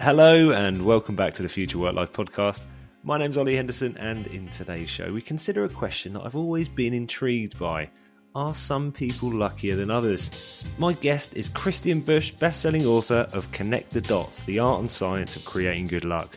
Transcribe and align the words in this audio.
Hello, 0.00 0.50
and 0.50 0.84
welcome 0.84 1.14
back 1.14 1.32
to 1.34 1.42
the 1.42 1.48
Future 1.48 1.78
Work 1.78 1.94
Life 1.94 2.12
podcast. 2.12 2.60
My 3.04 3.16
name's 3.16 3.38
Ollie 3.38 3.56
Henderson, 3.56 3.96
and 3.96 4.26
in 4.26 4.48
today's 4.48 4.90
show, 4.90 5.12
we 5.12 5.22
consider 5.22 5.64
a 5.64 5.68
question 5.68 6.12
that 6.12 6.22
I've 6.22 6.36
always 6.36 6.68
been 6.68 6.92
intrigued 6.92 7.58
by 7.58 7.88
Are 8.34 8.54
some 8.54 8.92
people 8.92 9.30
luckier 9.30 9.76
than 9.76 9.90
others? 9.90 10.66
My 10.78 10.92
guest 10.94 11.36
is 11.36 11.48
Christian 11.48 12.00
Busch, 12.00 12.32
best 12.32 12.60
selling 12.60 12.84
author 12.84 13.28
of 13.32 13.50
Connect 13.52 13.90
the 13.90 14.00
Dots 14.00 14.42
The 14.44 14.58
Art 14.58 14.80
and 14.80 14.90
Science 14.90 15.36
of 15.36 15.44
Creating 15.44 15.86
Good 15.86 16.04
Luck. 16.04 16.36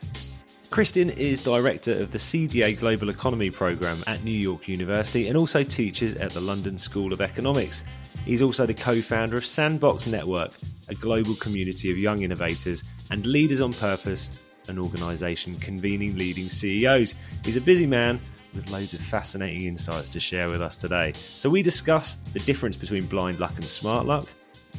Christian 0.69 1.09
is 1.09 1.43
director 1.43 1.93
of 1.93 2.11
the 2.11 2.19
CGA 2.19 2.79
Global 2.79 3.09
Economy 3.09 3.49
Programme 3.49 4.03
at 4.05 4.23
New 4.23 4.31
York 4.31 4.67
University 4.67 5.27
and 5.27 5.35
also 5.35 5.63
teaches 5.63 6.15
at 6.17 6.31
the 6.31 6.41
London 6.41 6.77
School 6.77 7.11
of 7.11 7.21
Economics. 7.21 7.83
He's 8.23 8.41
also 8.41 8.65
the 8.65 8.73
co 8.73 9.01
founder 9.01 9.35
of 9.35 9.45
Sandbox 9.45 10.05
Network, 10.07 10.51
a 10.89 10.95
global 10.95 11.35
community 11.35 11.89
of 11.91 11.97
young 11.97 12.21
innovators 12.21 12.83
and 13.11 13.25
leaders 13.25 13.61
on 13.61 13.73
purpose, 13.73 14.43
an 14.67 14.79
organisation 14.79 15.55
convening 15.55 16.17
leading 16.17 16.45
CEOs. 16.45 17.15
He's 17.43 17.57
a 17.57 17.61
busy 17.61 17.85
man 17.85 18.19
with 18.53 18.69
loads 18.71 18.93
of 18.93 18.99
fascinating 18.99 19.67
insights 19.67 20.09
to 20.09 20.19
share 20.19 20.49
with 20.49 20.61
us 20.61 20.77
today. 20.77 21.13
So, 21.13 21.49
we 21.49 21.61
discussed 21.61 22.33
the 22.33 22.39
difference 22.39 22.75
between 22.75 23.05
blind 23.05 23.39
luck 23.39 23.55
and 23.55 23.63
smart 23.63 24.05
luck, 24.05 24.27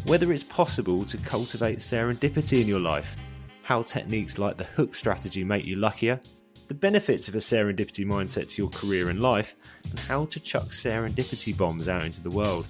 whether 0.05 0.33
it's 0.33 0.43
possible 0.43 1.05
to 1.05 1.17
cultivate 1.19 1.79
serendipity 1.79 2.61
in 2.61 2.67
your 2.67 2.81
life, 2.81 3.17
how 3.63 3.83
techniques 3.83 4.39
like 4.39 4.57
the 4.57 4.65
hook 4.65 4.95
strategy 4.95 5.45
make 5.45 5.67
you 5.67 5.77
luckier, 5.77 6.21
the 6.69 6.75
benefits 6.75 7.29
of 7.29 7.35
a 7.35 7.39
serendipity 7.39 8.05
mindset 8.05 8.51
to 8.51 8.63
your 8.63 8.71
career 8.71 9.09
and 9.09 9.21
life, 9.21 9.55
and 9.91 9.99
how 10.01 10.27
to 10.27 10.41
chuck 10.41 10.65
serendipity 10.65 11.57
bombs 11.57 11.89
out 11.89 12.05
into 12.05 12.23
the 12.23 12.31
world. 12.31 12.67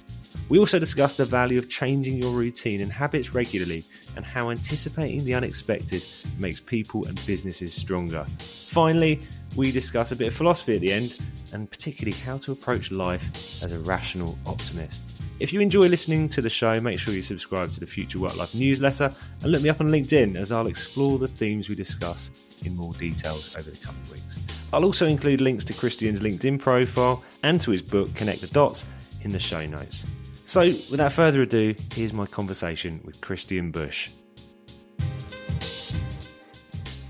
We 0.48 0.58
also 0.58 0.78
discuss 0.78 1.18
the 1.18 1.26
value 1.26 1.58
of 1.58 1.68
changing 1.68 2.14
your 2.14 2.32
routine 2.32 2.80
and 2.80 2.90
habits 2.90 3.34
regularly 3.34 3.84
and 4.16 4.24
how 4.24 4.50
anticipating 4.50 5.24
the 5.24 5.34
unexpected 5.34 6.02
makes 6.38 6.58
people 6.58 7.06
and 7.06 7.14
businesses 7.26 7.74
stronger. 7.74 8.24
Finally, 8.38 9.20
we 9.56 9.70
discuss 9.70 10.10
a 10.10 10.16
bit 10.16 10.28
of 10.28 10.34
philosophy 10.34 10.76
at 10.76 10.80
the 10.80 10.90
end 10.90 11.20
and 11.52 11.70
particularly 11.70 12.16
how 12.16 12.38
to 12.38 12.52
approach 12.52 12.90
life 12.90 13.62
as 13.62 13.72
a 13.72 13.78
rational 13.80 14.38
optimist. 14.46 15.02
If 15.38 15.52
you 15.52 15.60
enjoy 15.60 15.86
listening 15.86 16.30
to 16.30 16.40
the 16.40 16.50
show, 16.50 16.80
make 16.80 16.98
sure 16.98 17.12
you 17.12 17.22
subscribe 17.22 17.70
to 17.72 17.80
the 17.80 17.86
Future 17.86 18.18
Work 18.18 18.36
Life 18.38 18.54
newsletter 18.54 19.12
and 19.42 19.52
look 19.52 19.62
me 19.62 19.68
up 19.68 19.82
on 19.82 19.88
LinkedIn 19.88 20.34
as 20.34 20.50
I'll 20.50 20.66
explore 20.66 21.18
the 21.18 21.28
themes 21.28 21.68
we 21.68 21.74
discuss 21.74 22.30
in 22.64 22.74
more 22.74 22.94
details 22.94 23.54
over 23.56 23.70
the 23.70 23.76
coming 23.76 24.02
weeks. 24.10 24.68
I'll 24.72 24.84
also 24.84 25.06
include 25.06 25.42
links 25.42 25.64
to 25.66 25.74
Christian's 25.74 26.20
LinkedIn 26.20 26.58
profile 26.58 27.22
and 27.42 27.60
to 27.60 27.70
his 27.70 27.82
book, 27.82 28.14
Connect 28.14 28.40
the 28.40 28.48
Dots, 28.48 28.86
in 29.22 29.30
the 29.30 29.38
show 29.38 29.64
notes. 29.66 30.04
So, 30.48 30.62
without 30.62 31.12
further 31.12 31.42
ado, 31.42 31.74
here's 31.92 32.14
my 32.14 32.24
conversation 32.24 33.02
with 33.04 33.20
Christian 33.20 33.70
Busch. 33.70 34.08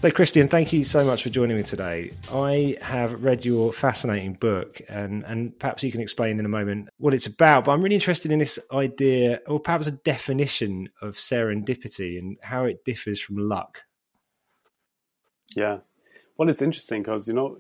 So, 0.01 0.11
Christian, 0.11 0.49
thank 0.49 0.73
you 0.73 0.83
so 0.83 1.05
much 1.05 1.23
for 1.23 1.29
joining 1.29 1.57
me 1.57 1.63
today. 1.63 2.11
I 2.33 2.77
have 2.83 3.23
read 3.23 3.45
your 3.45 3.73
fascinating 3.73 4.33
book, 4.33 4.81
and, 4.89 5.23
and 5.23 5.57
perhaps 5.57 5.85
you 5.85 5.93
can 5.93 6.01
explain 6.01 6.41
in 6.41 6.47
a 6.47 6.49
moment 6.49 6.89
what 6.99 7.15
it's 7.15 7.29
about. 7.29 7.67
But 7.67 7.73
I'm 7.75 7.81
really 7.81 7.95
interested 7.95 8.33
in 8.33 8.41
this 8.41 8.59
idea, 8.73 9.39
or 9.47 9.61
perhaps 9.61 9.87
a 9.87 9.93
definition 9.93 10.89
of 11.01 11.15
serendipity 11.15 12.19
and 12.19 12.39
how 12.43 12.65
it 12.65 12.85
differs 12.85 13.21
from 13.21 13.37
luck. 13.37 13.83
Yeah. 15.55 15.79
Well, 16.39 16.49
it's 16.49 16.63
interesting 16.63 17.03
because, 17.03 17.29
you 17.29 17.35
know, 17.35 17.57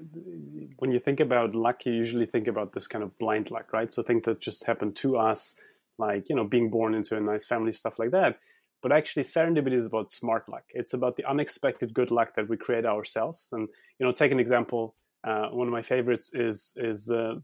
when 0.78 0.90
you 0.90 0.98
think 0.98 1.20
about 1.20 1.54
luck, 1.54 1.86
you 1.86 1.92
usually 1.92 2.26
think 2.26 2.48
about 2.48 2.72
this 2.72 2.88
kind 2.88 3.02
of 3.04 3.16
blind 3.18 3.52
luck, 3.52 3.72
right? 3.72 3.90
So 3.92 4.02
things 4.02 4.24
that 4.24 4.40
just 4.40 4.64
happen 4.64 4.92
to 4.94 5.18
us 5.18 5.54
like 5.98 6.28
you 6.28 6.36
know 6.36 6.44
being 6.44 6.70
born 6.70 6.94
into 6.94 7.16
a 7.16 7.20
nice 7.20 7.46
family 7.46 7.72
stuff 7.72 7.98
like 7.98 8.10
that. 8.10 8.38
But 8.80 8.92
actually 8.92 9.24
serendipity 9.24 9.74
is 9.74 9.86
about 9.86 10.10
smart 10.10 10.48
luck. 10.48 10.62
It's 10.70 10.94
about 10.94 11.16
the 11.16 11.28
unexpected 11.28 11.94
good 11.94 12.12
luck 12.12 12.36
that 12.36 12.48
we 12.48 12.56
create 12.56 12.86
ourselves. 12.86 13.48
And 13.52 13.68
you 13.98 14.06
know 14.06 14.12
take 14.12 14.32
an 14.32 14.40
example 14.40 14.94
uh, 15.24 15.48
one 15.48 15.66
of 15.66 15.72
my 15.72 15.82
favorites 15.82 16.30
is 16.32 16.72
is 16.76 17.10
uh, 17.10 17.34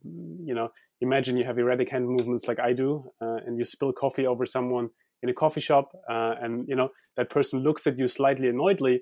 you 0.44 0.54
know 0.54 0.70
imagine 1.00 1.36
you 1.36 1.44
have 1.44 1.58
erratic 1.58 1.90
hand 1.90 2.08
movements 2.08 2.46
like 2.46 2.60
i 2.60 2.72
do 2.72 3.04
uh, 3.20 3.38
and 3.46 3.58
you 3.58 3.64
spill 3.64 3.92
coffee 3.92 4.26
over 4.26 4.46
someone 4.46 4.88
in 5.22 5.28
a 5.28 5.34
coffee 5.34 5.60
shop 5.60 5.92
uh, 6.08 6.34
and 6.40 6.66
you 6.68 6.76
know 6.76 6.88
that 7.16 7.30
person 7.30 7.60
looks 7.60 7.86
at 7.86 7.98
you 7.98 8.06
slightly 8.06 8.48
annoyedly 8.48 9.00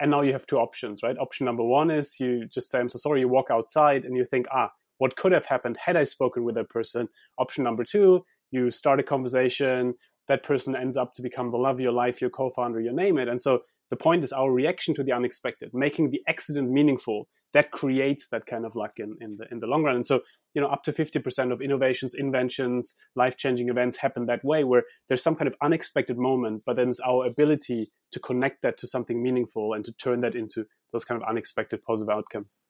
and 0.00 0.10
now 0.10 0.22
you 0.22 0.32
have 0.32 0.46
two 0.46 0.58
options 0.58 1.02
right? 1.02 1.16
Option 1.18 1.46
number 1.46 1.64
one 1.64 1.90
is 1.90 2.18
you 2.20 2.46
just 2.46 2.70
say 2.70 2.78
i'm 2.78 2.88
so 2.88 2.98
sorry 2.98 3.20
you 3.20 3.28
walk 3.28 3.50
outside 3.50 4.04
and 4.04 4.16
you 4.16 4.24
think 4.24 4.46
ah 4.52 4.70
what 4.98 5.16
could 5.16 5.32
have 5.32 5.46
happened 5.46 5.76
had 5.84 5.96
i 5.96 6.04
spoken 6.04 6.44
with 6.44 6.54
that 6.54 6.70
person? 6.70 7.08
Option 7.38 7.64
number 7.64 7.84
two 7.84 8.24
you 8.52 8.70
start 8.70 9.00
a 9.00 9.02
conversation 9.02 9.94
that 10.28 10.44
person 10.44 10.76
ends 10.76 10.96
up 10.96 11.14
to 11.14 11.22
become 11.22 11.50
the 11.50 11.56
love 11.56 11.76
of 11.76 11.80
your 11.80 11.92
life 11.92 12.20
your 12.20 12.30
co-founder 12.30 12.80
you 12.80 12.92
name 12.92 13.18
it. 13.18 13.28
And 13.28 13.40
so 13.40 13.62
the 13.90 13.96
point 13.96 14.22
is 14.22 14.32
our 14.32 14.52
reaction 14.52 14.94
to 14.94 15.02
the 15.02 15.12
unexpected 15.12 15.70
making 15.74 16.10
the 16.10 16.22
accident 16.28 16.70
meaningful 16.70 17.28
that 17.52 17.70
creates 17.70 18.28
that 18.28 18.46
kind 18.46 18.64
of 18.64 18.74
luck 18.76 18.92
in, 18.98 19.16
in 19.20 19.36
the 19.36 19.46
in 19.50 19.58
the 19.58 19.66
long 19.66 19.82
run. 19.82 19.96
And 19.96 20.06
so 20.06 20.20
you 20.54 20.60
know 20.60 20.68
up 20.68 20.82
to 20.84 20.92
50% 20.92 21.52
of 21.52 21.60
innovations 21.62 22.14
inventions 22.14 22.94
life-changing 23.16 23.68
events 23.68 23.96
happen 23.96 24.26
that 24.26 24.44
way 24.44 24.64
where 24.64 24.84
there's 25.08 25.22
some 25.22 25.34
kind 25.34 25.48
of 25.48 25.56
unexpected 25.62 26.18
moment 26.18 26.62
but 26.66 26.76
then 26.76 26.88
it's 26.88 27.00
our 27.00 27.26
ability 27.26 27.90
to 28.12 28.20
connect 28.20 28.62
that 28.62 28.78
to 28.78 28.86
something 28.86 29.22
meaningful 29.22 29.72
and 29.72 29.84
to 29.84 29.92
turn 29.92 30.20
that 30.20 30.34
into 30.34 30.64
those 30.92 31.04
kind 31.04 31.20
of 31.20 31.28
unexpected 31.28 31.82
positive 31.82 32.14
outcomes 32.14 32.60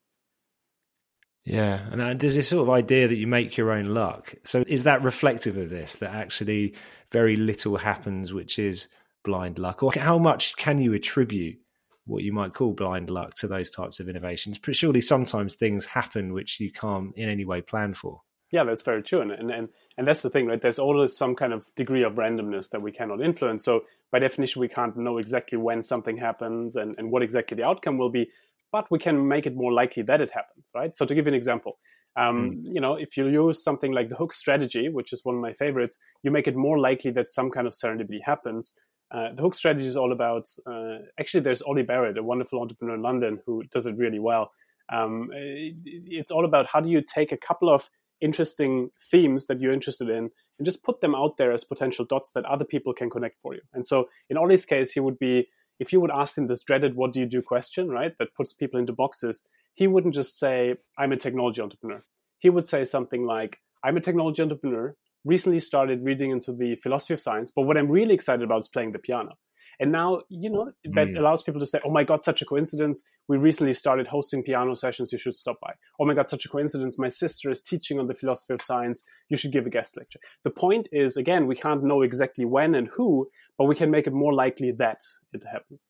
yeah, 1.45 1.81
and 1.91 2.01
uh, 2.01 2.15
there's 2.15 2.37
this 2.37 2.49
sort 2.49 2.69
of 2.69 2.71
idea 2.71 3.09
that 3.09 3.17
you 3.17 3.27
make 3.27 3.57
your 3.57 3.73
own 3.73 3.87
luck. 3.87 4.35
So 4.45 4.63
is 4.67 4.85
that 4.85 5.03
reflective 5.03 5.57
of 5.57 5.71
this? 5.71 5.97
That 5.97 6.15
actually 6.15 6.75
very 7.11 7.37
little 7.37 7.77
happens, 7.77 8.33
which 8.33 8.59
is 8.59 8.87
blind 9.25 9.59
luck, 9.59 9.83
or 9.83 9.93
how 9.93 10.19
much 10.19 10.57
can 10.57 10.81
you 10.81 10.93
attribute 10.95 11.59
what 12.05 12.23
you 12.23 12.33
might 12.33 12.55
call 12.55 12.73
blind 12.73 13.11
luck 13.11 13.35
to 13.35 13.49
those 13.49 13.71
types 13.71 13.99
of 13.99 14.09
innovations? 14.09 14.59
But 14.59 14.77
surely 14.77 15.01
sometimes 15.01 15.55
things 15.55 15.85
happen 15.85 16.33
which 16.33 16.61
you 16.61 16.71
can't 16.71 17.13
in 17.17 17.29
any 17.29 17.45
way 17.45 17.61
plan 17.61 17.95
for. 17.95 18.21
Yeah, 18.53 18.65
that's 18.65 18.83
very 18.83 19.03
true, 19.03 19.23
and 19.23 19.33
and 19.33 19.69
and 19.97 20.07
that's 20.07 20.23
the 20.23 20.31
thing, 20.31 20.47
right? 20.47 20.61
There's 20.61 20.79
always 20.79 21.17
some 21.17 21.35
kind 21.35 21.53
of 21.53 21.75
degree 21.75 22.05
of 22.05 22.15
randomness 22.15 22.71
that 22.71 22.83
we 22.83 22.93
cannot 22.93 23.21
influence. 23.21 23.65
So 23.65 23.85
by 24.13 24.21
definition, 24.21 24.61
we 24.61 24.69
can't 24.69 24.97
know 24.97 25.19
exactly 25.19 25.59
when 25.59 25.83
something 25.83 26.19
happens 26.19 26.77
and, 26.77 26.95
and 26.99 27.11
what 27.11 27.23
exactly 27.23 27.57
the 27.57 27.65
outcome 27.65 27.99
will 27.99 28.11
be 28.11 28.29
but 28.72 28.91
we 28.91 28.99
can 28.99 29.28
make 29.28 29.47
it 29.47 29.55
more 29.55 29.72
likely 29.72 30.03
that 30.03 30.21
it 30.21 30.31
happens, 30.31 30.71
right? 30.75 30.97
So 30.97 31.05
to 31.05 31.15
give 31.15 31.27
you 31.27 31.33
an 31.33 31.37
example, 31.37 31.78
um, 32.16 32.53
mm. 32.53 32.75
you 32.75 32.81
know, 32.81 32.94
if 32.94 33.16
you 33.16 33.28
use 33.28 33.62
something 33.62 33.93
like 33.93 34.09
the 34.09 34.16
hook 34.16 34.33
strategy, 34.33 34.88
which 34.88 35.12
is 35.12 35.25
one 35.25 35.37
of 35.37 35.41
my 35.41 35.53
favorites, 35.53 35.99
you 36.22 36.31
make 36.31 36.49
it 36.49 36.56
more 36.56 36.78
likely 36.78 37.11
that 37.12 37.31
some 37.31 37.50
kind 37.50 37.66
of 37.66 37.75
serendipity 37.75 38.21
happens. 38.25 38.75
Uh, 39.11 39.28
the 39.34 39.43
hook 39.43 39.55
strategy 39.55 39.87
is 39.87 39.97
all 39.97 40.12
about. 40.12 40.49
Uh, 40.66 40.99
actually, 41.21 41.41
there's 41.41 41.62
Ollie 41.62 41.82
Barrett, 41.82 42.16
a 42.16 42.22
wonderful 42.22 42.61
entrepreneur 42.61 42.94
in 42.94 43.03
London, 43.03 43.38
who 43.44 43.62
does 43.71 43.87
it 43.87 43.97
really 43.97 44.19
well. 44.19 44.50
Um, 44.91 45.31
it, 45.32 45.75
it's 45.84 46.31
all 46.31 46.44
about 46.44 46.66
how 46.66 46.81
do 46.81 46.88
you 46.88 47.03
take 47.03 47.31
a 47.31 47.37
couple 47.37 47.69
of 47.69 47.91
interesting 48.22 48.91
themes 49.11 49.47
that 49.47 49.61
you're 49.61 49.72
interested 49.72 50.09
in 50.09 50.31
and 50.59 50.65
just 50.65 50.82
put 50.82 51.00
them 51.00 51.15
out 51.15 51.37
there 51.37 51.53
as 51.53 51.65
potential 51.65 52.05
dots 52.05 52.32
that 52.32 52.44
other 52.47 52.65
people 52.65 52.94
can 52.94 53.11
connect 53.11 53.41
for 53.41 53.55
you. 53.55 53.61
And 53.75 53.87
so, 53.87 54.09
in 54.31 54.38
Ollie's 54.38 54.65
case, 54.65 54.93
he 54.93 55.00
would 55.00 55.19
be 55.19 55.49
if 55.78 55.93
you 55.93 56.00
would 56.00 56.10
ask 56.10 56.38
him 56.38 56.47
this 56.47 56.62
dreaded 56.62 56.94
what 56.97 57.12
do 57.12 57.21
you 57.21 57.27
do 57.27 57.43
question, 57.43 57.88
right, 57.88 58.12
that 58.19 58.34
puts 58.34 58.53
people 58.53 58.78
into 58.78 58.93
boxes, 58.93 59.44
he 59.75 59.87
wouldn't 59.87 60.15
just 60.15 60.38
say, 60.38 60.75
I'm 60.99 61.12
a 61.12 61.16
technology 61.16 61.62
entrepreneur. 61.62 62.05
He 62.38 62.50
would 62.50 62.66
say 62.66 62.84
something 62.84 63.25
like, 63.25 63.59
I'm 63.84 63.97
a 63.97 64.00
technology 64.00 64.43
entrepreneur, 64.43 64.94
recently 65.25 65.61
started 65.61 66.05
reading 66.05 66.31
into 66.31 66.53
the 66.53 66.77
philosophy 66.77 67.15
of 67.15 67.21
science, 67.21 67.50
but 67.55 67.62
what 67.62 67.77
I'm 67.77 67.91
really 67.91 68.15
excited 68.15 68.43
about 68.43 68.61
is 68.61 68.69
playing 68.69 68.93
the 68.93 68.99
piano. 68.99 69.37
And 69.81 69.91
now, 69.93 70.22
you 70.28 70.50
know, 70.50 70.72
that 70.94 71.09
mm. 71.09 71.19
allows 71.19 71.43
people 71.43 71.60
to 71.60 71.66
say, 71.66 71.81
oh 71.84 71.91
my 71.91 72.05
God, 72.05 72.22
such 72.22 72.43
a 72.43 72.44
coincidence. 72.44 73.03
We 73.28 73.37
recently 73.37 73.72
started 73.72 74.06
hosting 74.06 74.43
piano 74.43 74.75
sessions. 74.75 75.12
You 75.12 75.19
should 75.19 75.34
stop 75.34 75.60
by. 75.60 75.72
Oh 76.00 76.06
my 76.06 76.15
God, 76.15 76.28
such 76.28 76.44
a 76.44 76.49
coincidence. 76.49 76.99
My 76.99 77.09
sister 77.09 77.50
is 77.50 77.62
teaching 77.62 77.99
on 77.99 78.06
the 78.06 78.14
philosophy 78.14 78.55
of 78.55 78.62
science. 78.62 79.02
You 79.29 79.37
should 79.37 79.52
give 79.52 79.67
a 79.67 79.70
guest 79.70 79.97
lecture. 79.97 80.20
The 80.44 80.50
point 80.50 80.88
is, 80.93 81.17
again, 81.17 81.47
we 81.47 81.56
can't 81.56 81.85
know 81.85 82.02
exactly 82.02 82.44
when 82.44 82.75
and 82.75 82.88
who, 82.88 83.29
but 83.58 83.64
we 83.64 83.75
can 83.75 83.91
make 83.91 84.06
it 84.06 84.12
more 84.12 84.35
likely 84.35 84.73
that 84.73 85.00
it 85.32 85.44
happens. 85.50 85.88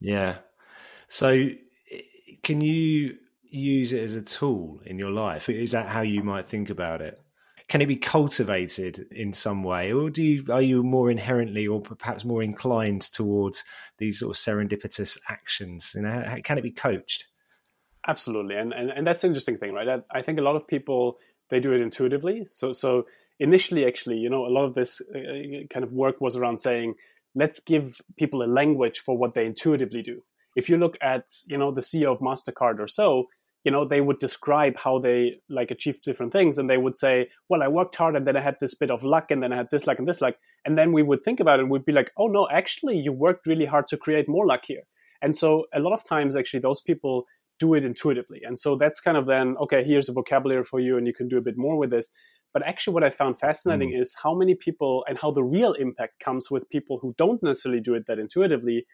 Yeah. 0.00 0.38
So, 1.08 1.48
can 2.42 2.60
you 2.60 3.16
use 3.42 3.92
it 3.92 4.02
as 4.02 4.14
a 4.14 4.22
tool 4.22 4.80
in 4.84 4.98
your 4.98 5.10
life? 5.10 5.48
Is 5.48 5.72
that 5.72 5.86
how 5.86 6.02
you 6.02 6.22
might 6.22 6.46
think 6.46 6.70
about 6.70 7.00
it? 7.00 7.20
Can 7.68 7.80
it 7.80 7.86
be 7.86 7.96
cultivated 7.96 9.06
in 9.10 9.32
some 9.32 9.64
way, 9.64 9.92
or 9.92 10.08
do 10.08 10.22
you 10.22 10.44
are 10.52 10.62
you 10.62 10.82
more 10.82 11.10
inherently, 11.10 11.66
or 11.66 11.80
perhaps 11.80 12.24
more 12.24 12.42
inclined 12.42 13.02
towards 13.02 13.64
these 13.98 14.20
sort 14.20 14.36
of 14.36 14.40
serendipitous 14.40 15.18
actions? 15.28 15.92
You 15.94 16.02
know, 16.02 16.36
can 16.44 16.58
it 16.58 16.62
be 16.62 16.70
coached? 16.70 17.26
Absolutely, 18.06 18.54
and 18.56 18.72
and, 18.72 18.90
and 18.90 19.06
that's 19.06 19.20
the 19.20 19.26
interesting 19.26 19.58
thing, 19.58 19.72
right? 19.72 20.00
I 20.12 20.22
think 20.22 20.38
a 20.38 20.42
lot 20.42 20.56
of 20.56 20.68
people 20.68 21.18
they 21.48 21.60
do 21.60 21.72
it 21.72 21.80
intuitively. 21.80 22.44
So 22.46 22.72
so 22.72 23.06
initially, 23.40 23.84
actually, 23.84 24.18
you 24.18 24.30
know, 24.30 24.46
a 24.46 24.52
lot 24.52 24.64
of 24.64 24.74
this 24.74 25.00
uh, 25.14 25.18
uh, 25.18 25.66
kind 25.70 25.84
of 25.84 25.92
work 25.92 26.20
was 26.20 26.36
around 26.36 26.58
saying, 26.58 26.94
let's 27.34 27.60
give 27.60 28.00
people 28.16 28.42
a 28.42 28.46
language 28.46 29.00
for 29.00 29.16
what 29.18 29.34
they 29.34 29.44
intuitively 29.44 30.02
do. 30.02 30.22
If 30.54 30.68
you 30.68 30.76
look 30.76 30.96
at 31.02 31.32
you 31.46 31.58
know 31.58 31.72
the 31.72 31.80
CEO 31.80 32.12
of 32.12 32.20
Mastercard 32.20 32.78
or 32.78 32.86
so, 32.86 33.26
you 33.66 33.72
know 33.72 33.84
they 33.84 34.00
would 34.00 34.20
describe 34.20 34.78
how 34.78 35.00
they 35.00 35.40
like 35.50 35.72
achieved 35.72 36.04
different 36.04 36.32
things 36.32 36.56
and 36.56 36.70
they 36.70 36.76
would 36.78 36.96
say 36.96 37.28
well 37.48 37.64
i 37.64 37.68
worked 37.68 37.96
hard 37.96 38.14
and 38.14 38.24
then 38.24 38.36
i 38.36 38.40
had 38.40 38.56
this 38.60 38.74
bit 38.74 38.92
of 38.92 39.02
luck 39.02 39.32
and 39.32 39.42
then 39.42 39.52
i 39.52 39.56
had 39.56 39.68
this 39.72 39.86
luck 39.88 39.98
and 39.98 40.08
this 40.08 40.20
luck. 40.20 40.34
And 40.64 40.78
then 40.78 40.92
we 40.92 41.02
would 41.02 41.22
think 41.22 41.40
about 41.40 41.58
it 41.58 41.62
and 41.62 41.70
we'd 41.70 41.84
be 41.84 41.92
like 41.92 42.12
oh 42.16 42.28
no 42.28 42.48
actually 42.48 42.96
you 42.96 43.12
worked 43.12 43.46
really 43.46 43.66
hard 43.66 43.88
to 43.88 43.96
create 43.96 44.28
more 44.28 44.46
luck 44.46 44.62
here. 44.66 44.84
And 45.20 45.34
so 45.34 45.64
a 45.74 45.80
lot 45.80 45.92
of 45.92 46.04
times 46.04 46.36
actually 46.36 46.60
those 46.60 46.80
people 46.80 47.24
do 47.58 47.74
it 47.74 47.84
intuitively. 47.84 48.40
And 48.44 48.58
so 48.58 48.76
that's 48.76 49.00
kind 49.00 49.16
of 49.16 49.26
then 49.26 49.56
okay 49.64 49.82
here's 49.82 50.08
a 50.08 50.12
vocabulary 50.12 50.64
for 50.64 50.78
you 50.78 50.96
and 50.96 51.06
you 51.06 51.14
can 51.14 51.28
do 51.28 51.38
a 51.38 51.46
bit 51.48 51.58
more 51.58 51.76
with 51.76 51.90
this. 51.90 52.10
But 52.52 52.66
actually 52.66 52.94
what 52.94 53.04
i 53.04 53.10
found 53.10 53.40
fascinating 53.40 53.90
mm. 53.90 54.00
is 54.00 54.14
how 54.22 54.34
many 54.42 54.54
people 54.54 55.04
and 55.08 55.18
how 55.18 55.32
the 55.32 55.42
real 55.44 55.72
impact 55.72 56.20
comes 56.20 56.50
with 56.52 56.70
people 56.70 57.00
who 57.00 57.14
don't 57.18 57.42
necessarily 57.42 57.80
do 57.80 57.94
it 57.94 58.06
that 58.06 58.20
intuitively 58.20 58.86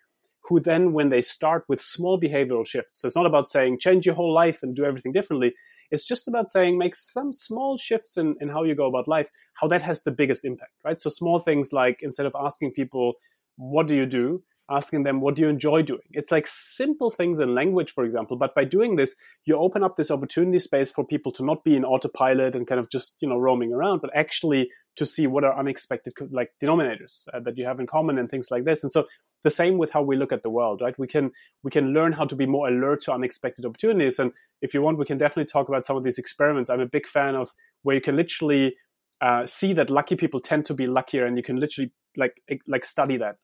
who 0.44 0.61
then, 0.61 0.93
when 0.93 1.09
they 1.09 1.23
start 1.23 1.65
with 1.69 1.81
small 1.81 2.21
behavioral 2.21 2.67
shifts, 2.67 3.00
so 3.00 3.06
it's 3.06 3.17
not 3.17 3.27
about 3.27 3.49
saying 3.49 3.79
change 3.79 4.06
your 4.06 4.15
whole 4.15 4.33
life 4.33 4.62
and 4.62 4.75
do 4.75 4.85
everything 4.85 5.12
differently. 5.12 5.55
It's 5.91 6.06
just 6.06 6.27
about 6.27 6.50
saying 6.50 6.79
make 6.79 6.97
some 6.97 7.33
small 7.33 7.79
shifts 7.79 8.17
in, 8.17 8.35
in 8.41 8.49
how 8.49 8.65
you 8.65 8.75
go 8.75 8.87
about 8.87 9.09
life, 9.09 9.31
how 9.55 9.69
that 9.69 9.83
has 9.83 10.03
the 10.03 10.11
biggest 10.11 10.44
impact, 10.44 10.73
right? 10.85 11.00
So 11.00 11.11
small 11.11 11.39
things 11.39 11.73
like 11.73 11.99
instead 12.03 12.27
of 12.27 12.35
asking 12.39 12.73
people, 12.73 13.15
what 13.56 13.87
do 13.87 13.94
you 13.94 14.06
do? 14.06 14.43
asking 14.71 15.03
them 15.03 15.21
what 15.21 15.35
do 15.35 15.43
you 15.43 15.49
enjoy 15.49 15.83
doing 15.83 16.00
it's 16.12 16.31
like 16.31 16.47
simple 16.47 17.11
things 17.11 17.41
in 17.41 17.55
language 17.55 17.93
for 17.93 18.05
example 18.05 18.37
but 18.37 18.55
by 18.55 18.65
doing 18.65 18.97
this 18.97 19.17
you 19.44 19.56
open 19.56 19.83
up 19.83 19.97
this 19.97 20.11
opportunity 20.11 20.59
space 20.59 20.91
for 20.93 21.05
people 21.05 21.33
to 21.33 21.44
not 21.44 21.65
be 21.65 21.77
in 21.77 21.85
autopilot 21.85 22.55
and 22.55 22.67
kind 22.67 22.79
of 22.79 22.89
just 22.89 23.17
you 23.21 23.29
know 23.29 23.37
roaming 23.37 23.73
around 23.73 24.00
but 24.00 24.11
actually 24.15 24.71
to 24.97 25.06
see 25.06 25.27
what 25.27 25.44
are 25.44 25.59
unexpected 25.59 26.12
like 26.31 26.50
denominators 26.62 27.27
uh, 27.33 27.41
that 27.41 27.56
you 27.56 27.65
have 27.65 27.81
in 27.81 27.87
common 27.87 28.19
and 28.19 28.31
things 28.31 28.50
like 28.50 28.65
this 28.65 28.83
and 28.83 28.93
so 28.93 29.06
the 29.44 29.50
same 29.50 29.79
with 29.79 29.91
how 29.91 30.03
we 30.03 30.17
look 30.17 30.33
at 30.33 30.43
the 30.43 30.50
world 30.50 30.81
right 30.81 30.99
we 30.99 31.06
can 31.06 31.31
we 31.62 31.71
can 31.71 31.93
learn 31.93 32.12
how 32.12 32.25
to 32.25 32.37
be 32.37 32.47
more 32.47 32.69
alert 32.69 33.00
to 33.00 33.12
unexpected 33.12 33.65
opportunities 33.65 34.19
and 34.19 34.33
if 34.61 34.75
you 34.75 34.83
want 34.83 34.99
we 34.99 35.05
can 35.05 35.19
definitely 35.19 35.50
talk 35.50 35.69
about 35.69 35.85
some 35.85 35.97
of 35.97 36.05
these 36.05 36.19
experiments 36.19 36.71
i'm 36.71 36.81
a 36.81 36.87
big 36.87 37.06
fan 37.06 37.35
of 37.35 37.53
where 37.83 37.97
you 37.97 38.03
can 38.03 38.17
literally 38.17 38.75
uh, 39.21 39.47
see 39.47 39.73
that 39.73 39.89
lucky 39.89 40.17
people 40.17 40.41
tend 40.41 40.67
to 40.67 40.75
be 40.75 40.87
luckier 40.87 41.25
and 41.25 41.37
you 41.37 41.43
can 41.43 41.56
literally 41.59 41.93
like 42.17 42.43
like 42.67 42.85
study 42.85 43.17
that 43.17 43.37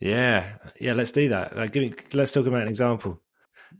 yeah, 0.00 0.54
yeah. 0.78 0.92
Let's 0.92 1.12
do 1.12 1.28
that. 1.30 1.56
Like, 1.56 1.72
give 1.72 1.82
me, 1.82 1.94
let's 2.12 2.32
talk 2.32 2.46
about 2.46 2.62
an 2.62 2.68
example. 2.68 3.20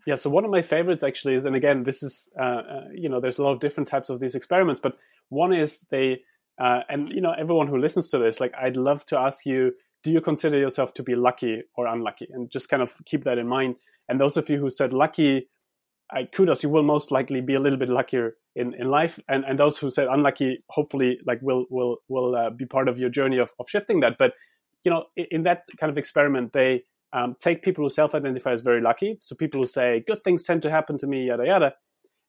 Yeah. 0.07 0.17
So 0.17 0.31
one 0.31 0.45
of 0.45 0.51
my 0.51 0.63
favorites 0.63 1.03
actually 1.03 1.35
is, 1.35 1.45
and 1.45 1.57
again, 1.57 1.85
this 1.85 2.03
is, 2.03 2.31
uh, 2.39 2.43
uh, 2.43 2.85
you 2.95 3.09
know, 3.09 3.21
there's 3.21 3.39
a 3.39 3.43
lot 3.43 3.53
of 3.53 3.61
different 3.61 3.89
types 3.89 4.11
of 4.11 4.21
these 4.21 4.35
experiments, 4.35 4.81
but 4.81 4.97
one 5.29 5.55
is 5.55 5.87
they, 5.91 6.23
uh, 6.61 6.81
and 6.89 7.11
you 7.11 7.21
know, 7.21 7.33
everyone 7.33 7.67
who 7.67 7.79
listens 7.79 8.11
to 8.11 8.19
this, 8.19 8.41
like, 8.41 8.53
I'd 8.55 8.77
love 8.77 9.05
to 9.07 9.19
ask 9.19 9.45
you, 9.45 9.73
do 10.03 10.13
you 10.13 10.21
consider 10.21 10.59
yourself 10.59 10.95
to 10.95 11.03
be 11.03 11.15
lucky 11.15 11.63
or 11.77 11.87
unlucky? 11.87 12.29
And 12.31 12.51
just 12.51 12.69
kind 12.69 12.83
of 12.83 12.95
keep 13.07 13.25
that 13.25 13.39
in 13.39 13.49
mind. 13.49 13.77
And 14.09 14.21
those 14.21 14.37
of 14.37 14.51
you 14.51 14.59
who 14.59 14.71
said 14.71 14.93
lucky, 14.93 15.49
I 16.13 16.25
kudos, 16.25 16.63
you 16.63 16.69
will 16.69 16.83
most 16.83 17.11
likely 17.11 17.41
be 17.41 17.55
a 17.55 17.61
little 17.61 17.79
bit 17.79 17.89
luckier 17.89 18.37
in, 18.55 18.75
in 18.75 18.91
life. 18.91 19.19
And, 19.29 19.45
and 19.45 19.59
those 19.59 19.79
who 19.79 19.91
said 19.91 20.07
unlucky, 20.09 20.63
hopefully, 20.69 21.19
like, 21.27 21.41
will 21.41 21.65
will 21.71 21.97
will 22.09 22.37
uh, 22.37 22.51
be 22.51 22.67
part 22.67 22.89
of 22.89 22.99
your 22.99 23.09
journey 23.09 23.39
of, 23.39 23.51
of 23.59 23.69
shifting 23.71 24.01
that. 24.01 24.17
But 24.19 24.35
you 24.85 24.91
know, 24.91 25.07
in 25.17 25.45
that 25.45 25.63
kind 25.81 25.91
of 25.91 25.97
experiment, 25.97 26.53
they 26.53 26.85
um, 27.15 27.37
take 27.41 27.63
people 27.63 27.85
who 27.85 27.91
self-identify 27.91 28.53
as 28.53 28.61
very 28.61 28.83
lucky, 28.83 29.19
so 29.21 29.35
people 29.35 29.61
who 29.61 29.67
say 29.67 30.03
good 30.07 30.23
things 30.25 30.45
tend 30.45 30.63
to 30.63 30.71
happen 30.71 30.99
to 30.99 31.07
me, 31.07 31.29
yada 31.29 31.47
yada, 31.47 31.73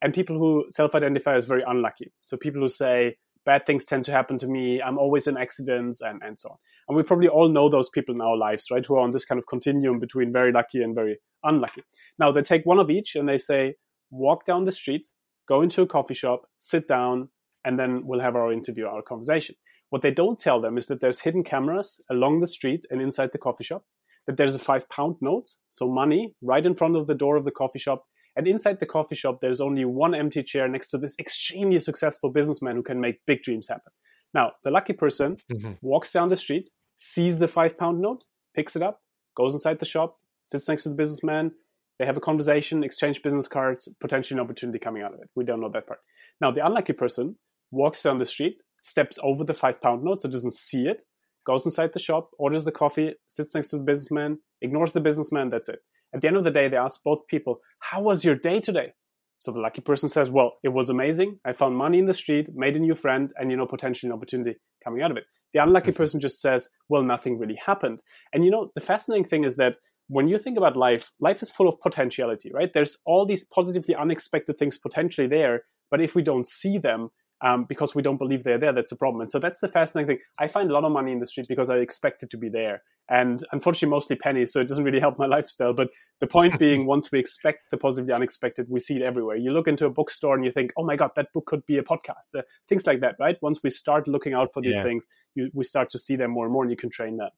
and 0.01 0.13
people 0.13 0.37
who 0.37 0.65
self-identify 0.69 1.35
as 1.35 1.45
very 1.47 1.63
unlucky, 1.67 2.11
so 2.21 2.37
people 2.37 2.61
who 2.61 2.69
say 2.69 3.17
bad 3.45 3.65
things 3.65 3.85
tend 3.85 4.05
to 4.05 4.11
happen 4.11 4.37
to 4.39 4.47
me, 4.47 4.81
I'm 4.81 4.97
always 4.97 5.27
in 5.27 5.37
accidents, 5.37 6.01
and 6.01 6.21
and 6.23 6.39
so 6.39 6.49
on. 6.49 6.57
And 6.87 6.97
we 6.97 7.03
probably 7.03 7.27
all 7.27 7.49
know 7.49 7.69
those 7.69 7.89
people 7.89 8.15
in 8.15 8.21
our 8.21 8.37
lives, 8.37 8.71
right, 8.71 8.85
who 8.85 8.95
are 8.95 9.01
on 9.01 9.11
this 9.11 9.25
kind 9.25 9.39
of 9.39 9.47
continuum 9.47 9.99
between 9.99 10.31
very 10.31 10.51
lucky 10.51 10.81
and 10.81 10.95
very 10.95 11.17
unlucky. 11.43 11.83
Now 12.17 12.31
they 12.31 12.41
take 12.41 12.65
one 12.65 12.79
of 12.79 12.89
each 12.89 13.15
and 13.15 13.27
they 13.27 13.37
say, 13.37 13.75
walk 14.11 14.45
down 14.45 14.65
the 14.65 14.71
street, 14.71 15.07
go 15.47 15.61
into 15.61 15.81
a 15.81 15.87
coffee 15.87 16.13
shop, 16.13 16.41
sit 16.57 16.87
down, 16.87 17.29
and 17.63 17.77
then 17.79 18.05
we'll 18.05 18.19
have 18.19 18.35
our 18.35 18.51
interview, 18.51 18.85
our 18.85 19.01
conversation. 19.01 19.55
What 19.89 20.01
they 20.01 20.11
don't 20.11 20.39
tell 20.39 20.61
them 20.61 20.77
is 20.77 20.87
that 20.87 20.99
there's 21.01 21.19
hidden 21.19 21.43
cameras 21.43 22.01
along 22.09 22.41
the 22.41 22.47
street 22.47 22.85
and 22.89 23.01
inside 23.01 23.31
the 23.31 23.37
coffee 23.37 23.63
shop, 23.63 23.83
that 24.27 24.37
there's 24.37 24.55
a 24.55 24.59
five 24.59 24.87
pound 24.89 25.15
note, 25.21 25.49
so 25.69 25.87
money, 25.87 26.33
right 26.41 26.65
in 26.65 26.75
front 26.75 26.95
of 26.95 27.07
the 27.07 27.15
door 27.15 27.35
of 27.35 27.45
the 27.45 27.51
coffee 27.51 27.79
shop. 27.79 28.05
And 28.35 28.47
inside 28.47 28.79
the 28.79 28.85
coffee 28.85 29.15
shop, 29.15 29.39
there's 29.41 29.61
only 29.61 29.85
one 29.85 30.13
empty 30.13 30.43
chair 30.43 30.67
next 30.67 30.89
to 30.89 30.97
this 30.97 31.15
extremely 31.19 31.79
successful 31.79 32.31
businessman 32.31 32.75
who 32.75 32.83
can 32.83 32.99
make 32.99 33.25
big 33.25 33.43
dreams 33.43 33.67
happen. 33.67 33.93
Now, 34.33 34.51
the 34.63 34.71
lucky 34.71 34.93
person 34.93 35.37
mm-hmm. 35.51 35.73
walks 35.81 36.11
down 36.11 36.29
the 36.29 36.35
street, 36.35 36.69
sees 36.97 37.39
the 37.39 37.47
five 37.47 37.77
pound 37.77 38.01
note, 38.01 38.25
picks 38.53 38.75
it 38.75 38.81
up, 38.81 39.01
goes 39.35 39.53
inside 39.53 39.79
the 39.79 39.85
shop, 39.85 40.17
sits 40.43 40.67
next 40.67 40.83
to 40.83 40.89
the 40.89 40.95
businessman. 40.95 41.51
They 41.97 42.05
have 42.05 42.17
a 42.17 42.21
conversation, 42.21 42.83
exchange 42.83 43.21
business 43.21 43.47
cards, 43.47 43.87
potentially 44.01 44.37
an 44.37 44.43
opportunity 44.43 44.79
coming 44.79 45.01
out 45.01 45.13
of 45.13 45.21
it. 45.21 45.29
We 45.35 45.45
don't 45.45 45.61
know 45.61 45.71
that 45.71 45.87
part. 45.87 45.99
Now, 46.41 46.51
the 46.51 46.65
unlucky 46.65 46.91
person 46.91 47.37
walks 47.71 48.03
down 48.03 48.19
the 48.19 48.25
street, 48.25 48.57
steps 48.81 49.17
over 49.23 49.45
the 49.45 49.53
five 49.53 49.81
pound 49.81 50.03
note 50.03 50.21
so 50.21 50.29
doesn't 50.29 50.53
see 50.53 50.87
it, 50.87 51.03
goes 51.45 51.65
inside 51.65 51.93
the 51.93 51.99
shop, 51.99 52.31
orders 52.37 52.63
the 52.63 52.71
coffee, 52.71 53.13
sits 53.27 53.55
next 53.55 53.69
to 53.69 53.77
the 53.77 53.83
businessman, 53.83 54.39
ignores 54.61 54.93
the 54.93 55.01
businessman, 55.01 55.49
that's 55.49 55.69
it. 55.69 55.79
At 56.13 56.21
the 56.21 56.27
end 56.27 56.37
of 56.37 56.43
the 56.43 56.51
day, 56.51 56.67
they 56.67 56.77
ask 56.77 57.03
both 57.03 57.27
people, 57.27 57.59
How 57.79 58.01
was 58.01 58.23
your 58.23 58.35
day 58.35 58.59
today? 58.59 58.93
So 59.37 59.51
the 59.51 59.59
lucky 59.59 59.81
person 59.81 60.09
says, 60.09 60.31
Well, 60.31 60.53
it 60.63 60.69
was 60.69 60.89
amazing. 60.89 61.39
I 61.45 61.53
found 61.53 61.75
money 61.77 61.99
in 61.99 62.05
the 62.05 62.13
street, 62.13 62.49
made 62.53 62.75
a 62.75 62.79
new 62.79 62.95
friend, 62.95 63.33
and 63.37 63.51
you 63.51 63.57
know, 63.57 63.65
potentially 63.65 64.09
an 64.09 64.15
opportunity 64.15 64.57
coming 64.83 65.01
out 65.01 65.11
of 65.11 65.17
it. 65.17 65.25
The 65.53 65.61
unlucky 65.61 65.91
mm-hmm. 65.91 65.97
person 65.97 66.19
just 66.19 66.41
says, 66.41 66.69
Well, 66.89 67.03
nothing 67.03 67.37
really 67.37 67.59
happened. 67.63 68.01
And 68.33 68.45
you 68.45 68.51
know, 68.51 68.71
the 68.75 68.81
fascinating 68.81 69.25
thing 69.25 69.43
is 69.43 69.57
that 69.57 69.75
when 70.07 70.27
you 70.27 70.37
think 70.37 70.57
about 70.57 70.77
life, 70.77 71.11
life 71.19 71.41
is 71.41 71.51
full 71.51 71.67
of 71.67 71.79
potentiality, 71.81 72.51
right? 72.53 72.71
There's 72.71 72.97
all 73.05 73.25
these 73.25 73.43
positively 73.43 73.95
unexpected 73.95 74.57
things 74.57 74.77
potentially 74.77 75.27
there, 75.27 75.63
but 75.89 76.01
if 76.01 76.15
we 76.15 76.21
don't 76.21 76.47
see 76.47 76.77
them, 76.77 77.09
um, 77.41 77.65
because 77.67 77.93
we 77.93 78.01
don't 78.01 78.17
believe 78.17 78.43
they're 78.43 78.57
there. 78.57 78.73
That's 78.73 78.91
a 78.91 78.95
problem. 78.95 79.21
And 79.21 79.31
so 79.31 79.39
that's 79.39 79.59
the 79.59 79.67
fascinating 79.67 80.07
thing. 80.07 80.23
I 80.39 80.47
find 80.47 80.69
a 80.69 80.73
lot 80.73 80.83
of 80.83 80.91
money 80.91 81.11
in 81.11 81.19
the 81.19 81.25
street 81.25 81.47
because 81.47 81.69
I 81.69 81.77
expect 81.77 82.23
it 82.23 82.29
to 82.31 82.37
be 82.37 82.49
there. 82.49 82.81
And 83.09 83.45
unfortunately, 83.51 83.89
mostly 83.89 84.15
pennies, 84.15 84.51
so 84.51 84.59
it 84.59 84.67
doesn't 84.67 84.83
really 84.83 84.99
help 84.99 85.19
my 85.19 85.25
lifestyle. 85.27 85.73
But 85.73 85.89
the 86.19 86.27
point 86.27 86.57
being, 86.59 86.85
once 86.85 87.11
we 87.11 87.19
expect 87.19 87.69
the 87.71 87.77
positively 87.77 88.13
unexpected, 88.13 88.67
we 88.69 88.79
see 88.79 88.95
it 88.95 89.01
everywhere. 89.01 89.35
You 89.35 89.51
look 89.51 89.67
into 89.67 89.85
a 89.85 89.89
bookstore 89.89 90.35
and 90.35 90.43
you 90.43 90.51
think, 90.51 90.73
oh 90.77 90.83
my 90.83 90.95
God, 90.95 91.11
that 91.15 91.31
book 91.33 91.45
could 91.45 91.65
be 91.65 91.77
a 91.77 91.83
podcast. 91.83 92.35
Uh, 92.35 92.41
things 92.67 92.87
like 92.87 93.01
that, 93.01 93.15
right? 93.19 93.37
Once 93.41 93.59
we 93.63 93.69
start 93.69 94.07
looking 94.07 94.33
out 94.33 94.53
for 94.53 94.61
these 94.61 94.77
yeah. 94.77 94.83
things, 94.83 95.07
you, 95.35 95.49
we 95.53 95.63
start 95.63 95.89
to 95.91 95.99
see 95.99 96.15
them 96.15 96.31
more 96.31 96.45
and 96.45 96.53
more, 96.53 96.63
and 96.63 96.71
you 96.71 96.77
can 96.77 96.89
train 96.89 97.17
that. 97.17 97.31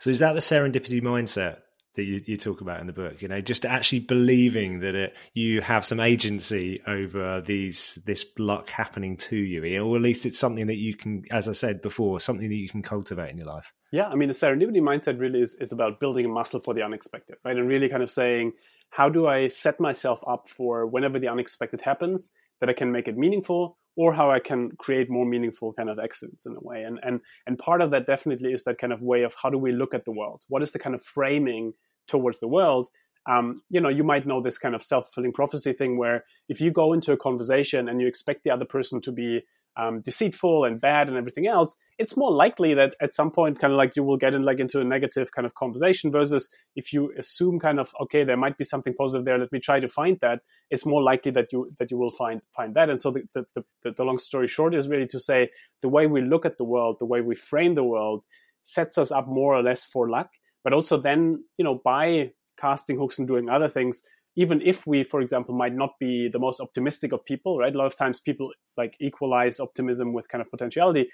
So 0.00 0.10
is 0.10 0.20
that 0.20 0.34
the 0.34 0.40
serendipity 0.40 1.02
mindset? 1.02 1.58
That 1.98 2.04
you, 2.04 2.22
you 2.24 2.36
talk 2.36 2.60
about 2.60 2.80
in 2.80 2.86
the 2.86 2.92
book. 2.92 3.20
You 3.22 3.28
know, 3.28 3.40
just 3.40 3.66
actually 3.66 4.00
believing 4.00 4.80
that 4.80 4.94
it, 4.94 5.14
you 5.34 5.60
have 5.60 5.84
some 5.84 5.98
agency 5.98 6.80
over 6.86 7.40
these 7.40 7.98
this 8.06 8.24
luck 8.38 8.70
happening 8.70 9.16
to 9.16 9.36
you, 9.36 9.82
or 9.82 9.96
at 9.96 10.02
least 10.02 10.24
it's 10.24 10.38
something 10.38 10.68
that 10.68 10.76
you 10.76 10.96
can, 10.96 11.24
as 11.30 11.48
I 11.48 11.52
said 11.52 11.82
before, 11.82 12.20
something 12.20 12.48
that 12.48 12.54
you 12.54 12.68
can 12.68 12.82
cultivate 12.82 13.30
in 13.30 13.36
your 13.36 13.48
life. 13.48 13.72
Yeah, 13.90 14.06
I 14.06 14.14
mean, 14.14 14.28
the 14.28 14.34
serendipity 14.34 14.80
mindset 14.80 15.18
really 15.18 15.40
is 15.40 15.54
is 15.54 15.72
about 15.72 15.98
building 15.98 16.24
a 16.24 16.28
muscle 16.28 16.60
for 16.60 16.72
the 16.72 16.82
unexpected, 16.82 17.36
right? 17.44 17.56
And 17.56 17.68
really 17.68 17.88
kind 17.88 18.02
of 18.02 18.10
saying, 18.10 18.52
how 18.90 19.08
do 19.08 19.26
I 19.26 19.48
set 19.48 19.80
myself 19.80 20.20
up 20.26 20.48
for 20.48 20.86
whenever 20.86 21.18
the 21.18 21.28
unexpected 21.28 21.80
happens 21.80 22.30
that 22.60 22.70
I 22.70 22.74
can 22.74 22.92
make 22.92 23.08
it 23.08 23.18
meaningful 23.18 23.76
or 23.98 24.12
how 24.12 24.30
I 24.30 24.38
can 24.38 24.70
create 24.78 25.10
more 25.10 25.26
meaningful 25.26 25.72
kind 25.72 25.90
of 25.90 25.98
excellence 25.98 26.46
in 26.46 26.54
a 26.54 26.60
way. 26.60 26.84
And 26.84 27.00
and 27.02 27.20
and 27.46 27.58
part 27.58 27.82
of 27.82 27.90
that 27.90 28.06
definitely 28.06 28.52
is 28.52 28.62
that 28.62 28.78
kind 28.78 28.92
of 28.92 29.02
way 29.02 29.24
of 29.24 29.34
how 29.34 29.50
do 29.50 29.58
we 29.58 29.72
look 29.72 29.92
at 29.92 30.04
the 30.04 30.12
world? 30.12 30.44
What 30.48 30.62
is 30.62 30.70
the 30.70 30.78
kind 30.78 30.94
of 30.94 31.02
framing 31.02 31.74
towards 32.08 32.40
the 32.40 32.48
world? 32.48 32.88
Um, 33.28 33.62
you 33.68 33.80
know, 33.80 33.90
you 33.90 34.04
might 34.04 34.26
know 34.26 34.40
this 34.40 34.58
kind 34.58 34.74
of 34.74 34.82
self-fulfilling 34.82 35.34
prophecy 35.34 35.74
thing 35.74 35.98
where 35.98 36.24
if 36.48 36.60
you 36.60 36.70
go 36.70 36.94
into 36.94 37.12
a 37.12 37.16
conversation 37.16 37.88
and 37.88 38.00
you 38.00 38.06
expect 38.06 38.42
the 38.42 38.50
other 38.50 38.64
person 38.64 39.00
to 39.02 39.12
be 39.12 39.42
um, 39.76 40.00
deceitful 40.00 40.64
and 40.64 40.80
bad 40.80 41.08
and 41.08 41.16
everything 41.16 41.46
else, 41.46 41.76
it's 41.98 42.16
more 42.16 42.32
likely 42.32 42.74
that 42.74 42.94
at 43.00 43.14
some 43.14 43.30
point, 43.30 43.60
kind 43.60 43.72
of 43.72 43.76
like 43.76 43.94
you 43.96 44.02
will 44.02 44.16
get 44.16 44.34
in 44.34 44.42
like 44.42 44.58
into 44.58 44.80
a 44.80 44.84
negative 44.84 45.30
kind 45.30 45.46
of 45.46 45.54
conversation. 45.54 46.10
Versus 46.10 46.48
if 46.74 46.92
you 46.92 47.12
assume 47.18 47.60
kind 47.60 47.78
of 47.78 47.94
okay, 48.00 48.24
there 48.24 48.36
might 48.36 48.58
be 48.58 48.64
something 48.64 48.94
positive 48.94 49.24
there. 49.24 49.38
Let 49.38 49.52
me 49.52 49.60
try 49.60 49.78
to 49.78 49.88
find 49.88 50.18
that. 50.20 50.40
It's 50.70 50.86
more 50.86 51.02
likely 51.02 51.30
that 51.32 51.52
you 51.52 51.70
that 51.78 51.90
you 51.90 51.98
will 51.98 52.10
find 52.10 52.40
find 52.56 52.74
that. 52.74 52.90
And 52.90 53.00
so 53.00 53.12
the 53.12 53.44
the, 53.54 53.64
the, 53.84 53.92
the 53.92 54.04
long 54.04 54.18
story 54.18 54.48
short 54.48 54.74
is 54.74 54.88
really 54.88 55.06
to 55.08 55.20
say 55.20 55.50
the 55.82 55.88
way 55.88 56.06
we 56.06 56.22
look 56.22 56.44
at 56.44 56.56
the 56.56 56.64
world, 56.64 56.96
the 56.98 57.06
way 57.06 57.20
we 57.20 57.36
frame 57.36 57.74
the 57.74 57.84
world, 57.84 58.24
sets 58.64 58.98
us 58.98 59.12
up 59.12 59.28
more 59.28 59.54
or 59.54 59.62
less 59.62 59.84
for 59.84 60.08
luck. 60.10 60.30
But 60.64 60.72
also 60.72 60.96
then 60.96 61.44
you 61.56 61.64
know 61.64 61.80
by 61.84 62.30
casting 62.60 62.98
hooks 62.98 63.18
and 63.18 63.28
doing 63.28 63.48
other 63.48 63.68
things 63.68 64.02
even 64.38 64.62
if 64.62 64.86
we, 64.86 65.02
for 65.02 65.20
example, 65.20 65.52
might 65.52 65.74
not 65.74 65.98
be 65.98 66.28
the 66.28 66.38
most 66.38 66.60
optimistic 66.60 67.10
of 67.12 67.24
people, 67.24 67.58
right? 67.58 67.74
A 67.74 67.76
lot 67.76 67.86
of 67.86 67.96
times 67.96 68.20
people 68.20 68.52
like 68.76 68.94
equalize 69.00 69.58
optimism 69.58 70.12
with 70.12 70.28
kind 70.28 70.40
of 70.40 70.48
potentiality. 70.48 71.08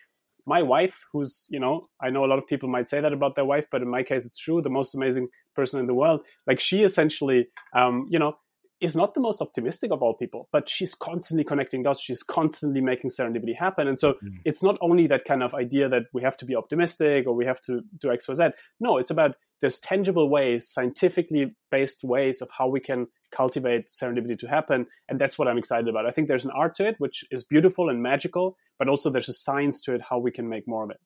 My 0.44 0.60
wife, 0.60 1.02
who's, 1.10 1.46
you 1.48 1.58
know, 1.58 1.88
I 2.02 2.10
know 2.10 2.26
a 2.26 2.28
lot 2.28 2.36
of 2.36 2.46
people 2.46 2.68
might 2.68 2.86
say 2.86 3.00
that 3.00 3.14
about 3.14 3.34
their 3.34 3.46
wife, 3.46 3.66
but 3.72 3.80
in 3.80 3.88
my 3.88 4.02
case, 4.02 4.26
it's 4.26 4.36
true, 4.36 4.60
the 4.60 4.68
most 4.68 4.94
amazing 4.94 5.28
person 5.56 5.80
in 5.80 5.86
the 5.86 5.94
world. 5.94 6.20
Like 6.46 6.60
she 6.60 6.82
essentially, 6.82 7.46
um, 7.74 8.06
you 8.10 8.18
know, 8.18 8.36
is 8.84 8.94
not 8.94 9.14
the 9.14 9.20
most 9.20 9.40
optimistic 9.40 9.90
of 9.90 10.02
all 10.02 10.14
people, 10.14 10.48
but 10.52 10.68
she's 10.68 10.94
constantly 10.94 11.42
connecting 11.42 11.82
dots. 11.82 12.00
She's 12.00 12.22
constantly 12.22 12.82
making 12.82 13.10
serendipity 13.10 13.56
happen. 13.56 13.88
And 13.88 13.98
so 13.98 14.12
mm. 14.12 14.38
it's 14.44 14.62
not 14.62 14.76
only 14.82 15.06
that 15.06 15.24
kind 15.24 15.42
of 15.42 15.54
idea 15.54 15.88
that 15.88 16.04
we 16.12 16.22
have 16.22 16.36
to 16.36 16.44
be 16.44 16.54
optimistic 16.54 17.26
or 17.26 17.32
we 17.34 17.46
have 17.46 17.60
to 17.62 17.80
do 17.98 18.12
X, 18.12 18.28
Y, 18.28 18.34
Z. 18.34 18.44
No, 18.80 18.98
it's 18.98 19.10
about 19.10 19.36
there's 19.60 19.80
tangible 19.80 20.28
ways, 20.28 20.68
scientifically 20.68 21.54
based 21.70 22.04
ways 22.04 22.42
of 22.42 22.50
how 22.50 22.68
we 22.68 22.80
can 22.80 23.06
cultivate 23.32 23.88
serendipity 23.88 24.38
to 24.40 24.46
happen. 24.46 24.86
And 25.08 25.18
that's 25.18 25.38
what 25.38 25.48
I'm 25.48 25.56
excited 25.56 25.88
about. 25.88 26.04
I 26.04 26.10
think 26.10 26.28
there's 26.28 26.44
an 26.44 26.50
art 26.50 26.74
to 26.76 26.86
it, 26.86 26.96
which 26.98 27.24
is 27.30 27.42
beautiful 27.44 27.88
and 27.88 28.02
magical, 28.02 28.58
but 28.78 28.88
also 28.88 29.08
there's 29.08 29.30
a 29.30 29.32
science 29.32 29.80
to 29.82 29.94
it, 29.94 30.02
how 30.02 30.18
we 30.18 30.30
can 30.30 30.48
make 30.48 30.68
more 30.68 30.84
of 30.84 30.90
it. 30.90 31.00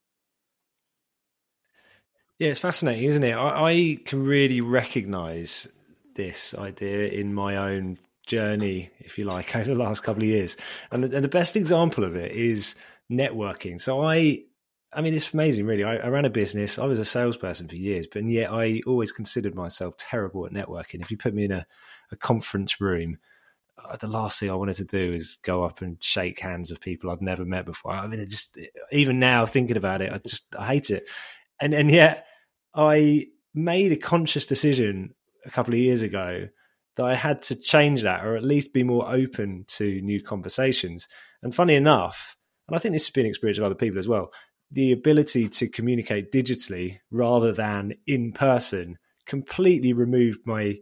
Yeah, 2.40 2.48
it's 2.48 2.60
fascinating, 2.60 3.04
isn't 3.04 3.24
it? 3.24 3.34
I, 3.34 3.70
I 3.70 3.98
can 4.04 4.24
really 4.24 4.60
recognize 4.60 5.68
this 6.18 6.52
idea 6.52 7.08
in 7.08 7.32
my 7.32 7.56
own 7.56 7.96
journey, 8.26 8.90
if 8.98 9.16
you 9.16 9.24
like, 9.24 9.56
over 9.56 9.64
the 9.64 9.74
last 9.74 10.02
couple 10.02 10.22
of 10.22 10.28
years. 10.28 10.58
And 10.92 11.02
the, 11.02 11.16
and 11.16 11.24
the 11.24 11.28
best 11.28 11.56
example 11.56 12.04
of 12.04 12.16
it 12.16 12.32
is 12.32 12.74
networking. 13.10 13.80
So 13.80 14.04
I 14.04 14.42
I 14.92 15.02
mean, 15.02 15.14
it's 15.14 15.34
amazing, 15.34 15.66
really. 15.66 15.84
I, 15.84 15.96
I, 15.96 16.08
ran 16.08 16.24
a 16.24 16.30
business. 16.30 16.78
I 16.78 16.86
was 16.86 16.98
a 16.98 17.04
salesperson 17.04 17.68
for 17.68 17.76
years, 17.76 18.06
but 18.10 18.24
yet 18.24 18.50
I 18.50 18.80
always 18.86 19.12
considered 19.12 19.54
myself 19.54 19.96
terrible 19.98 20.46
at 20.46 20.52
networking. 20.52 21.02
If 21.02 21.10
you 21.10 21.18
put 21.18 21.34
me 21.34 21.44
in 21.44 21.52
a, 21.52 21.66
a 22.10 22.16
conference 22.16 22.80
room, 22.80 23.18
uh, 23.76 23.96
the 23.96 24.06
last 24.06 24.40
thing 24.40 24.50
I 24.50 24.54
wanted 24.54 24.76
to 24.76 24.84
do 24.84 25.12
is 25.12 25.38
go 25.42 25.62
up 25.62 25.82
and 25.82 26.02
shake 26.02 26.40
hands 26.40 26.70
of 26.70 26.80
people 26.80 27.10
I've 27.10 27.20
never 27.20 27.44
met 27.44 27.66
before. 27.66 27.92
I 27.92 28.06
mean, 28.06 28.26
just 28.26 28.56
even 28.90 29.18
now 29.18 29.44
thinking 29.44 29.76
about 29.76 30.00
it, 30.00 30.10
I 30.10 30.18
just 30.26 30.46
I 30.58 30.66
hate 30.66 30.88
it. 30.88 31.06
And 31.60 31.74
and 31.74 31.90
yet 31.90 32.26
I 32.74 33.26
made 33.54 33.92
a 33.92 33.96
conscious 33.96 34.46
decision 34.46 35.14
a 35.48 35.50
couple 35.50 35.74
of 35.74 35.80
years 35.80 36.02
ago 36.02 36.46
that 36.96 37.04
I 37.04 37.14
had 37.14 37.42
to 37.42 37.56
change 37.56 38.02
that, 38.02 38.24
or 38.24 38.36
at 38.36 38.44
least 38.44 38.72
be 38.72 38.84
more 38.84 39.12
open 39.12 39.64
to 39.68 40.00
new 40.02 40.22
conversations. 40.22 41.08
And 41.42 41.52
funny 41.54 41.74
enough, 41.74 42.36
and 42.68 42.76
I 42.76 42.78
think 42.78 42.92
this 42.92 43.06
has 43.06 43.12
been 43.12 43.26
experience 43.26 43.58
of 43.58 43.64
other 43.64 43.74
people 43.74 43.98
as 43.98 44.08
well 44.08 44.30
the 44.70 44.92
ability 44.92 45.48
to 45.48 45.68
communicate 45.68 46.32
digitally 46.32 46.98
rather 47.10 47.52
than 47.52 47.94
in 48.06 48.32
person 48.32 48.98
completely 49.26 49.92
removed 49.92 50.40
my 50.44 50.76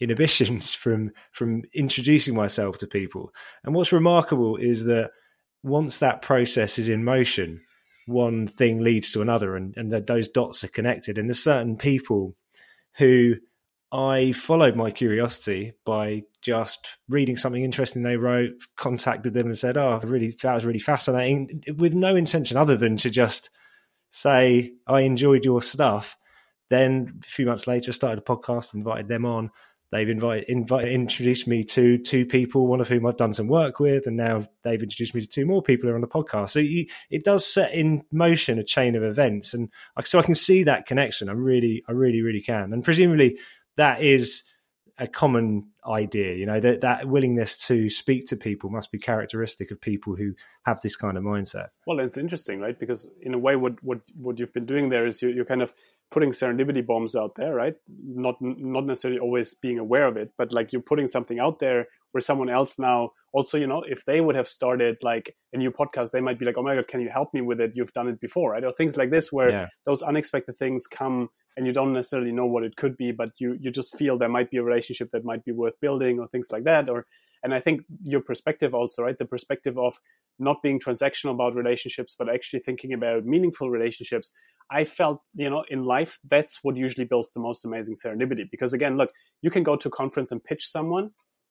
inhibitions 0.00 0.74
from 0.82 1.10
from 1.32 1.62
introducing 1.74 2.34
myself 2.34 2.78
to 2.78 2.86
people. 2.86 3.32
And 3.64 3.74
what's 3.74 3.92
remarkable 3.92 4.56
is 4.56 4.84
that 4.84 5.10
once 5.62 5.98
that 5.98 6.22
process 6.22 6.78
is 6.78 6.88
in 6.88 7.04
motion, 7.04 7.62
one 8.06 8.46
thing 8.46 8.80
leads 8.80 9.12
to 9.12 9.22
another, 9.22 9.56
and, 9.56 9.76
and 9.76 9.92
that 9.92 10.06
those 10.06 10.28
dots 10.28 10.64
are 10.64 10.68
connected. 10.68 11.18
And 11.18 11.28
there's 11.28 11.42
certain 11.42 11.76
people 11.76 12.36
who 12.96 13.34
I 13.90 14.32
followed 14.32 14.76
my 14.76 14.90
curiosity 14.90 15.72
by 15.86 16.24
just 16.42 16.88
reading 17.08 17.36
something 17.36 17.62
interesting 17.62 18.02
they 18.02 18.16
wrote, 18.16 18.50
contacted 18.76 19.32
them 19.32 19.46
and 19.46 19.56
said, 19.56 19.78
"Oh, 19.78 19.98
really, 20.04 20.34
that 20.42 20.54
was 20.54 20.66
really 20.66 20.78
fascinating," 20.78 21.62
with 21.76 21.94
no 21.94 22.14
intention 22.14 22.58
other 22.58 22.76
than 22.76 22.98
to 22.98 23.10
just 23.10 23.50
say, 24.10 24.72
"I 24.86 25.02
enjoyed 25.02 25.44
your 25.44 25.62
stuff." 25.62 26.16
Then 26.68 27.20
a 27.22 27.26
few 27.26 27.46
months 27.46 27.66
later, 27.66 27.90
I 27.90 27.92
started 27.92 28.18
a 28.18 28.22
podcast, 28.22 28.74
invited 28.74 29.08
them 29.08 29.24
on. 29.24 29.50
They've 29.90 30.10
invited, 30.10 30.50
invited, 30.50 30.92
introduced 30.92 31.48
me 31.48 31.64
to 31.64 31.96
two 31.96 32.26
people, 32.26 32.66
one 32.66 32.82
of 32.82 32.88
whom 32.88 33.06
I've 33.06 33.16
done 33.16 33.32
some 33.32 33.48
work 33.48 33.80
with, 33.80 34.06
and 34.06 34.18
now 34.18 34.44
they've 34.62 34.82
introduced 34.82 35.14
me 35.14 35.22
to 35.22 35.26
two 35.26 35.46
more 35.46 35.62
people 35.62 35.88
who 35.88 35.92
are 35.92 35.94
on 35.94 36.02
the 36.02 36.08
podcast. 36.08 36.50
So 36.50 36.60
you, 36.60 36.88
it 37.08 37.24
does 37.24 37.46
set 37.46 37.72
in 37.72 38.02
motion 38.12 38.58
a 38.58 38.64
chain 38.64 38.96
of 38.96 39.02
events, 39.02 39.54
and 39.54 39.70
so 40.04 40.18
I 40.18 40.22
can 40.22 40.34
see 40.34 40.64
that 40.64 40.84
connection. 40.84 41.30
I 41.30 41.32
really, 41.32 41.84
I 41.88 41.92
really, 41.92 42.20
really 42.20 42.42
can, 42.42 42.74
and 42.74 42.84
presumably 42.84 43.38
that 43.78 44.02
is 44.02 44.44
a 44.98 45.06
common 45.06 45.70
idea 45.86 46.34
you 46.34 46.44
know 46.44 46.60
that 46.60 46.80
that 46.82 47.06
willingness 47.06 47.56
to 47.68 47.88
speak 47.88 48.26
to 48.26 48.36
people 48.36 48.68
must 48.68 48.90
be 48.92 48.98
characteristic 48.98 49.70
of 49.70 49.80
people 49.80 50.14
who 50.14 50.34
have 50.66 50.80
this 50.80 50.96
kind 50.96 51.16
of 51.16 51.22
mindset. 51.22 51.68
Well 51.86 52.00
it's 52.00 52.18
interesting 52.18 52.60
right? 52.60 52.78
Because 52.78 53.08
in 53.22 53.32
a 53.32 53.38
way 53.38 53.56
what 53.56 53.82
what 53.82 54.00
what 54.14 54.38
you've 54.38 54.52
been 54.52 54.66
doing 54.66 54.90
there 54.90 55.06
is 55.06 55.22
you, 55.22 55.30
you're 55.30 55.44
kind 55.44 55.62
of 55.62 55.72
putting 56.10 56.32
serendipity 56.32 56.84
bombs 56.84 57.14
out 57.14 57.36
there 57.36 57.54
right? 57.54 57.76
Not 57.88 58.36
not 58.40 58.84
necessarily 58.84 59.20
always 59.20 59.54
being 59.54 59.78
aware 59.78 60.06
of 60.06 60.16
it 60.16 60.32
but 60.36 60.52
like 60.52 60.72
you're 60.72 60.82
putting 60.82 61.06
something 61.06 61.38
out 61.38 61.58
there 61.60 61.86
where 62.12 62.20
someone 62.20 62.50
else 62.50 62.78
now 62.78 63.12
also 63.32 63.56
you 63.56 63.66
know 63.66 63.84
if 63.86 64.04
they 64.04 64.20
would 64.20 64.34
have 64.34 64.48
started 64.48 64.96
like 65.02 65.36
a 65.52 65.58
new 65.58 65.70
podcast 65.70 66.10
they 66.10 66.20
might 66.20 66.38
be 66.38 66.44
like 66.44 66.58
oh 66.58 66.62
my 66.62 66.74
god 66.74 66.88
can 66.88 67.00
you 67.00 67.08
help 67.08 67.32
me 67.32 67.40
with 67.40 67.60
it? 67.60 67.72
You've 67.74 67.92
done 67.92 68.08
it 68.08 68.20
before 68.20 68.50
right? 68.52 68.64
Or 68.64 68.72
things 68.72 68.96
like 68.96 69.10
this 69.10 69.32
where 69.32 69.50
yeah. 69.50 69.68
those 69.86 70.02
unexpected 70.02 70.56
things 70.58 70.88
come 70.88 71.28
and 71.58 71.66
you 71.66 71.72
don't 71.72 71.92
necessarily 71.92 72.30
know 72.30 72.46
what 72.46 72.62
it 72.62 72.76
could 72.76 72.96
be 72.96 73.10
but 73.10 73.30
you 73.38 73.56
you 73.60 73.70
just 73.70 73.96
feel 73.98 74.16
there 74.16 74.28
might 74.28 74.50
be 74.50 74.58
a 74.58 74.62
relationship 74.62 75.10
that 75.10 75.24
might 75.24 75.44
be 75.44 75.50
worth 75.50 75.74
building 75.80 76.20
or 76.20 76.28
things 76.28 76.48
like 76.52 76.64
that 76.64 76.88
or 76.88 77.04
and 77.42 77.52
i 77.52 77.58
think 77.60 77.82
your 78.04 78.20
perspective 78.20 78.74
also 78.74 79.02
right 79.02 79.18
the 79.18 79.24
perspective 79.24 79.76
of 79.76 79.98
not 80.38 80.62
being 80.62 80.78
transactional 80.78 81.32
about 81.32 81.56
relationships 81.56 82.14
but 82.16 82.32
actually 82.32 82.60
thinking 82.60 82.92
about 82.92 83.26
meaningful 83.26 83.68
relationships 83.68 84.32
i 84.70 84.84
felt 84.84 85.20
you 85.34 85.50
know 85.50 85.64
in 85.68 85.84
life 85.84 86.20
that's 86.30 86.60
what 86.62 86.76
usually 86.76 87.04
builds 87.04 87.32
the 87.32 87.40
most 87.40 87.64
amazing 87.64 87.96
serendipity 87.96 88.48
because 88.50 88.72
again 88.72 88.96
look 88.96 89.10
you 89.42 89.50
can 89.50 89.64
go 89.64 89.74
to 89.76 89.88
a 89.88 89.90
conference 89.90 90.30
and 90.30 90.42
pitch 90.44 90.66
someone 90.70 91.10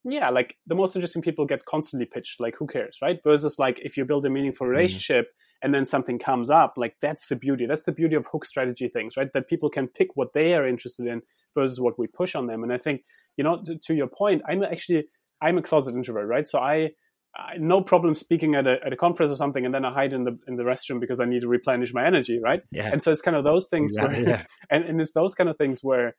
yeah, 0.10 0.30
like 0.30 0.56
the 0.66 0.76
most 0.76 0.96
interesting 0.96 1.22
people 1.22 1.46
get 1.46 1.66
constantly 1.66 2.06
pitched. 2.06 2.40
Like, 2.40 2.56
who 2.58 2.66
cares, 2.66 3.00
right? 3.02 3.20
Versus 3.26 3.60
like 3.60 3.80
if 3.84 3.98
you 3.98 4.06
build 4.06 4.26
a 4.26 4.30
meaningful 4.30 4.66
mm-hmm. 4.66 4.76
relationship 4.76 5.26
mm. 5.26 5.47
And 5.62 5.74
then 5.74 5.86
something 5.86 6.20
comes 6.20 6.50
up, 6.50 6.74
like 6.78 6.96
that's 7.02 7.28
the 7.28 7.36
beauty. 7.36 7.66
That's 7.66 7.84
the 7.84 7.92
beauty 7.92 8.16
of 8.16 8.28
hook 8.28 8.46
strategy 8.46 8.90
things, 8.90 9.18
right? 9.18 9.32
That 9.34 9.48
people 9.48 9.70
can 9.70 9.88
pick 9.88 10.10
what 10.16 10.34
they 10.34 10.54
are 10.54 10.68
interested 10.68 11.08
in 11.08 11.22
versus 11.56 11.80
what 11.80 11.98
we 11.98 12.08
push 12.08 12.36
on 12.36 12.48
them. 12.48 12.64
And 12.64 12.72
I 12.72 12.78
think, 12.78 13.04
you 13.38 13.44
know, 13.44 13.62
to, 13.66 13.78
to 13.86 13.96
your 13.96 14.08
point, 14.08 14.44
I'm 14.48 14.64
actually 14.64 15.06
I'm 15.42 15.58
a 15.58 15.62
closet 15.62 15.96
introvert, 15.96 16.28
right? 16.28 16.48
So 16.48 16.60
I, 16.60 16.92
I 17.36 17.58
no 17.58 17.82
problem 17.82 18.16
speaking 18.16 18.56
at 18.56 18.68
a, 18.68 18.78
at 18.86 18.94
a 18.94 18.96
conference 18.96 19.32
or 19.32 19.36
something, 19.36 19.66
and 19.66 19.74
then 19.74 19.86
I 19.86 19.94
hide 19.94 20.14
in 20.14 20.24
the 20.24 20.38
in 20.48 20.56
the 20.56 20.64
restroom 20.64 21.00
because 21.00 21.20
I 21.20 21.26
need 21.26 21.42
to 21.42 21.48
replenish 21.48 21.94
my 21.94 22.06
energy, 22.06 22.40
right? 22.40 22.62
Yeah. 22.72 22.90
And 22.92 23.02
so 23.02 23.12
it's 23.12 23.22
kind 23.22 23.38
of 23.38 23.44
those 23.44 23.68
things, 23.68 23.94
yeah, 23.96 24.06
where, 24.06 24.22
yeah. 24.30 24.44
and, 24.70 24.84
and 24.86 25.02
it's 25.02 25.14
those 25.14 25.36
kind 25.36 25.50
of 25.50 25.58
things 25.58 25.84
where 25.84 26.16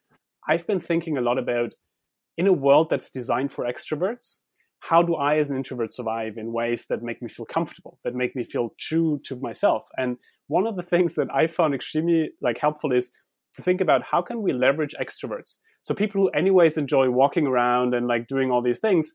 I've 0.49 0.66
been 0.66 0.80
thinking 0.80 1.18
a 1.18 1.21
lot 1.21 1.38
about 1.38 1.75
in 2.37 2.47
a 2.47 2.52
world 2.52 2.88
that's 2.88 3.11
designed 3.11 3.52
for 3.52 3.64
extroverts, 3.64 4.38
how 4.80 5.02
do 5.02 5.14
I 5.16 5.38
as 5.38 5.50
an 5.50 5.56
introvert 5.56 5.92
survive 5.92 6.37
in 6.37 6.52
ways 6.52 6.87
that 6.87 7.02
make 7.02 7.20
me 7.20 7.28
feel 7.28 7.47
comfortable, 7.47 7.99
that 8.04 8.14
make 8.14 8.37
me 8.37 8.44
feel 8.44 8.75
true 8.78 9.20
to 9.25 9.37
myself? 9.37 9.88
And 9.97 10.16
one 10.47 10.66
of 10.66 10.76
the 10.76 10.82
things 10.82 11.14
that 11.16 11.28
I 11.35 11.47
found 11.47 11.75
extremely 11.75 12.30
like 12.40 12.58
helpful 12.58 12.92
is 12.92 13.12
to 13.54 13.62
think 13.62 13.80
about 13.80 14.02
how 14.02 14.23
can 14.23 14.42
we 14.42 14.52
leverage 14.52 14.94
extroverts? 15.00 15.58
So 15.82 15.94
people 15.94 16.23
who 16.23 16.28
anyways 16.30 16.78
enjoy 16.78 17.11
walking 17.11 17.47
around 17.47 17.94
and 17.94 18.06
like 18.06 18.28
doing 18.28 18.50
all 18.50 18.62
these 18.62 18.78
things. 18.78 19.12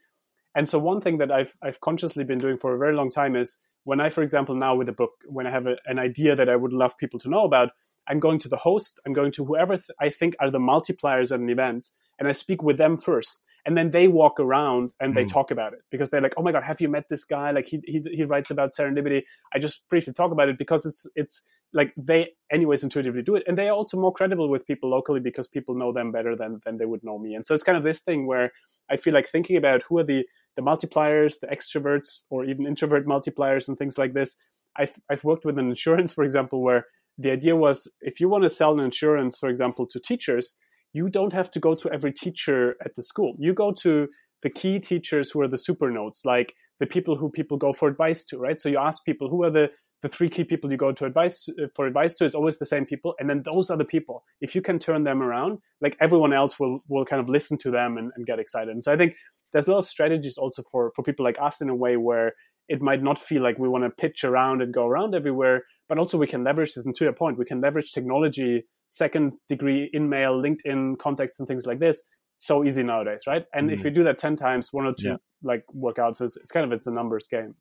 And 0.55 0.67
so 0.67 0.77
one 0.79 1.01
thing 1.01 1.17
that 1.17 1.31
I've 1.31 1.55
I've 1.63 1.81
consciously 1.81 2.23
been 2.23 2.39
doing 2.39 2.57
for 2.57 2.75
a 2.75 2.77
very 2.77 2.95
long 2.95 3.09
time 3.09 3.35
is 3.35 3.57
when 3.85 3.99
I, 3.99 4.09
for 4.09 4.21
example, 4.21 4.55
now 4.55 4.75
with 4.75 4.89
a 4.89 4.93
book, 4.93 5.11
when 5.25 5.47
I 5.47 5.51
have 5.51 5.67
a, 5.67 5.75
an 5.85 5.99
idea 5.99 6.35
that 6.35 6.49
I 6.49 6.55
would 6.55 6.73
love 6.73 6.97
people 6.97 7.19
to 7.19 7.29
know 7.29 7.43
about, 7.43 7.69
I'm 8.07 8.19
going 8.19 8.39
to 8.39 8.49
the 8.49 8.57
host, 8.57 8.99
I'm 9.05 9.13
going 9.13 9.31
to 9.33 9.45
whoever 9.45 9.77
th- 9.77 9.89
I 9.99 10.09
think 10.09 10.35
are 10.39 10.51
the 10.51 10.59
multipliers 10.59 11.31
at 11.31 11.39
an 11.39 11.49
event, 11.49 11.89
and 12.19 12.27
I 12.27 12.31
speak 12.31 12.63
with 12.63 12.77
them 12.77 12.97
first. 12.97 13.41
And 13.65 13.77
then 13.77 13.91
they 13.91 14.07
walk 14.07 14.39
around 14.39 14.93
and 14.99 15.15
they 15.15 15.23
mm. 15.23 15.31
talk 15.31 15.49
about 15.49 15.71
it 15.73 15.79
because 15.89 16.09
they're 16.09 16.21
like, 16.21 16.33
"Oh 16.35 16.43
my 16.43 16.51
god, 16.51 16.63
have 16.63 16.81
you 16.81 16.89
met 16.89 17.07
this 17.09 17.23
guy? 17.23 17.51
Like 17.51 17.67
he, 17.67 17.81
he 17.85 18.01
he 18.11 18.23
writes 18.25 18.51
about 18.51 18.71
serendipity." 18.71 19.23
I 19.53 19.59
just 19.59 19.87
briefly 19.89 20.13
talk 20.13 20.31
about 20.31 20.49
it 20.49 20.57
because 20.57 20.85
it's 20.85 21.05
it's 21.15 21.41
like 21.71 21.93
they 21.95 22.29
anyways 22.51 22.83
intuitively 22.83 23.21
do 23.21 23.35
it, 23.35 23.43
and 23.47 23.57
they 23.57 23.69
are 23.69 23.75
also 23.75 23.97
more 23.97 24.11
credible 24.11 24.49
with 24.49 24.67
people 24.67 24.89
locally 24.89 25.21
because 25.21 25.47
people 25.47 25.75
know 25.75 25.93
them 25.93 26.11
better 26.11 26.35
than 26.35 26.59
than 26.65 26.77
they 26.77 26.85
would 26.85 27.03
know 27.03 27.17
me. 27.17 27.35
And 27.35 27.45
so 27.45 27.53
it's 27.53 27.63
kind 27.63 27.77
of 27.77 27.83
this 27.83 28.01
thing 28.01 28.27
where 28.27 28.51
I 28.89 28.97
feel 28.97 29.13
like 29.13 29.29
thinking 29.29 29.55
about 29.55 29.83
who 29.83 29.97
are 29.99 30.03
the 30.03 30.25
the 30.55 30.61
multipliers, 30.61 31.39
the 31.39 31.47
extroverts, 31.47 32.19
or 32.29 32.45
even 32.45 32.67
introvert 32.67 33.07
multipliers 33.07 33.67
and 33.67 33.77
things 33.77 33.97
like 33.97 34.13
this. 34.13 34.35
I've 34.75 34.93
I've 35.09 35.23
worked 35.23 35.45
with 35.45 35.57
an 35.57 35.69
insurance, 35.69 36.11
for 36.13 36.23
example, 36.23 36.61
where 36.61 36.85
the 37.17 37.31
idea 37.31 37.55
was 37.55 37.91
if 38.01 38.19
you 38.19 38.29
want 38.29 38.43
to 38.43 38.49
sell 38.49 38.73
an 38.73 38.83
insurance, 38.83 39.37
for 39.37 39.49
example, 39.49 39.85
to 39.87 39.99
teachers, 39.99 40.55
you 40.93 41.09
don't 41.09 41.33
have 41.33 41.51
to 41.51 41.59
go 41.59 41.75
to 41.75 41.91
every 41.91 42.13
teacher 42.13 42.75
at 42.85 42.95
the 42.95 43.03
school. 43.03 43.35
You 43.39 43.53
go 43.53 43.71
to 43.81 44.07
the 44.43 44.49
key 44.49 44.79
teachers 44.79 45.31
who 45.31 45.41
are 45.41 45.47
the 45.47 45.57
super 45.57 45.89
nodes, 45.89 46.21
like 46.23 46.53
the 46.79 46.85
people 46.85 47.17
who 47.17 47.29
people 47.29 47.57
go 47.57 47.73
for 47.73 47.87
advice 47.87 48.23
to, 48.25 48.37
right? 48.37 48.59
So 48.59 48.69
you 48.69 48.77
ask 48.77 49.03
people 49.03 49.29
who 49.29 49.43
are 49.43 49.51
the 49.51 49.69
the 50.01 50.09
three 50.09 50.27
key 50.27 50.43
people 50.43 50.69
you 50.69 50.75
go 50.75 50.91
to 50.91 51.05
advice 51.05 51.47
uh, 51.47 51.67
for 51.73 51.87
advice 51.87 52.17
to 52.17 52.25
is 52.25 52.35
always 52.35 52.57
the 52.57 52.65
same 52.65 52.85
people, 52.85 53.15
and 53.19 53.29
then 53.29 53.41
those 53.43 53.69
are 53.69 53.77
the 53.77 53.85
people. 53.85 54.23
If 54.41 54.53
you 54.53 54.61
can 54.61 54.77
turn 54.77 55.05
them 55.05 55.23
around, 55.23 55.59
like 55.79 55.95
everyone 56.01 56.33
else 56.33 56.59
will 56.59 56.83
will 56.89 57.05
kind 57.05 57.21
of 57.21 57.29
listen 57.29 57.57
to 57.59 57.71
them 57.71 57.97
and, 57.97 58.11
and 58.15 58.25
get 58.25 58.37
excited. 58.37 58.69
And 58.69 58.83
so 58.83 58.91
I 58.91 58.97
think 58.97 59.15
there's 59.53 59.67
a 59.67 59.71
lot 59.71 59.79
of 59.79 59.87
strategies 59.87 60.37
also 60.37 60.61
for 60.69 60.91
for 60.93 61.03
people 61.03 61.23
like 61.23 61.37
us 61.41 61.61
in 61.61 61.69
a 61.69 61.75
way 61.75 61.95
where 61.95 62.33
it 62.67 62.81
might 62.81 63.01
not 63.01 63.17
feel 63.17 63.41
like 63.41 63.57
we 63.57 63.69
want 63.69 63.83
to 63.85 63.89
pitch 63.89 64.23
around 64.23 64.61
and 64.61 64.73
go 64.73 64.85
around 64.85 65.15
everywhere, 65.15 65.63
but 65.87 65.97
also 65.99 66.17
we 66.17 66.27
can 66.27 66.43
leverage 66.43 66.73
this. 66.73 66.85
And 66.85 66.95
to 66.95 67.05
your 67.05 67.13
point, 67.13 67.37
we 67.37 67.45
can 67.45 67.61
leverage 67.61 67.91
technology, 67.91 68.65
second 68.93 69.35
degree 69.49 69.89
InMail, 69.93 70.39
LinkedIn 70.39 70.99
contacts, 70.99 71.39
and 71.39 71.47
things 71.47 71.65
like 71.65 71.79
this. 71.79 72.03
So 72.37 72.63
easy 72.63 72.83
nowadays, 72.83 73.23
right? 73.25 73.45
And 73.53 73.69
mm 73.69 73.73
if 73.73 73.83
you 73.83 73.89
do 73.89 74.03
that 74.03 74.19
ten 74.19 74.35
times, 74.35 74.71
one 74.71 74.85
or 74.85 74.93
two 74.93 75.07
yeah. 75.07 75.15
like 75.41 75.63
workouts, 75.75 76.21
it's, 76.21 76.37
it's 76.37 76.51
kind 76.51 76.65
of 76.65 76.71
it's 76.71 76.87
a 76.87 76.91
numbers 76.91 77.27
game. 77.27 77.55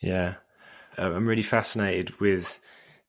Yeah, 0.00 0.34
I'm 0.98 1.26
really 1.26 1.42
fascinated 1.42 2.20
with 2.20 2.58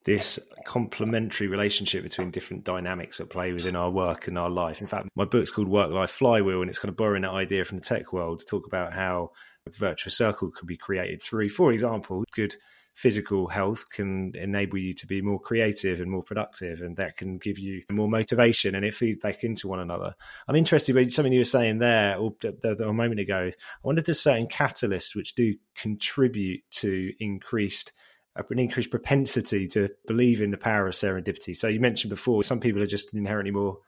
this 0.06 0.40
complementary 0.66 1.48
relationship 1.48 2.04
between 2.04 2.32
different 2.32 2.64
dynamics 2.64 3.20
at 3.20 3.30
play 3.30 3.52
within 3.52 3.76
our 3.76 3.90
work 3.90 4.28
and 4.28 4.38
our 4.38 4.50
life. 4.50 4.80
In 4.80 4.88
fact, 4.88 5.10
my 5.16 5.26
book's 5.26 5.52
called 5.52 5.68
Work 5.68 5.92
Life 5.92 6.12
Flywheel, 6.12 6.62
and 6.62 6.70
it's 6.70 6.80
kind 6.80 6.90
of 6.90 6.96
borrowing 6.96 7.24
that 7.24 7.32
idea 7.32 7.66
from 7.66 7.80
the 7.80 7.84
tech 7.84 8.14
world 8.14 8.40
to 8.40 8.46
talk 8.46 8.68
about 8.68 8.94
how 8.94 9.32
a 9.68 9.72
virtuous 9.72 10.16
circle 10.16 10.52
could 10.52 10.68
be 10.68 10.78
created 10.78 11.22
through, 11.22 11.50
for 11.50 11.74
example, 11.74 12.24
good 12.34 12.56
physical 12.96 13.48
health 13.48 13.90
can 13.90 14.32
enable 14.36 14.78
you 14.78 14.94
to 14.94 15.06
be 15.06 15.22
more 15.22 15.40
creative 15.40 16.00
and 16.00 16.10
more 16.10 16.24
productive, 16.24 16.82
and 16.82 16.96
that 16.96 17.18
can 17.18 17.38
give 17.38 17.60
you 17.60 17.84
more 17.92 18.08
motivation 18.08 18.74
and 18.74 18.86
it 18.86 18.94
feeds 18.94 19.22
back 19.22 19.44
into 19.44 19.68
one 19.68 19.82
another. 19.82 20.16
I'm 20.48 20.56
interested 20.56 20.96
by 20.96 21.04
something 21.04 21.34
you 21.34 21.42
were 21.42 21.46
saying 21.46 21.80
there 21.80 22.18
or, 22.18 22.34
a 22.64 22.94
moment 22.94 23.20
ago. 23.20 23.52
I 23.54 23.54
wonder 23.84 24.00
if 24.00 24.06
there's 24.06 24.22
certain 24.22 24.48
catalysts 24.48 25.14
which 25.14 25.36
do 25.36 25.56
contribute 25.76 26.62
to 26.72 27.12
increased 27.20 27.92
uh, 28.38 28.44
an 28.50 28.60
increased 28.60 28.92
propensity 28.92 29.68
to 29.68 29.90
believe 30.08 30.42
in 30.42 30.52
the 30.52 30.58
power 30.58 30.88
of 30.88 30.94
serendipity. 30.94 31.56
So 31.56 31.68
you 31.68 31.82
mentioned 31.82 32.10
before, 32.10 32.44
some 32.44 32.62
people 32.62 32.82
are 32.82 32.88
just 32.88 33.14
inherently 33.14 33.52
more 33.52 33.80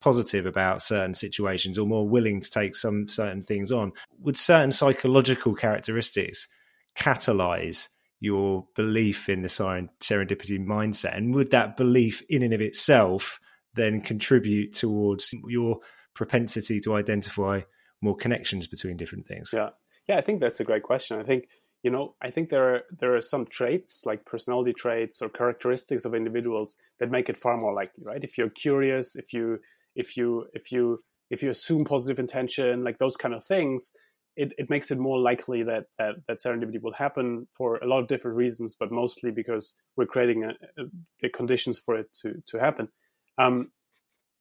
positive 0.00 0.46
about 0.46 0.82
certain 0.82 1.14
situations 1.14 1.78
or 1.78 1.86
more 1.86 2.08
willing 2.08 2.40
to 2.40 2.50
take 2.50 2.74
some 2.74 3.08
certain 3.08 3.44
things 3.44 3.70
on. 3.72 3.92
Would 4.20 4.36
certain 4.36 4.72
psychological 4.72 5.54
characteristics 5.54 6.48
catalyze 6.96 7.88
your 8.20 8.66
belief 8.74 9.28
in 9.28 9.42
the 9.42 9.48
serendipity 9.48 10.58
mindset? 10.58 11.16
And 11.16 11.34
would 11.34 11.52
that 11.52 11.76
belief 11.76 12.22
in 12.28 12.42
and 12.42 12.54
of 12.54 12.60
itself 12.60 13.40
then 13.74 14.00
contribute 14.00 14.74
towards 14.74 15.32
your 15.48 15.80
propensity 16.14 16.80
to 16.80 16.94
identify 16.94 17.60
more 18.00 18.16
connections 18.16 18.66
between 18.66 18.96
different 18.96 19.26
things? 19.26 19.50
Yeah. 19.54 19.70
Yeah, 20.08 20.16
I 20.16 20.22
think 20.22 20.40
that's 20.40 20.60
a 20.60 20.64
great 20.64 20.82
question. 20.82 21.20
I 21.20 21.24
think 21.24 21.48
you 21.82 21.90
know 21.90 22.14
i 22.20 22.30
think 22.30 22.48
there 22.48 22.74
are 22.74 22.80
there 22.98 23.16
are 23.16 23.20
some 23.20 23.46
traits 23.46 24.02
like 24.04 24.24
personality 24.24 24.72
traits 24.72 25.22
or 25.22 25.28
characteristics 25.28 26.04
of 26.04 26.14
individuals 26.14 26.76
that 26.98 27.10
make 27.10 27.28
it 27.28 27.38
far 27.38 27.56
more 27.56 27.72
likely 27.72 28.04
right 28.04 28.24
if 28.24 28.36
you're 28.36 28.50
curious 28.50 29.16
if 29.16 29.32
you 29.32 29.58
if 29.94 30.16
you 30.16 30.46
if 30.54 30.72
you 30.72 31.02
if 31.30 31.42
you 31.42 31.50
assume 31.50 31.84
positive 31.84 32.18
intention 32.18 32.82
like 32.82 32.98
those 32.98 33.16
kind 33.16 33.34
of 33.34 33.44
things 33.44 33.90
it, 34.38 34.52
it 34.56 34.70
makes 34.70 34.92
it 34.92 34.98
more 34.98 35.18
likely 35.18 35.64
that, 35.64 35.86
that 35.98 36.14
that 36.28 36.38
serendipity 36.38 36.80
will 36.80 36.92
happen 36.92 37.48
for 37.52 37.76
a 37.78 37.86
lot 37.86 37.98
of 37.98 38.06
different 38.06 38.36
reasons 38.36 38.76
but 38.78 38.92
mostly 38.92 39.30
because 39.30 39.74
we're 39.96 40.06
creating 40.06 40.44
a, 40.44 40.50
a, 40.80 40.86
the 41.20 41.28
conditions 41.28 41.78
for 41.78 41.96
it 41.96 42.06
to 42.22 42.40
to 42.46 42.58
happen 42.58 42.88
um, 43.36 43.70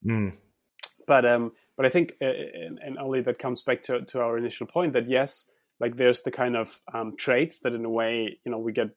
mm. 0.06 0.32
but 1.08 1.25
um 1.25 1.51
but 1.75 1.86
i 1.86 1.89
think 1.89 2.13
uh, 2.22 2.25
and, 2.25 2.80
and 2.80 2.98
only 2.98 3.22
that 3.22 3.39
comes 3.39 3.63
back 3.63 3.82
to, 3.84 4.06
to 4.06 4.20
our 4.20 4.38
initial 4.38 4.68
point 4.68 4.94
that 4.94 5.10
yes 5.10 5.46
like 5.80 5.96
there's 5.96 6.22
the 6.22 6.32
kind 6.32 6.56
of 6.56 6.80
um, 6.94 7.16
traits 7.18 7.60
that 7.60 7.74
in 7.74 7.84
a 7.84 7.89
way 7.89 8.39
you 8.46 8.51
know 8.51 8.60
we 8.60 8.72
get 8.72 8.89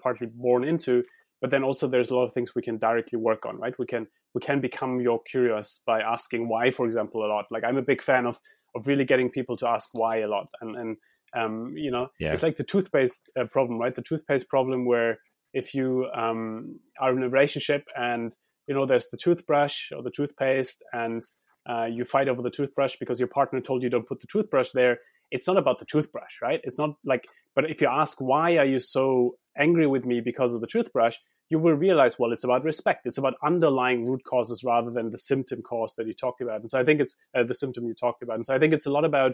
partly 0.00 0.26
born 0.26 0.64
into 0.64 1.02
but 1.40 1.50
then 1.50 1.64
also 1.64 1.88
there's 1.88 2.10
a 2.10 2.14
lot 2.14 2.24
of 2.24 2.34
things 2.34 2.54
we 2.54 2.62
can 2.62 2.76
directly 2.76 3.18
work 3.18 3.46
on 3.46 3.58
right 3.58 3.78
we 3.78 3.86
can 3.86 4.06
we 4.34 4.40
can 4.40 4.60
become 4.60 5.00
your 5.00 5.20
curious 5.22 5.80
by 5.86 6.00
asking 6.00 6.48
why 6.48 6.70
for 6.70 6.86
example 6.86 7.24
a 7.24 7.28
lot 7.28 7.46
like 7.50 7.64
i'm 7.64 7.76
a 7.76 7.82
big 7.82 8.02
fan 8.02 8.26
of 8.26 8.38
of 8.74 8.86
really 8.86 9.04
getting 9.04 9.30
people 9.30 9.56
to 9.56 9.68
ask 9.68 9.90
why 9.92 10.18
a 10.18 10.28
lot 10.28 10.48
and 10.60 10.76
and 10.76 10.96
um, 11.34 11.72
you 11.76 11.90
know 11.90 12.08
yeah. 12.20 12.32
it's 12.32 12.42
like 12.42 12.56
the 12.56 12.64
toothpaste 12.64 13.30
uh, 13.40 13.44
problem 13.44 13.78
right 13.78 13.94
the 13.94 14.02
toothpaste 14.02 14.48
problem 14.48 14.84
where 14.84 15.18
if 15.54 15.74
you 15.74 16.06
um, 16.14 16.78
are 17.00 17.16
in 17.16 17.22
a 17.22 17.28
relationship 17.28 17.84
and 17.96 18.34
you 18.66 18.74
know 18.74 18.84
there's 18.84 19.08
the 19.08 19.16
toothbrush 19.16 19.92
or 19.92 20.02
the 20.02 20.10
toothpaste 20.10 20.82
and 20.92 21.24
uh, 21.70 21.84
you 21.84 22.04
fight 22.04 22.28
over 22.28 22.42
the 22.42 22.50
toothbrush 22.50 22.96
because 23.00 23.18
your 23.18 23.28
partner 23.28 23.60
told 23.60 23.82
you 23.82 23.88
don't 23.88 24.06
put 24.06 24.20
the 24.20 24.26
toothbrush 24.26 24.70
there 24.74 24.98
it's 25.32 25.46
not 25.46 25.56
about 25.56 25.78
the 25.78 25.86
toothbrush, 25.86 26.40
right? 26.40 26.60
It's 26.62 26.78
not 26.78 26.90
like, 27.04 27.26
but 27.56 27.68
if 27.68 27.80
you 27.80 27.88
ask, 27.88 28.20
why 28.20 28.58
are 28.58 28.66
you 28.66 28.78
so 28.78 29.36
angry 29.56 29.86
with 29.86 30.04
me 30.04 30.20
because 30.20 30.54
of 30.54 30.60
the 30.60 30.66
toothbrush? 30.66 31.16
You 31.52 31.58
will 31.58 31.74
realize, 31.74 32.18
well, 32.18 32.32
it's 32.32 32.44
about 32.44 32.64
respect. 32.64 33.06
It's 33.06 33.18
about 33.18 33.34
underlying 33.50 34.06
root 34.08 34.22
causes 34.24 34.64
rather 34.64 34.90
than 34.90 35.10
the 35.10 35.18
symptom 35.18 35.60
cause 35.60 35.94
that 35.96 36.06
you 36.06 36.14
talked 36.14 36.40
about. 36.40 36.60
And 36.62 36.70
so 36.70 36.80
I 36.80 36.84
think 36.84 36.98
it's 37.00 37.14
uh, 37.36 37.44
the 37.50 37.54
symptom 37.54 37.86
you 37.86 37.94
talked 37.94 38.22
about. 38.22 38.36
And 38.36 38.46
so 38.46 38.54
I 38.54 38.58
think 38.58 38.72
it's 38.72 38.86
a 38.86 38.90
lot 38.90 39.04
about 39.04 39.32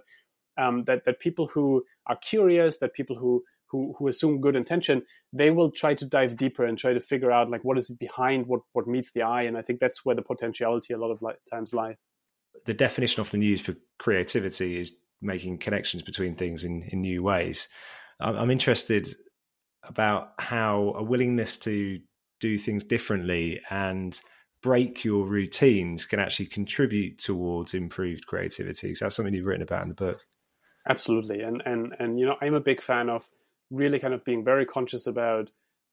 um, 0.62 0.84
that, 0.88 1.04
that 1.04 1.20
people 1.20 1.46
who 1.46 1.84
are 2.06 2.16
curious, 2.16 2.78
that 2.78 2.92
people 2.92 3.16
who, 3.16 3.44
who, 3.70 3.94
who 3.96 4.08
assume 4.08 4.40
good 4.40 4.56
intention, 4.56 5.02
they 5.32 5.50
will 5.50 5.70
try 5.70 5.94
to 5.94 6.04
dive 6.04 6.36
deeper 6.36 6.64
and 6.64 6.76
try 6.76 6.92
to 6.92 7.00
figure 7.00 7.30
out 7.30 7.50
like 7.50 7.62
what 7.62 7.78
is 7.78 7.90
behind 7.92 8.46
what, 8.46 8.62
what 8.72 8.88
meets 8.88 9.12
the 9.12 9.22
eye. 9.22 9.42
And 9.42 9.56
I 9.56 9.62
think 9.62 9.78
that's 9.78 10.04
where 10.04 10.16
the 10.16 10.22
potentiality 10.22 10.94
a 10.94 10.98
lot 10.98 11.12
of 11.12 11.22
times 11.48 11.72
lies. 11.72 11.96
The 12.64 12.74
definition 12.74 13.20
often 13.20 13.42
used 13.42 13.64
for 13.64 13.76
creativity 13.98 14.80
is 14.80 14.96
making 15.22 15.58
connections 15.58 16.02
between 16.02 16.34
things 16.34 16.64
in, 16.64 16.82
in 16.82 17.00
new 17.02 17.22
ways. 17.22 17.68
I'm 18.20 18.50
interested 18.50 19.06
about 19.88 20.32
how 20.38 20.94
a 20.96 21.02
willingness 21.02 21.56
to 21.58 22.00
do 22.40 22.56
things 22.58 22.84
differently 22.84 23.60
and 23.70 24.20
break 24.62 25.04
your 25.04 25.26
routines 25.26 26.04
can 26.04 26.20
actually 26.20 26.46
contribute 26.46 27.18
towards 27.18 27.74
improved 27.74 28.26
creativity. 28.26 28.94
So 28.94 29.04
that's 29.04 29.16
something 29.16 29.34
you've 29.34 29.46
written 29.46 29.62
about 29.62 29.82
in 29.82 29.88
the 29.88 29.94
book. 29.94 30.18
Absolutely. 30.88 31.42
And 31.42 31.62
and 31.66 31.94
and 31.98 32.18
you 32.18 32.26
know, 32.26 32.36
I'm 32.40 32.54
a 32.54 32.60
big 32.60 32.80
fan 32.80 33.08
of 33.08 33.28
really 33.70 33.98
kind 33.98 34.14
of 34.14 34.24
being 34.24 34.44
very 34.44 34.64
conscious 34.64 35.06
about 35.06 35.50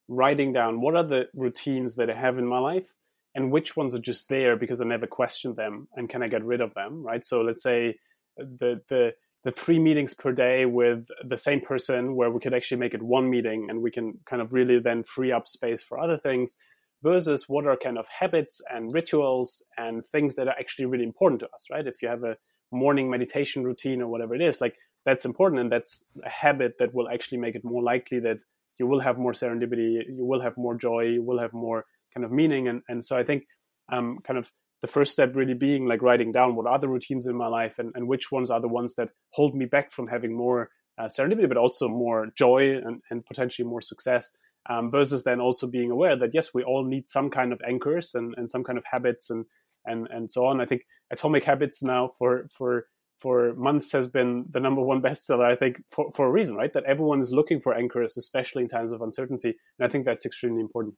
writing 0.07 0.53
down 0.53 0.81
what 0.81 0.95
are 0.95 1.03
the 1.03 1.23
routines 1.33 1.95
that 1.95 2.09
I 2.09 2.15
have 2.15 2.37
in 2.37 2.47
my 2.47 2.59
life 2.59 2.93
and 3.33 3.51
which 3.51 3.75
ones 3.75 3.93
are 3.93 3.99
just 3.99 4.29
there 4.29 4.55
because 4.55 4.79
I 4.79 4.85
never 4.85 5.07
questioned 5.07 5.57
them 5.57 5.87
and 5.95 6.07
can 6.07 6.23
I 6.23 6.27
get 6.27 6.45
rid 6.45 6.61
of 6.61 6.73
them, 6.73 7.03
right? 7.03 7.23
So 7.25 7.41
let's 7.41 7.61
say 7.61 7.97
the 8.37 8.81
the 8.89 9.11
the 9.45 9.51
three 9.51 9.77
meetings 9.77 10.13
per 10.13 10.31
day 10.31 10.65
with 10.65 11.05
the 11.23 11.37
same 11.37 11.61
person 11.61 12.15
where 12.15 12.31
we 12.31 12.39
could 12.39 12.53
actually 12.53 12.79
make 12.79 12.95
it 12.95 13.01
one 13.01 13.29
meeting 13.29 13.67
and 13.69 13.79
we 13.79 13.91
can 13.91 14.19
kind 14.25 14.41
of 14.41 14.51
really 14.51 14.79
then 14.79 15.03
free 15.03 15.31
up 15.31 15.47
space 15.47 15.81
for 15.81 15.99
other 15.99 16.17
things 16.17 16.57
versus 17.03 17.47
what 17.47 17.67
are 17.67 17.77
kind 17.77 17.99
of 17.99 18.07
habits 18.07 18.59
and 18.73 18.91
rituals 18.93 19.61
and 19.77 20.03
things 20.07 20.35
that 20.35 20.47
are 20.47 20.55
actually 20.59 20.85
really 20.85 21.03
important 21.03 21.39
to 21.39 21.45
us 21.45 21.65
right? 21.71 21.85
If 21.85 22.01
you 22.01 22.09
have 22.09 22.23
a 22.23 22.35
morning 22.71 23.09
meditation 23.09 23.63
routine 23.63 24.01
or 24.01 24.07
whatever 24.07 24.33
it 24.33 24.41
is 24.41 24.59
like 24.59 24.75
that's 25.05 25.23
important 25.23 25.61
and 25.61 25.71
that's 25.71 26.03
a 26.25 26.29
habit 26.29 26.73
that 26.79 26.93
will 26.95 27.07
actually 27.07 27.37
make 27.37 27.53
it 27.53 27.63
more 27.63 27.83
likely 27.83 28.19
that 28.19 28.39
you 28.79 28.87
will 28.87 28.99
have 28.99 29.19
more 29.19 29.31
serendipity 29.31 30.01
you 30.09 30.25
will 30.25 30.41
have 30.41 30.57
more 30.57 30.73
joy 30.73 31.01
you 31.01 31.21
will 31.21 31.39
have 31.39 31.53
more 31.53 31.85
kind 32.13 32.25
of 32.25 32.31
meaning. 32.31 32.67
And, 32.67 32.81
and 32.89 33.05
so 33.05 33.15
i 33.15 33.23
think 33.23 33.43
um, 33.91 34.17
kind 34.23 34.39
of 34.39 34.51
the 34.81 34.87
first 34.87 35.11
step 35.13 35.35
really 35.35 35.53
being 35.53 35.87
like 35.87 36.01
writing 36.01 36.31
down 36.31 36.55
what 36.55 36.67
are 36.67 36.79
the 36.79 36.87
routines 36.87 37.27
in 37.27 37.35
my 37.35 37.47
life 37.47 37.79
and, 37.79 37.91
and 37.95 38.07
which 38.07 38.31
ones 38.31 38.49
are 38.49 38.61
the 38.61 38.67
ones 38.67 38.95
that 38.95 39.09
hold 39.31 39.55
me 39.55 39.65
back 39.65 39.91
from 39.91 40.07
having 40.07 40.35
more 40.35 40.69
uh, 40.97 41.05
serendipity, 41.05 41.47
but 41.47 41.57
also 41.57 41.87
more 41.87 42.27
joy 42.37 42.77
and, 42.77 43.01
and 43.09 43.25
potentially 43.25 43.67
more 43.67 43.81
success. 43.81 44.29
Um, 44.67 44.89
versus 44.89 45.23
then 45.23 45.39
also 45.39 45.67
being 45.67 45.91
aware 45.91 46.17
that 46.17 46.33
yes, 46.33 46.51
we 46.51 46.63
all 46.63 46.83
need 46.83 47.07
some 47.07 47.29
kind 47.29 47.53
of 47.53 47.61
anchors 47.67 48.15
and, 48.15 48.33
and 48.35 48.49
some 48.49 48.63
kind 48.63 48.79
of 48.79 48.83
habits 48.89 49.29
and 49.29 49.45
and 49.85 50.07
and 50.09 50.31
so 50.31 50.47
on. 50.47 50.59
I 50.59 50.65
think 50.65 50.87
Atomic 51.11 51.43
Habits 51.43 51.83
now 51.83 52.09
for 52.17 52.47
for 52.51 52.87
for 53.17 53.53
months 53.53 53.91
has 53.91 54.07
been 54.07 54.45
the 54.49 54.59
number 54.59 54.81
one 54.81 55.01
bestseller. 55.03 55.45
I 55.45 55.55
think 55.55 55.83
for, 55.91 56.11
for 56.13 56.25
a 56.25 56.31
reason, 56.31 56.55
right? 56.55 56.73
That 56.73 56.85
everyone 56.85 57.19
is 57.19 57.31
looking 57.31 57.61
for 57.61 57.75
anchors, 57.75 58.17
especially 58.17 58.63
in 58.63 58.69
times 58.69 58.91
of 58.91 59.01
uncertainty, 59.01 59.55
and 59.77 59.87
I 59.87 59.91
think 59.91 60.05
that's 60.05 60.25
extremely 60.25 60.61
important. 60.61 60.95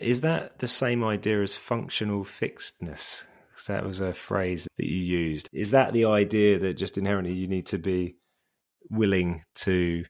Is 0.00 0.22
that 0.22 0.58
the 0.58 0.68
same 0.68 1.04
idea 1.04 1.42
as 1.42 1.54
functional 1.54 2.24
fixedness? 2.24 3.24
That 3.68 3.84
was 3.84 4.00
a 4.00 4.14
phrase 4.14 4.66
that 4.78 4.86
you 4.86 4.96
used. 4.96 5.48
Is 5.52 5.72
that 5.72 5.92
the 5.92 6.06
idea 6.06 6.58
that 6.60 6.78
just 6.78 6.96
inherently 6.96 7.34
you 7.34 7.46
need 7.46 7.66
to 7.66 7.78
be 7.78 8.16
willing 8.88 9.44
to 9.56 10.04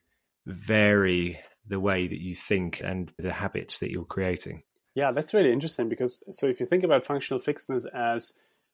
vary 0.45 1.39
the 1.67 1.79
way 1.79 2.07
that 2.07 2.19
you 2.19 2.33
think 2.33 2.81
and 2.81 3.11
the 3.17 3.33
habits 3.33 3.79
that 3.79 3.91
you're 3.91 4.05
creating? 4.05 4.63
Yeah, 4.95 5.11
that's 5.11 5.33
really 5.33 5.51
interesting 5.51 5.89
because 5.89 6.23
so 6.31 6.47
if 6.47 6.59
you 6.59 6.65
think 6.65 6.83
about 6.83 7.05
functional 7.05 7.41
fixedness 7.41 7.85
as 7.93 8.33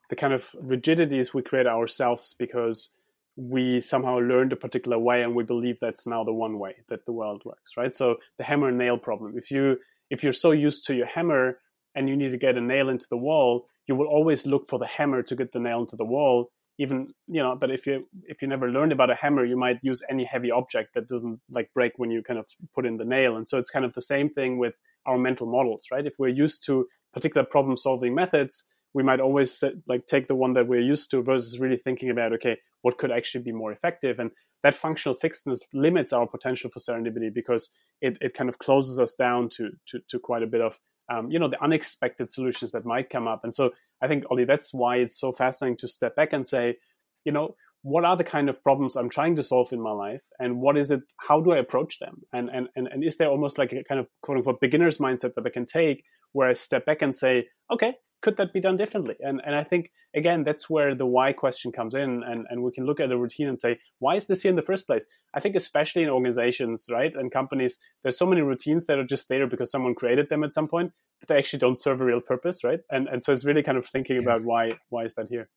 the 0.09 0.15
kind 0.15 0.33
of 0.33 0.55
rigidities 0.61 1.33
we 1.33 1.41
create 1.41 1.67
ourselves 1.67 2.35
because 2.37 2.89
we 3.35 3.81
somehow 3.81 4.17
learned 4.17 4.53
a 4.53 4.55
particular 4.55 4.97
way 4.97 5.21
and 5.21 5.35
we 5.35 5.43
believe 5.43 5.79
that's 5.79 6.07
now 6.07 6.23
the 6.23 6.33
one 6.33 6.57
way 6.57 6.75
that 6.89 7.05
the 7.05 7.11
world 7.11 7.43
works, 7.45 7.77
right? 7.77 7.93
So 7.93 8.17
the 8.37 8.43
hammer 8.43 8.69
and 8.69 8.77
nail 8.77 8.97
problem. 8.97 9.33
If 9.37 9.51
you 9.51 9.77
if 10.09 10.23
you're 10.23 10.33
so 10.33 10.51
used 10.51 10.85
to 10.87 10.95
your 10.95 11.07
hammer 11.07 11.59
and 11.95 12.07
you 12.07 12.15
need 12.15 12.31
to 12.31 12.37
get 12.37 12.57
a 12.57 12.61
nail 12.61 12.89
into 12.89 13.07
the 13.09 13.17
wall, 13.17 13.67
you 13.87 13.95
will 13.95 14.07
always 14.07 14.45
look 14.45 14.67
for 14.67 14.79
the 14.79 14.87
hammer 14.87 15.23
to 15.23 15.35
get 15.35 15.51
the 15.51 15.59
nail 15.59 15.79
into 15.79 15.95
the 15.95 16.05
wall. 16.05 16.49
Even 16.79 17.07
you 17.27 17.41
know, 17.41 17.55
but 17.59 17.71
if 17.71 17.87
you 17.87 18.07
if 18.25 18.41
you 18.41 18.47
never 18.47 18.69
learned 18.69 18.91
about 18.91 19.09
a 19.09 19.15
hammer, 19.15 19.43
you 19.43 19.57
might 19.57 19.79
use 19.81 20.03
any 20.11 20.25
heavy 20.25 20.51
object 20.51 20.93
that 20.93 21.07
doesn't 21.07 21.39
like 21.49 21.71
break 21.73 21.93
when 21.97 22.11
you 22.11 22.21
kind 22.21 22.39
of 22.39 22.45
put 22.75 22.85
in 22.85 22.97
the 22.97 23.05
nail. 23.05 23.35
And 23.35 23.47
so 23.47 23.57
it's 23.57 23.71
kind 23.71 23.83
of 23.83 23.93
the 23.93 24.01
same 24.01 24.29
thing 24.29 24.59
with 24.59 24.77
our 25.07 25.17
mental 25.17 25.47
models, 25.47 25.85
right? 25.91 26.05
If 26.05 26.15
we're 26.19 26.27
used 26.27 26.63
to 26.67 26.85
particular 27.13 27.45
problem 27.45 27.77
solving 27.77 28.13
methods, 28.13 28.65
we 28.97 29.03
might 29.03 29.19
always 29.19 29.63
like 29.87 30.07
take 30.07 30.27
the 30.27 30.33
one 30.33 30.53
that 30.53 30.67
we're 30.67 30.81
used 30.81 31.11
to 31.11 31.21
versus 31.21 31.59
really 31.59 31.77
thinking 31.77 32.09
about 32.09 32.33
okay, 32.33 32.57
what 32.81 32.97
could 32.97 33.11
actually 33.11 33.43
be 33.43 33.51
more 33.51 33.71
effective. 33.71 34.17
And 34.17 34.31
that 34.63 34.73
functional 34.73 35.13
fixedness 35.15 35.59
limits 35.71 36.11
our 36.11 36.25
potential 36.25 36.71
for 36.71 36.79
serendipity 36.79 37.31
because 37.31 37.69
it, 38.01 38.17
it 38.21 38.33
kind 38.33 38.49
of 38.49 38.57
closes 38.57 38.99
us 38.99 39.13
down 39.13 39.49
to, 39.49 39.69
to, 39.89 39.99
to 40.09 40.17
quite 40.17 40.41
a 40.41 40.47
bit 40.47 40.61
of 40.61 40.79
um, 41.13 41.29
you 41.29 41.37
know 41.37 41.47
the 41.47 41.63
unexpected 41.63 42.31
solutions 42.31 42.71
that 42.71 42.85
might 42.85 43.09
come 43.09 43.29
up 43.29 43.45
and 43.45 43.55
so 43.55 43.71
i 44.01 44.07
think 44.09 44.25
ollie 44.29 44.43
that's 44.43 44.73
why 44.73 44.97
it's 44.97 45.17
so 45.17 45.31
fascinating 45.31 45.77
to 45.77 45.87
step 45.87 46.17
back 46.17 46.33
and 46.33 46.45
say 46.45 46.75
you 47.23 47.31
know 47.31 47.55
what 47.81 48.03
are 48.03 48.17
the 48.17 48.25
kind 48.25 48.49
of 48.49 48.61
problems 48.61 48.97
i'm 48.97 49.07
trying 49.07 49.33
to 49.33 49.41
solve 49.41 49.71
in 49.71 49.79
my 49.79 49.91
life 49.91 50.19
and 50.39 50.59
what 50.59 50.75
is 50.75 50.91
it 50.91 50.99
how 51.15 51.39
do 51.39 51.53
i 51.53 51.57
approach 51.59 51.97
them 51.99 52.21
and 52.33 52.49
and 52.49 52.67
and, 52.75 52.89
and 52.91 53.05
is 53.05 53.15
there 53.15 53.29
almost 53.29 53.57
like 53.57 53.71
a 53.71 53.85
kind 53.85 54.01
of 54.01 54.07
quote 54.21 54.37
unquote 54.37 54.59
beginner's 54.59 54.97
mindset 54.97 55.33
that 55.33 55.45
i 55.45 55.49
can 55.49 55.63
take 55.63 56.03
where 56.33 56.49
I 56.49 56.53
step 56.53 56.85
back 56.85 57.01
and 57.01 57.15
say, 57.15 57.47
okay, 57.71 57.93
could 58.21 58.37
that 58.37 58.53
be 58.53 58.59
done 58.59 58.77
differently? 58.77 59.15
And 59.19 59.41
and 59.45 59.55
I 59.55 59.63
think 59.63 59.91
again 60.15 60.43
that's 60.43 60.69
where 60.69 60.95
the 60.95 61.05
why 61.05 61.33
question 61.33 61.71
comes 61.71 61.93
in, 61.93 62.23
and 62.23 62.45
and 62.49 62.63
we 62.63 62.71
can 62.71 62.85
look 62.85 62.99
at 62.99 63.09
the 63.09 63.17
routine 63.17 63.47
and 63.47 63.59
say, 63.59 63.77
why 63.99 64.15
is 64.15 64.27
this 64.27 64.41
here 64.41 64.49
in 64.49 64.55
the 64.55 64.61
first 64.61 64.87
place? 64.87 65.05
I 65.33 65.39
think 65.39 65.55
especially 65.55 66.03
in 66.03 66.09
organizations, 66.09 66.87
right, 66.91 67.13
and 67.15 67.31
companies, 67.31 67.77
there's 68.03 68.17
so 68.17 68.25
many 68.25 68.41
routines 68.41 68.87
that 68.87 68.97
are 68.97 69.05
just 69.05 69.29
there 69.29 69.47
because 69.47 69.71
someone 69.71 69.95
created 69.95 70.29
them 70.29 70.43
at 70.43 70.53
some 70.53 70.67
point, 70.67 70.91
but 71.19 71.29
they 71.29 71.37
actually 71.37 71.59
don't 71.59 71.77
serve 71.77 72.01
a 72.01 72.05
real 72.05 72.21
purpose, 72.21 72.63
right? 72.63 72.79
And 72.89 73.07
and 73.07 73.23
so 73.23 73.31
it's 73.31 73.45
really 73.45 73.63
kind 73.63 73.77
of 73.77 73.85
thinking 73.85 74.17
about 74.17 74.43
why 74.43 74.73
why 74.89 75.03
is 75.03 75.13
that 75.15 75.27
here. 75.29 75.49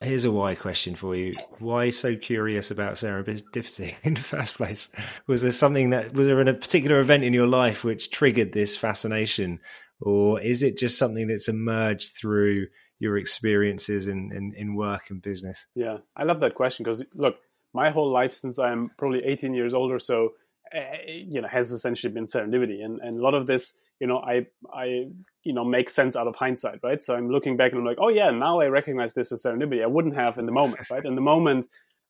Here's 0.00 0.24
a 0.24 0.30
why 0.30 0.54
question 0.54 0.94
for 0.94 1.16
you. 1.16 1.32
Why 1.58 1.90
so 1.90 2.14
curious 2.14 2.70
about 2.70 2.94
serendipity 2.94 3.96
in 4.04 4.14
the 4.14 4.20
first 4.20 4.54
place? 4.54 4.88
Was 5.26 5.42
there 5.42 5.50
something 5.50 5.90
that 5.90 6.12
was 6.12 6.28
there 6.28 6.40
in 6.40 6.48
a 6.48 6.54
particular 6.54 7.00
event 7.00 7.24
in 7.24 7.32
your 7.32 7.48
life 7.48 7.82
which 7.82 8.10
triggered 8.10 8.52
this 8.52 8.76
fascination, 8.76 9.58
or 10.00 10.40
is 10.40 10.62
it 10.62 10.78
just 10.78 10.98
something 10.98 11.26
that's 11.26 11.48
emerged 11.48 12.12
through 12.14 12.68
your 13.00 13.18
experiences 13.18 14.06
in, 14.06 14.30
in, 14.32 14.54
in 14.56 14.76
work 14.76 15.10
and 15.10 15.20
business? 15.20 15.66
Yeah, 15.74 15.98
I 16.16 16.24
love 16.24 16.40
that 16.40 16.54
question 16.54 16.84
because 16.84 17.04
look, 17.14 17.36
my 17.74 17.90
whole 17.90 18.12
life 18.12 18.34
since 18.34 18.58
I'm 18.58 18.90
probably 18.98 19.24
18 19.24 19.52
years 19.52 19.74
old 19.74 19.90
or 19.90 19.98
so, 19.98 20.30
uh, 20.74 20.80
you 21.06 21.40
know, 21.40 21.48
has 21.48 21.72
essentially 21.72 22.12
been 22.12 22.26
serendipity, 22.26 22.84
and 22.84 23.00
and 23.00 23.18
a 23.18 23.22
lot 23.22 23.34
of 23.34 23.48
this, 23.48 23.78
you 24.00 24.06
know, 24.06 24.18
I 24.18 24.46
I 24.72 25.06
you 25.48 25.54
know 25.54 25.64
make 25.64 25.88
sense 25.88 26.14
out 26.14 26.26
of 26.26 26.36
hindsight 26.36 26.80
right? 26.82 27.02
So 27.02 27.14
i'm 27.14 27.30
looking 27.30 27.56
back 27.56 27.72
and 27.72 27.80
i'm 27.80 27.86
like 27.86 27.96
oh 28.00 28.08
yeah 28.08 28.30
now 28.30 28.60
i 28.60 28.66
recognize 28.66 29.14
this 29.14 29.32
as 29.32 29.42
serendipity. 29.42 29.82
I 29.82 29.86
wouldn't 29.86 30.14
have 30.14 30.36
in 30.36 30.44
the 30.44 30.52
moment 30.52 30.90
right? 30.90 31.04
In 31.04 31.14
the 31.14 31.22
moment 31.22 31.66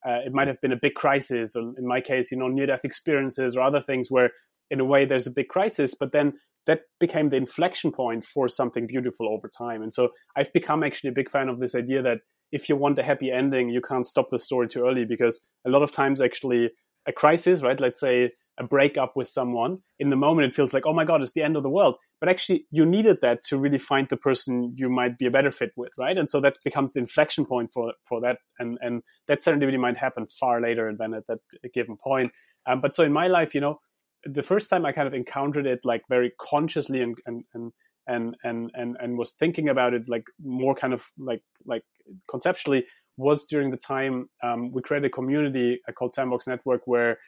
uh, 0.06 0.20
it 0.26 0.32
might 0.32 0.48
have 0.48 0.60
been 0.60 0.72
a 0.72 0.76
big 0.76 0.94
crisis 0.94 1.54
or 1.54 1.72
in 1.78 1.86
my 1.86 2.00
case 2.00 2.32
you 2.32 2.38
know 2.38 2.48
near 2.48 2.66
death 2.66 2.84
experiences 2.84 3.56
or 3.56 3.62
other 3.62 3.80
things 3.80 4.10
where 4.10 4.30
in 4.70 4.80
a 4.80 4.84
way 4.84 5.04
there's 5.04 5.28
a 5.28 5.30
big 5.30 5.48
crisis 5.48 5.94
but 5.94 6.10
then 6.10 6.32
that 6.66 6.80
became 7.00 7.30
the 7.30 7.36
inflection 7.36 7.92
point 7.92 8.24
for 8.24 8.46
something 8.48 8.86
beautiful 8.86 9.28
over 9.28 9.48
time. 9.48 9.82
And 9.82 9.94
so 9.94 10.08
i've 10.36 10.52
become 10.52 10.82
actually 10.82 11.10
a 11.10 11.18
big 11.20 11.30
fan 11.30 11.48
of 11.48 11.60
this 11.60 11.76
idea 11.76 12.02
that 12.02 12.18
if 12.50 12.68
you 12.68 12.76
want 12.76 12.98
a 12.98 13.04
happy 13.04 13.30
ending 13.30 13.68
you 13.68 13.80
can't 13.80 14.06
stop 14.06 14.30
the 14.30 14.38
story 14.38 14.66
too 14.66 14.84
early 14.84 15.04
because 15.04 15.46
a 15.64 15.70
lot 15.70 15.82
of 15.82 15.92
times 15.92 16.20
actually 16.20 16.70
a 17.06 17.12
crisis 17.12 17.62
right? 17.62 17.80
Let's 17.80 18.00
say 18.00 18.32
a 18.58 18.64
breakup 18.64 19.16
with 19.16 19.28
someone 19.28 19.78
in 19.98 20.10
the 20.10 20.16
moment 20.16 20.48
it 20.48 20.54
feels 20.54 20.74
like 20.74 20.86
oh 20.86 20.92
my 20.92 21.04
god 21.04 21.22
it's 21.22 21.32
the 21.32 21.42
end 21.42 21.56
of 21.56 21.62
the 21.62 21.70
world. 21.70 21.96
But 22.20 22.28
actually 22.28 22.66
you 22.70 22.84
needed 22.84 23.18
that 23.22 23.44
to 23.44 23.58
really 23.58 23.78
find 23.78 24.08
the 24.08 24.16
person 24.16 24.74
you 24.76 24.88
might 24.88 25.18
be 25.18 25.26
a 25.26 25.30
better 25.30 25.50
fit 25.50 25.72
with 25.76 25.92
right? 25.98 26.16
And 26.16 26.28
so 26.28 26.40
that 26.40 26.56
becomes 26.64 26.92
the 26.92 27.00
inflection 27.00 27.44
point 27.44 27.72
for 27.72 27.92
for 28.04 28.20
that 28.20 28.38
and 28.58 28.78
and 28.80 29.02
that 29.28 29.40
serendipity 29.40 29.78
might 29.78 29.96
happen 29.96 30.26
far 30.26 30.60
later 30.60 30.94
than 30.98 31.14
at 31.14 31.26
that 31.28 31.38
given 31.74 31.96
point. 31.96 32.32
Um, 32.66 32.80
but 32.80 32.94
so 32.94 33.04
in 33.04 33.12
my 33.12 33.28
life 33.28 33.54
you 33.54 33.60
know 33.60 33.80
the 34.24 34.42
first 34.42 34.68
time 34.68 34.84
i 34.84 34.92
kind 34.92 35.06
of 35.06 35.14
encountered 35.14 35.66
it 35.66 35.80
like 35.84 36.02
very 36.08 36.32
consciously 36.40 37.00
and 37.02 37.16
and 37.26 37.44
and 37.54 37.72
and 38.08 38.36
and 38.42 38.70
and, 38.74 38.96
and 39.00 39.18
was 39.18 39.32
thinking 39.32 39.68
about 39.68 39.94
it 39.94 40.02
like 40.08 40.24
more 40.42 40.74
kind 40.74 40.92
of 40.92 41.04
like 41.18 41.42
like 41.66 41.82
conceptually 42.28 42.84
was 43.16 43.46
during 43.46 43.70
the 43.70 43.76
time 43.76 44.28
um, 44.42 44.72
we 44.72 44.80
created 44.80 45.06
a 45.06 45.10
community 45.10 45.80
uh, 45.88 45.92
called 45.92 46.12
sandbox 46.12 46.46
network 46.46 46.82
where 46.86 47.18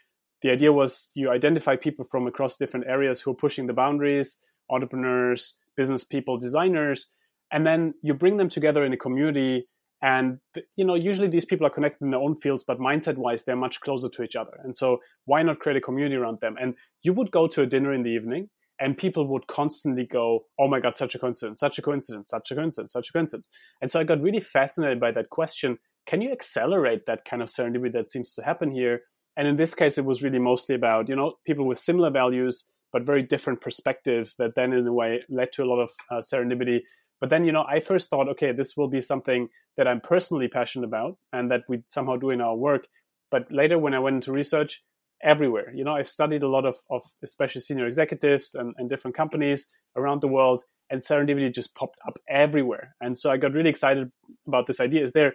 the 0.43 0.51
idea 0.51 0.73
was 0.73 1.11
you 1.15 1.31
identify 1.31 1.77
people 1.77 2.05
from 2.11 2.27
across 2.27 2.57
different 2.57 2.87
areas 2.87 3.21
who 3.21 3.31
are 3.33 3.35
pushing 3.35 3.67
the 3.67 3.73
boundaries 3.73 4.37
entrepreneurs 4.71 5.59
business 5.77 6.05
people 6.05 6.39
designers 6.39 7.07
and 7.53 7.67
then 7.67 7.95
you 8.03 8.15
bring 8.15 8.37
them 8.37 8.49
together 8.49 8.85
in 8.85 8.93
a 8.93 8.97
community 8.97 9.67
and 10.03 10.39
you 10.77 10.85
know 10.85 10.95
usually 10.95 11.29
these 11.29 11.45
people 11.45 11.67
are 11.67 11.71
connected 11.71 12.03
in 12.03 12.11
their 12.11 12.21
own 12.21 12.35
fields 12.35 12.65
but 12.65 12.79
mindset 12.79 13.17
wise 13.17 13.45
they're 13.45 13.57
much 13.57 13.81
closer 13.81 14.09
to 14.09 14.23
each 14.23 14.37
other. 14.37 14.59
And 14.65 14.75
so 14.75 14.99
why 15.27 15.43
not 15.43 15.59
create 15.59 15.77
a 15.77 15.81
community 15.81 16.17
around 16.17 16.41
them? 16.41 16.57
And 16.61 16.75
you 17.03 17.13
would 17.13 17.31
go 17.31 17.47
to 17.49 17.63
a 17.63 17.67
dinner 17.67 17.93
in 17.93 18.03
the 18.03 18.11
evening 18.11 18.49
and 18.79 18.97
people 18.97 19.27
would 19.27 19.47
constantly 19.47 20.07
go 20.07 20.45
oh 20.59 20.69
my 20.69 20.81
god 20.81 20.97
such 20.97 21.15
a 21.15 21.19
coincidence 21.19 21.61
such 21.61 21.79
a 21.79 21.83
coincidence 21.83 22.31
such 22.31 22.51
a 22.51 22.55
coincidence 22.55 22.93
such 22.93 23.11
a 23.11 23.13
coincidence. 23.13 23.47
And 23.81 23.91
so 23.91 24.01
i 24.01 24.05
got 24.05 24.23
really 24.23 24.41
fascinated 24.41 25.01
by 25.01 25.13
that 25.13 25.31
question. 25.31 25.79
Can 26.07 26.23
you 26.23 26.33
accelerate 26.33 27.07
that 27.07 27.25
kind 27.25 27.43
of 27.43 27.49
serendipity 27.49 27.93
that 27.93 28.11
seems 28.11 28.35
to 28.35 28.43
happen 28.43 28.71
here 28.71 29.03
and 29.37 29.49
in 29.49 29.57
this 29.57 29.75
case, 29.75 29.99
it 29.99 30.05
was 30.05 30.23
really 30.23 30.39
mostly 30.39 30.75
about, 30.75 31.09
you 31.09 31.17
know, 31.17 31.35
people 31.47 31.67
with 31.67 31.79
similar 31.79 32.11
values, 32.11 32.65
but 32.93 33.03
very 33.03 33.23
different 33.23 33.61
perspectives 33.61 34.37
that 34.37 34.55
then 34.55 34.73
in 34.73 34.87
a 34.87 34.93
way 34.93 35.23
led 35.29 35.53
to 35.53 35.63
a 35.63 35.67
lot 35.67 35.81
of 35.81 35.91
uh, 36.11 36.17
serendipity. 36.17 36.81
But 37.21 37.31
then, 37.31 37.45
you 37.45 37.53
know, 37.53 37.65
I 37.69 37.81
first 37.81 38.11
thought, 38.11 38.29
okay, 38.31 38.53
this 38.53 38.77
will 38.77 38.89
be 38.89 39.01
something 39.01 39.49
that 39.77 39.87
I'm 39.87 40.01
personally 40.01 40.49
passionate 40.49 40.87
about 40.87 41.19
and 41.33 41.51
that 41.51 41.63
we 41.69 41.83
somehow 41.87 42.17
do 42.17 42.31
in 42.31 42.41
our 42.41 42.57
work. 42.57 42.87
But 43.31 43.53
later, 43.53 43.79
when 43.79 43.95
I 43.95 43.99
went 44.01 44.17
into 44.17 44.33
research, 44.33 44.83
everywhere, 45.23 45.71
you 45.75 45.85
know, 45.85 45.95
I've 45.95 46.09
studied 46.09 46.43
a 46.43 46.49
lot 46.49 46.65
of, 46.65 46.77
of 46.89 47.03
especially 47.23 47.61
senior 47.61 47.87
executives 47.87 48.55
and, 48.55 48.75
and 48.79 48.89
different 48.89 49.17
companies 49.17 49.67
around 49.97 50.23
the 50.23 50.29
world, 50.29 50.65
and 50.89 51.01
serendipity 51.01 51.55
just 51.55 51.75
popped 51.75 51.99
up 52.07 52.19
everywhere. 52.29 52.97
And 53.01 53.17
so 53.17 53.31
I 53.31 53.37
got 53.37 53.53
really 53.53 53.71
excited 53.71 54.11
about 54.47 54.67
this 54.67 54.81
idea. 54.81 55.05
Is 55.05 55.13
there 55.13 55.35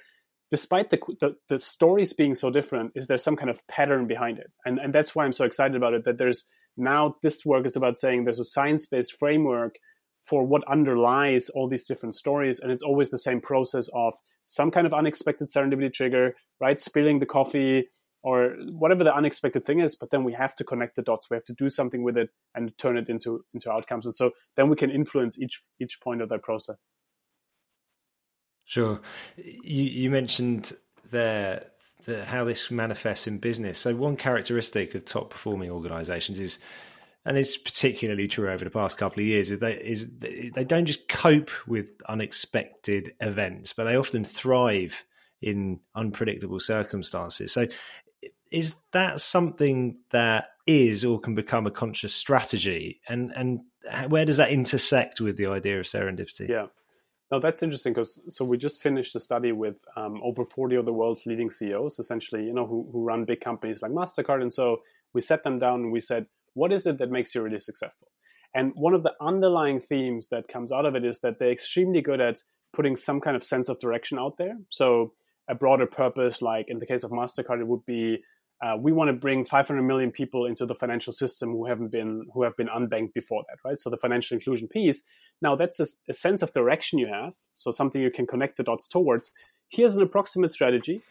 despite 0.52 0.90
the, 0.90 1.00
the, 1.20 1.36
the 1.50 1.60
stories 1.60 2.14
being 2.14 2.36
so 2.36 2.50
different, 2.50 2.92
is 2.96 3.08
there 3.08 3.18
some 3.18 3.36
kind 3.36 3.50
of 3.50 3.66
pattern 3.68 4.08
behind 4.08 4.40
it? 4.40 4.52
And 4.66 4.80
and 4.80 4.94
that's 4.94 5.16
why 5.16 5.26
I'm 5.26 5.34
so 5.34 5.46
excited 5.46 5.76
about 5.76 5.94
it. 5.94 6.06
That 6.06 6.18
there's 6.18 6.46
now 6.78 7.16
this 7.24 7.46
work 7.46 7.66
is 7.66 7.76
about 7.76 7.98
saying 7.98 8.24
there's 8.24 8.40
a 8.40 8.46
science 8.46 8.86
based 8.86 9.18
framework 9.18 9.76
for 10.24 10.44
what 10.44 10.64
underlies 10.68 11.50
all 11.50 11.70
these 11.70 11.86
different 11.86 12.16
stories, 12.16 12.60
and 12.60 12.72
it's 12.72 12.82
always 12.82 13.10
the 13.10 13.18
same 13.18 13.42
process 13.42 13.90
of 13.94 14.14
some 14.46 14.72
kind 14.72 14.88
of 14.88 14.94
unexpected 14.94 15.48
serendipity 15.48 15.94
trigger, 15.94 16.36
right? 16.60 16.80
Spilling 16.80 17.20
the 17.20 17.26
coffee 17.26 17.88
or 18.24 18.56
whatever 18.72 19.04
the 19.04 19.16
unexpected 19.16 19.66
thing 19.66 19.82
is, 19.82 19.96
but 19.96 20.10
then 20.10 20.24
we 20.24 20.34
have 20.34 20.56
to 20.56 20.64
connect 20.64 20.96
the 20.96 21.04
dots. 21.04 21.30
We 21.30 21.36
have 21.36 21.46
to 21.46 21.54
do 21.54 21.70
something 21.70 22.02
with 22.02 22.18
it 22.18 22.30
and 22.56 22.76
turn 22.80 22.98
it 22.98 23.08
into 23.08 23.44
into 23.54 23.72
outcomes. 23.72 24.06
And 24.06 24.16
so 24.16 24.32
then 24.56 24.70
we 24.70 24.76
can 24.76 24.90
influence 24.90 25.40
each 25.40 25.62
each 25.80 26.00
point 26.02 26.22
of 26.22 26.30
that 26.30 26.42
process. 26.42 26.84
Sure. 28.66 29.00
You, 29.38 29.84
you 29.84 30.10
mentioned 30.10 30.74
there 31.12 31.68
the, 32.06 32.24
how 32.26 32.44
this 32.44 32.72
manifests 32.72 33.28
in 33.28 33.38
business. 33.40 33.80
So 33.80 33.96
one 33.96 34.16
characteristic 34.16 34.96
of 34.96 35.06
top 35.06 35.32
performing 35.32 35.72
organisations 35.72 36.40
is, 36.40 36.60
and 37.26 37.38
it's 37.38 37.58
particularly 37.58 38.28
true 38.28 38.50
over 38.50 38.64
the 38.64 38.70
past 38.70 38.98
couple 38.98 39.22
of 39.22 39.28
years, 39.28 39.50
is 39.50 39.60
they 39.60 39.74
is 39.74 40.08
they 40.20 40.64
don't 40.64 40.86
just 40.86 41.08
cope 41.08 41.52
with 41.68 41.90
unexpected 42.08 43.14
events, 43.20 43.74
but 43.74 43.86
they 43.86 43.98
often 43.98 44.24
thrive 44.24 45.04
in 45.42 45.80
unpredictable 45.96 46.60
circumstances. 46.60 47.52
So 47.52 47.68
is 48.52 48.76
that 48.92 49.20
something 49.20 49.98
that 50.12 50.50
is 50.68 51.04
or 51.04 51.20
can 51.20 51.36
become 51.36 51.68
a 51.68 51.72
conscious 51.72 52.14
strategy 52.14 53.02
and 53.08 53.32
and 53.36 53.60
where 54.10 54.26
does 54.26 54.38
that 54.38 54.50
intersect 54.50 55.22
with 55.22 55.38
the 55.38 55.46
idea 55.46 55.80
of 55.80 55.86
serendipity 55.86 56.50
yeah 56.50 56.66
now 57.32 57.40
that's 57.40 57.64
interesting 57.64 57.94
because 57.94 58.22
so 58.30 58.46
we 58.46 58.58
just 58.58 58.82
finished 58.82 59.16
a 59.16 59.20
study 59.20 59.52
with 59.52 59.80
um, 59.96 60.22
over 60.24 60.46
40 60.46 60.76
of 60.76 60.86
the 60.86 60.94
world's 60.94 61.26
leading 61.26 61.50
CEOs, 61.50 61.98
essentially, 61.98 62.46
you 62.46 62.54
know, 62.54 62.68
who, 62.68 62.88
who 62.92 63.04
run 63.04 63.26
big 63.26 63.42
companies 63.42 63.82
like 63.82 63.92
Mastercard. 63.92 64.42
And 64.42 64.54
so 64.54 64.82
we 65.14 65.22
set 65.22 65.44
them 65.44 65.58
down 65.58 65.82
and 65.82 65.92
we 65.92 66.02
said, 66.02 66.28
what 66.54 66.72
is 66.72 66.86
it 66.86 67.00
that 67.00 67.10
makes 67.10 67.34
you 67.34 67.42
really 67.42 67.60
successful? 67.60 68.08
And 68.54 68.72
one 68.76 68.94
of 68.94 69.04
the 69.04 69.14
underlying 69.20 69.82
themes 69.82 70.30
that 70.30 70.48
comes 70.48 70.72
out 70.72 70.86
of 70.86 70.96
it 70.96 71.04
is 71.04 71.20
that 71.22 71.40
they're 71.40 71.52
extremely 71.52 72.02
good 72.02 72.22
at 72.22 72.42
putting 72.74 72.96
some 72.96 73.20
kind 73.20 73.36
of 73.36 73.44
sense 73.44 73.70
of 73.70 73.80
direction 73.80 74.20
out 74.20 74.38
there. 74.38 74.56
So 74.70 75.14
a 75.50 75.56
broader 75.56 75.88
purpose, 75.88 76.42
like 76.42 76.68
in 76.70 76.80
the 76.80 76.86
case 76.86 77.04
of 77.04 77.12
Mastercard, 77.12 77.60
it 77.60 77.68
would 77.68 77.86
be 77.86 78.20
uh, 78.64 78.78
we 78.80 78.94
want 78.94 79.10
to 79.10 79.14
bring 79.14 79.44
500 79.44 79.82
million 79.82 80.12
people 80.12 80.46
into 80.46 80.66
the 80.66 80.76
financial 80.76 81.12
system 81.12 81.52
who 81.52 81.66
haven't 81.66 81.90
been 81.90 82.26
who 82.34 82.44
have 82.44 82.56
been 82.56 82.68
unbanked 82.68 83.14
before 83.14 83.44
that 83.50 83.58
right 83.68 83.78
so 83.78 83.90
the 83.90 83.98
financial 83.98 84.36
inclusion 84.36 84.68
piece 84.68 85.04
now 85.42 85.56
that's 85.56 85.80
a, 85.80 85.86
a, 86.10 86.14
sense 86.14 86.42
of 86.42 86.52
direction 86.52 87.00
you 87.00 87.08
have 87.08 87.34
so 87.54 87.72
something 87.72 88.02
you 88.02 88.12
can 88.12 88.28
connect 88.28 88.58
the 88.58 88.64
dots 88.64 88.88
towards 88.88 89.32
here's 89.70 89.96
an 89.96 90.04
approximate 90.04 90.52
strategy 90.52 91.02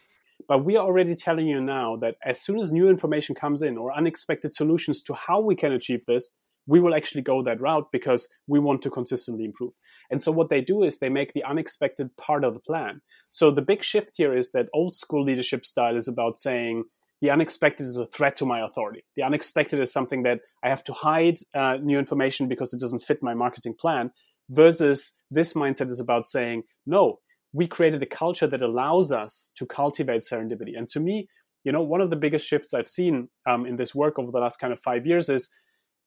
but 0.48 0.64
we 0.64 0.76
are 0.76 0.86
already 0.86 1.14
telling 1.14 1.46
you 1.46 1.60
now 1.60 1.96
that 1.96 2.16
as 2.24 2.40
soon 2.40 2.58
as 2.58 2.72
new 2.72 2.88
information 2.88 3.34
comes 3.34 3.62
in 3.62 3.76
or 3.76 3.92
unexpected 3.92 4.52
solutions 4.52 5.02
to 5.02 5.14
how 5.14 5.40
we 5.40 5.54
can 5.54 5.72
achieve 5.72 6.04
this 6.06 6.32
we 6.66 6.80
will 6.80 6.94
actually 6.94 7.22
go 7.22 7.42
that 7.42 7.60
route 7.60 7.88
because 7.92 8.28
we 8.46 8.58
want 8.58 8.82
to 8.82 8.90
consistently 8.90 9.44
improve. 9.44 9.74
And 10.10 10.22
so 10.22 10.32
what 10.32 10.48
they 10.48 10.60
do 10.60 10.82
is 10.82 10.98
they 10.98 11.08
make 11.08 11.32
the 11.32 11.44
unexpected 11.44 12.16
part 12.16 12.44
of 12.44 12.54
the 12.54 12.60
plan. 12.60 13.00
So 13.30 13.50
the 13.50 13.62
big 13.62 13.82
shift 13.82 14.12
here 14.16 14.36
is 14.36 14.52
that 14.52 14.68
old 14.72 14.94
school 14.94 15.24
leadership 15.24 15.66
style 15.66 15.96
is 15.96 16.08
about 16.08 16.38
saying, 16.38 16.84
the 17.20 17.30
unexpected 17.30 17.84
is 17.84 17.98
a 17.98 18.06
threat 18.06 18.36
to 18.36 18.46
my 18.46 18.64
authority. 18.64 19.04
The 19.16 19.22
unexpected 19.22 19.80
is 19.80 19.92
something 19.92 20.24
that 20.24 20.40
I 20.62 20.68
have 20.68 20.84
to 20.84 20.92
hide 20.92 21.38
uh, 21.54 21.78
new 21.82 21.98
information 21.98 22.48
because 22.48 22.72
it 22.72 22.80
doesn't 22.80 23.00
fit 23.00 23.22
my 23.22 23.34
marketing 23.34 23.74
plan. 23.78 24.10
Versus 24.50 25.12
this 25.30 25.54
mindset 25.54 25.90
is 25.90 26.00
about 26.00 26.28
saying, 26.28 26.64
no, 26.84 27.20
we 27.54 27.66
created 27.66 28.02
a 28.02 28.06
culture 28.06 28.46
that 28.46 28.60
allows 28.60 29.10
us 29.10 29.50
to 29.56 29.64
cultivate 29.64 30.20
serendipity. 30.20 30.76
And 30.76 30.86
to 30.90 31.00
me, 31.00 31.28
you 31.64 31.72
know, 31.72 31.82
one 31.82 32.02
of 32.02 32.10
the 32.10 32.16
biggest 32.16 32.46
shifts 32.46 32.74
I've 32.74 32.88
seen 32.88 33.28
um, 33.48 33.64
in 33.64 33.76
this 33.76 33.94
work 33.94 34.18
over 34.18 34.30
the 34.30 34.38
last 34.38 34.58
kind 34.58 34.72
of 34.72 34.80
five 34.80 35.06
years 35.06 35.30
is 35.30 35.48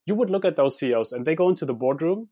you 0.06 0.14
would 0.14 0.30
look 0.30 0.44
at 0.44 0.56
those 0.56 0.78
CEOs 0.78 1.12
and 1.12 1.26
they 1.26 1.34
go 1.34 1.48
into 1.48 1.64
the 1.64 1.74
boardroom. 1.74 2.28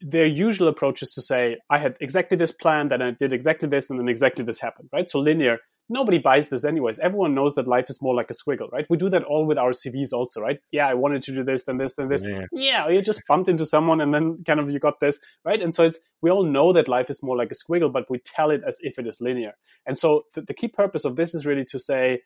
Their 0.00 0.26
usual 0.26 0.68
approach 0.68 1.02
is 1.02 1.12
to 1.14 1.22
say, 1.22 1.58
I 1.68 1.78
had 1.78 1.96
exactly 2.00 2.36
this 2.38 2.52
plan, 2.52 2.88
then 2.88 3.02
I 3.02 3.10
did 3.10 3.32
exactly 3.32 3.68
this, 3.68 3.90
and 3.90 3.98
then 3.98 4.08
exactly 4.08 4.44
this 4.44 4.60
happened, 4.60 4.88
right? 4.92 5.08
So 5.08 5.18
linear 5.18 5.58
nobody 5.88 6.18
buys 6.18 6.48
this 6.48 6.64
anyways. 6.64 6.98
Everyone 6.98 7.34
knows 7.34 7.54
that 7.54 7.68
life 7.68 7.90
is 7.90 8.00
more 8.00 8.14
like 8.14 8.30
a 8.30 8.34
squiggle, 8.34 8.70
right? 8.72 8.86
We 8.88 8.96
do 8.96 9.08
that 9.10 9.24
all 9.24 9.46
with 9.46 9.58
our 9.58 9.70
CVs 9.70 10.12
also, 10.12 10.40
right? 10.40 10.58
Yeah, 10.70 10.88
I 10.88 10.94
wanted 10.94 11.22
to 11.24 11.32
do 11.32 11.44
this, 11.44 11.64
then 11.64 11.78
this, 11.78 11.96
then 11.96 12.08
this. 12.08 12.24
Yeah. 12.24 12.46
yeah, 12.52 12.88
you 12.88 13.02
just 13.02 13.22
bumped 13.28 13.48
into 13.48 13.66
someone 13.66 14.00
and 14.00 14.14
then 14.14 14.42
kind 14.46 14.60
of 14.60 14.70
you 14.70 14.78
got 14.78 15.00
this, 15.00 15.18
right? 15.44 15.60
And 15.60 15.74
so 15.74 15.84
it's 15.84 15.98
we 16.22 16.30
all 16.30 16.44
know 16.44 16.72
that 16.72 16.88
life 16.88 17.10
is 17.10 17.22
more 17.22 17.36
like 17.36 17.50
a 17.50 17.54
squiggle, 17.54 17.92
but 17.92 18.08
we 18.08 18.18
tell 18.18 18.50
it 18.50 18.62
as 18.66 18.78
if 18.80 18.98
it 18.98 19.06
is 19.06 19.20
linear. 19.20 19.52
And 19.86 19.98
so 19.98 20.24
the, 20.34 20.42
the 20.42 20.54
key 20.54 20.68
purpose 20.68 21.04
of 21.04 21.16
this 21.16 21.34
is 21.34 21.44
really 21.46 21.64
to 21.66 21.78
say 21.78 22.22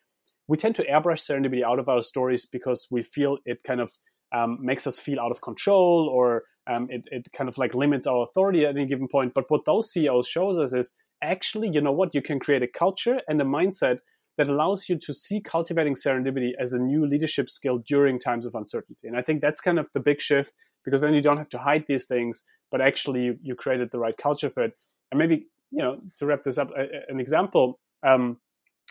we 0.46 0.56
tend 0.56 0.76
to 0.76 0.84
airbrush 0.84 1.20
serendipity 1.20 1.62
out 1.62 1.78
of 1.78 1.88
our 1.88 2.02
stories 2.02 2.46
because 2.46 2.86
we 2.90 3.02
feel 3.02 3.38
it 3.44 3.62
kind 3.64 3.80
of 3.80 3.92
um, 4.32 4.58
makes 4.60 4.86
us 4.86 4.98
feel 4.98 5.20
out 5.20 5.30
of 5.30 5.40
control 5.40 6.08
or 6.12 6.44
um, 6.66 6.88
it, 6.90 7.06
it 7.10 7.28
kind 7.32 7.48
of 7.48 7.56
like 7.58 7.74
limits 7.74 8.06
our 8.06 8.22
authority 8.22 8.64
at 8.64 8.76
any 8.76 8.86
given 8.86 9.08
point. 9.08 9.32
But 9.34 9.44
what 9.48 9.64
those 9.64 9.90
CEOs 9.90 10.28
shows 10.28 10.58
us 10.58 10.72
is 10.72 10.94
actually, 11.22 11.68
you 11.68 11.80
know 11.80 11.92
what, 11.92 12.14
you 12.14 12.22
can 12.22 12.38
create 12.38 12.62
a 12.62 12.68
culture 12.68 13.20
and 13.28 13.40
a 13.40 13.44
mindset 13.44 13.98
that 14.36 14.48
allows 14.48 14.88
you 14.88 14.96
to 14.96 15.12
see 15.12 15.40
cultivating 15.40 15.94
serendipity 15.94 16.52
as 16.60 16.72
a 16.72 16.78
new 16.78 17.04
leadership 17.04 17.50
skill 17.50 17.78
during 17.78 18.18
times 18.18 18.46
of 18.46 18.54
uncertainty. 18.54 19.08
And 19.08 19.16
I 19.16 19.22
think 19.22 19.40
that's 19.40 19.60
kind 19.60 19.78
of 19.78 19.88
the 19.92 20.00
big 20.00 20.20
shift 20.20 20.54
because 20.84 21.00
then 21.00 21.12
you 21.12 21.20
don't 21.20 21.36
have 21.36 21.48
to 21.50 21.58
hide 21.58 21.84
these 21.88 22.06
things, 22.06 22.42
but 22.70 22.80
actually 22.80 23.24
you, 23.24 23.38
you 23.42 23.54
created 23.56 23.90
the 23.90 23.98
right 23.98 24.16
culture 24.16 24.48
for 24.48 24.62
it. 24.62 24.72
And 25.10 25.18
maybe, 25.18 25.48
you 25.70 25.82
know, 25.82 26.00
to 26.18 26.26
wrap 26.26 26.44
this 26.44 26.56
up, 26.56 26.70
an 27.08 27.18
example 27.18 27.80
um, 28.04 28.38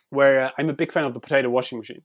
where 0.09 0.51
I'm 0.57 0.69
a 0.69 0.73
big 0.73 0.91
fan 0.91 1.05
of 1.05 1.13
the 1.13 1.19
potato 1.19 1.49
washing 1.49 1.77
machine. 1.77 2.01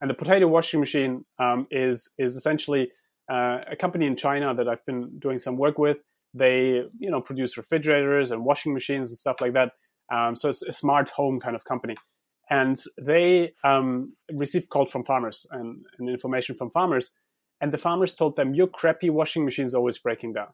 And 0.00 0.10
the 0.10 0.14
potato 0.14 0.48
washing 0.48 0.80
machine 0.80 1.24
um, 1.38 1.66
is 1.70 2.10
is 2.18 2.36
essentially 2.36 2.90
uh, 3.30 3.60
a 3.70 3.76
company 3.76 4.06
in 4.06 4.16
China 4.16 4.52
that 4.52 4.68
I've 4.68 4.84
been 4.84 5.18
doing 5.18 5.38
some 5.38 5.56
work 5.56 5.78
with. 5.78 5.98
They, 6.34 6.82
you 6.98 7.10
know, 7.10 7.20
produce 7.20 7.56
refrigerators 7.56 8.30
and 8.30 8.44
washing 8.44 8.72
machines 8.72 9.10
and 9.10 9.18
stuff 9.18 9.36
like 9.40 9.52
that. 9.52 9.72
Um, 10.12 10.36
so 10.36 10.48
it's 10.48 10.62
a 10.62 10.72
smart 10.72 11.08
home 11.10 11.40
kind 11.40 11.56
of 11.56 11.64
company. 11.64 11.96
And 12.50 12.78
they 13.00 13.54
um, 13.64 14.12
received 14.32 14.68
calls 14.68 14.90
from 14.90 15.04
farmers 15.04 15.46
and, 15.50 15.84
and, 15.98 16.08
information 16.08 16.54
from 16.56 16.70
farmers. 16.70 17.12
And 17.60 17.72
the 17.72 17.78
farmers 17.78 18.14
told 18.14 18.36
them, 18.36 18.54
Your 18.54 18.66
crappy 18.66 19.10
washing 19.10 19.44
machine 19.44 19.64
is 19.64 19.74
always 19.74 19.98
breaking 19.98 20.34
down. 20.34 20.48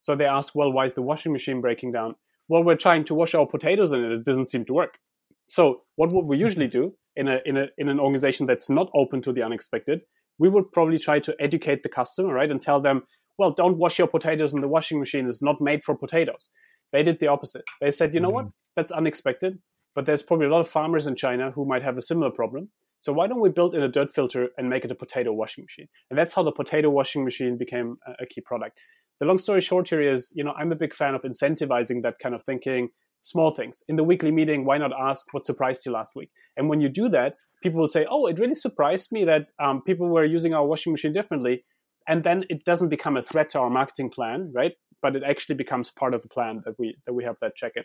So 0.00 0.16
they 0.16 0.24
asked, 0.24 0.54
Well, 0.54 0.72
why 0.72 0.86
is 0.86 0.94
the 0.94 1.02
washing 1.02 1.32
machine 1.32 1.60
breaking 1.60 1.92
down? 1.92 2.16
Well, 2.48 2.64
we're 2.64 2.76
trying 2.76 3.04
to 3.04 3.14
wash 3.14 3.34
our 3.34 3.46
potatoes 3.46 3.92
and 3.92 4.04
it 4.04 4.24
doesn't 4.24 4.46
seem 4.46 4.64
to 4.66 4.72
work. 4.72 4.98
So 5.46 5.82
what 5.96 6.10
would 6.12 6.26
we 6.26 6.38
usually 6.38 6.68
do 6.68 6.94
in, 7.16 7.28
a, 7.28 7.38
in, 7.44 7.56
a, 7.56 7.66
in 7.78 7.88
an 7.88 8.00
organization 8.00 8.46
that's 8.46 8.70
not 8.70 8.90
open 8.94 9.22
to 9.22 9.32
the 9.32 9.42
unexpected? 9.42 10.02
We 10.38 10.48
would 10.48 10.72
probably 10.72 10.98
try 10.98 11.20
to 11.20 11.36
educate 11.38 11.82
the 11.82 11.88
customer, 11.88 12.34
right? 12.34 12.50
And 12.50 12.60
tell 12.60 12.80
them, 12.80 13.04
well, 13.38 13.50
don't 13.50 13.78
wash 13.78 13.98
your 13.98 14.08
potatoes 14.08 14.54
in 14.54 14.60
the 14.60 14.68
washing 14.68 14.98
machine. 14.98 15.28
It's 15.28 15.42
not 15.42 15.60
made 15.60 15.84
for 15.84 15.96
potatoes. 15.96 16.50
They 16.92 17.02
did 17.02 17.18
the 17.18 17.26
opposite. 17.26 17.64
They 17.80 17.90
said, 17.90 18.14
you 18.14 18.20
know 18.20 18.28
mm-hmm. 18.28 18.46
what? 18.46 18.46
That's 18.76 18.92
unexpected, 18.92 19.58
but 19.94 20.06
there's 20.06 20.22
probably 20.22 20.46
a 20.46 20.50
lot 20.50 20.60
of 20.60 20.68
farmers 20.68 21.06
in 21.06 21.16
China 21.16 21.50
who 21.50 21.64
might 21.66 21.82
have 21.82 21.96
a 21.96 22.02
similar 22.02 22.30
problem. 22.30 22.70
So 23.00 23.12
why 23.12 23.26
don't 23.26 23.40
we 23.40 23.50
build 23.50 23.74
in 23.74 23.82
a 23.82 23.88
dirt 23.88 24.12
filter 24.12 24.48
and 24.56 24.70
make 24.70 24.84
it 24.84 24.90
a 24.90 24.94
potato 24.94 25.32
washing 25.32 25.64
machine? 25.64 25.88
And 26.10 26.18
that's 26.18 26.32
how 26.32 26.42
the 26.42 26.52
potato 26.52 26.88
washing 26.90 27.24
machine 27.24 27.58
became 27.58 27.96
a 28.18 28.26
key 28.26 28.40
product. 28.40 28.80
The 29.20 29.26
long 29.26 29.38
story 29.38 29.60
short 29.60 29.88
here 29.88 30.00
is, 30.00 30.32
you 30.34 30.42
know, 30.42 30.54
I'm 30.58 30.72
a 30.72 30.76
big 30.76 30.94
fan 30.94 31.14
of 31.14 31.22
incentivizing 31.22 32.02
that 32.02 32.14
kind 32.22 32.34
of 32.34 32.42
thinking, 32.44 32.88
small 33.20 33.50
things. 33.50 33.82
In 33.88 33.96
the 33.96 34.04
weekly 34.04 34.30
meeting, 34.30 34.64
why 34.64 34.78
not 34.78 34.92
ask 34.98 35.26
what 35.32 35.46
surprised 35.46 35.84
you 35.86 35.92
last 35.92 36.12
week? 36.14 36.30
And 36.56 36.68
when 36.68 36.80
you 36.80 36.88
do 36.88 37.08
that, 37.10 37.34
people 37.62 37.80
will 37.80 37.88
say, 37.88 38.06
oh, 38.10 38.26
it 38.26 38.38
really 38.38 38.54
surprised 38.54 39.12
me 39.12 39.24
that 39.24 39.50
um, 39.62 39.82
people 39.82 40.08
were 40.08 40.24
using 40.24 40.54
our 40.54 40.66
washing 40.66 40.92
machine 40.92 41.12
differently 41.12 41.64
and 42.06 42.22
then 42.24 42.44
it 42.50 42.64
doesn't 42.64 42.88
become 42.88 43.16
a 43.16 43.22
threat 43.22 43.50
to 43.50 43.58
our 43.58 43.70
marketing 43.70 44.10
plan 44.10 44.52
right? 44.54 44.72
But 45.02 45.16
it 45.16 45.22
actually 45.22 45.56
becomes 45.56 45.90
part 45.90 46.14
of 46.14 46.22
the 46.22 46.28
plan 46.28 46.62
that 46.64 46.78
we 46.78 46.96
that 47.06 47.12
we 47.12 47.24
have 47.24 47.36
that 47.40 47.56
check 47.56 47.72
in 47.76 47.84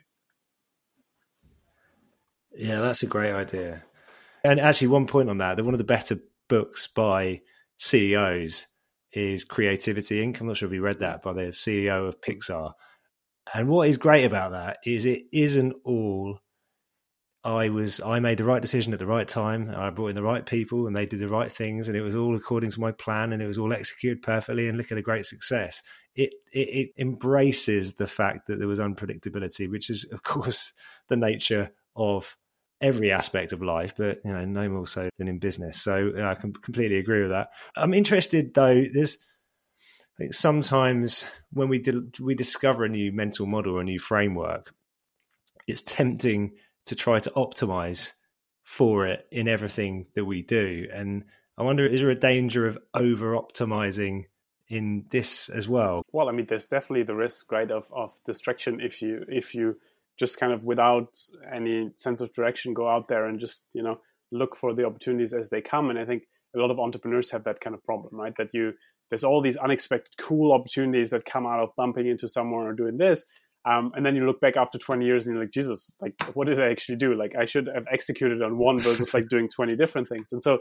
yeah 2.56 2.80
that's 2.80 3.04
a 3.04 3.08
great 3.08 3.34
idea. 3.34 3.84
And 4.44 4.60
actually 4.60 4.88
one 4.88 5.08
point 5.08 5.30
on 5.30 5.40
that 5.40 5.64
one 5.64 5.74
of 5.74 5.78
the 5.80 5.84
better 5.84 6.18
books 6.48 6.88
by 6.88 7.42
ceos 7.78 8.68
is 9.12 9.44
creativity 9.44 10.24
inc. 10.24 10.40
I'm 10.40 10.48
not 10.48 10.58
sure 10.58 10.68
if 10.68 10.74
you 10.74 10.82
read 10.82 11.00
that 11.00 11.22
by 11.24 11.34
the 11.34 11.42
ceo 11.44 12.08
of 12.08 12.22
pixar. 12.22 12.74
And 13.54 13.68
what 13.68 13.90
is 13.90 13.98
great 13.98 14.26
about 14.26 14.52
that 14.52 14.78
is 14.86 15.06
it 15.06 15.24
isn't 15.34 15.74
all 15.84 16.40
I 17.44 17.70
was 17.70 18.02
I 18.02 18.20
made 18.20 18.38
the 18.38 18.44
right 18.44 18.62
decision 18.62 18.92
at 18.92 19.00
the 19.00 19.06
right 19.06 19.28
time. 19.28 19.74
I 19.76 19.90
brought 19.92 20.10
in 20.10 20.16
the 20.16 20.24
right 20.24 20.46
people, 20.46 20.88
and 20.88 20.96
they 20.96 21.06
did 21.06 21.20
the 21.20 21.30
right 21.30 21.50
things, 21.50 21.88
and 21.88 21.96
it 21.96 22.02
was 22.02 22.16
all 22.16 22.36
according 22.36 22.72
to 22.72 22.82
my 22.82 22.92
plan, 22.92 23.32
and 23.32 23.42
it 23.42 23.48
was 23.48 23.58
all 23.58 23.72
executed 23.72 24.22
perfectly. 24.22 24.68
And 24.68 24.78
look 24.78 24.92
at 24.92 24.96
the 24.96 25.02
great 25.02 25.26
success. 25.26 25.82
It, 26.16 26.34
it, 26.52 26.70
it 26.70 26.90
embraces 26.98 27.94
the 27.94 28.08
fact 28.08 28.48
that 28.48 28.60
there 28.60 28.68
was 28.68 28.80
unpredictability, 28.80 29.70
which 29.70 29.90
is 29.90 30.06
of 30.12 30.24
course 30.24 30.74
the 31.08 31.16
nature 31.16 31.72
of 31.96 32.36
every 32.82 33.12
aspect 33.12 33.54
of 33.54 33.62
life, 33.62 33.94
but 33.98 34.20
you 34.26 34.34
know 34.34 34.44
no 34.44 34.68
more 34.68 34.88
so 34.88 35.10
than 35.18 35.30
in 35.30 35.40
business. 35.40 35.82
So 35.82 35.98
you 35.98 36.14
know, 36.14 36.30
I 36.30 36.36
can 36.36 36.52
completely 36.52 36.98
agree 36.98 37.22
with 37.22 37.32
that. 37.32 37.50
I'm 37.78 37.94
interested 37.94 38.54
though. 38.54 38.84
There's 38.94 39.18
sometimes 40.32 41.26
when 41.54 41.70
we 41.70 41.80
did, 41.80 42.20
we 42.20 42.36
discover 42.36 42.84
a 42.84 42.90
new 42.90 43.14
mental 43.14 43.46
model 43.46 43.80
a 43.80 43.84
new 43.84 44.00
framework, 44.00 44.74
it's 45.68 45.82
tempting 45.82 46.52
to 46.90 46.96
try 46.96 47.20
to 47.20 47.30
optimize 47.32 48.14
for 48.64 49.08
it 49.08 49.28
in 49.32 49.48
everything 49.48 50.08
that 50.16 50.26
we 50.26 50.42
do. 50.42 50.88
And 50.94 51.24
I 51.58 51.64
wonder, 51.64 51.86
is 51.86 52.02
there 52.02 52.10
a 52.10 52.16
danger 52.16 52.68
of 52.68 52.78
over 52.94 53.34
optimizing 53.34 54.26
in 54.68 55.06
this 55.10 55.50
as 55.50 55.68
well? 55.68 56.02
Well, 56.12 56.30
I 56.30 56.32
mean, 56.32 56.46
there's 56.48 56.68
definitely 56.68 57.04
the 57.04 57.16
risk, 57.16 57.52
right, 57.52 57.70
of, 57.70 57.86
of 57.92 58.12
distraction 58.26 58.80
if 58.82 59.02
you 59.02 59.26
if 59.28 59.56
you 59.56 59.78
just 60.18 60.40
kind 60.40 60.52
of 60.52 60.64
without 60.64 61.18
any 61.52 61.92
sense 61.96 62.22
of 62.22 62.34
direction 62.34 62.74
go 62.74 62.90
out 62.90 63.08
there 63.08 63.26
and 63.26 63.40
just 63.40 63.66
you 63.74 63.82
know 63.82 64.00
look 64.32 64.56
for 64.56 64.74
the 64.74 64.86
opportunities 64.86 65.34
as 65.34 65.50
they 65.50 65.62
come. 65.62 65.90
And 65.90 65.98
I 65.98 66.06
think 66.06 66.24
a 66.56 66.60
lot 66.60 66.72
of 66.72 66.80
entrepreneurs 66.80 67.32
have 67.32 67.44
that 67.46 67.62
kind 67.62 67.74
of 67.74 67.84
problem, 67.84 68.16
right? 68.16 68.34
That 68.38 68.50
you 68.54 68.74
there's 69.10 69.24
all 69.24 69.42
these 69.42 69.58
unexpected 69.58 70.18
cool 70.18 70.52
opportunities 70.52 71.10
that 71.12 71.26
come 71.26 71.46
out 71.46 71.60
of 71.60 71.76
bumping 71.76 72.08
into 72.08 72.28
someone 72.28 72.66
or 72.66 72.74
doing 72.74 72.98
this, 72.98 73.26
um, 73.66 73.92
and 73.96 74.06
then 74.06 74.16
you 74.16 74.26
look 74.26 74.40
back 74.40 74.56
after 74.56 74.78
20 74.78 75.06
years 75.06 75.28
and 75.28 75.36
you're 75.36 75.44
like, 75.44 75.52
Jesus, 75.52 75.92
like, 76.02 76.16
what 76.34 76.48
did 76.48 76.62
I 76.62 76.70
actually 76.70 76.96
do? 76.96 77.14
Like, 77.14 77.36
I 77.36 77.46
should 77.46 77.70
have 77.74 77.86
executed 77.92 78.42
on 78.42 78.58
one 78.58 78.80
versus 78.80 79.14
like 79.14 79.28
doing 79.28 79.50
20 79.50 79.76
different 79.76 80.08
things. 80.08 80.32
And 80.32 80.42
so 80.42 80.60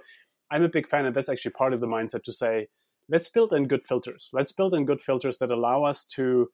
I'm 0.50 0.64
a 0.64 0.68
big 0.68 0.88
fan, 0.88 1.06
and 1.06 1.14
that's 1.14 1.28
actually 1.28 1.52
part 1.52 1.72
of 1.72 1.80
the 1.80 1.86
mindset 1.86 2.24
to 2.24 2.32
say, 2.32 2.68
let's 3.08 3.28
build 3.28 3.52
in 3.52 3.68
good 3.68 3.84
filters. 3.84 4.30
Let's 4.32 4.52
build 4.52 4.74
in 4.74 4.84
good 4.84 5.00
filters 5.00 5.38
that 5.38 5.50
allow 5.50 5.84
us 5.84 6.04
to, 6.16 6.48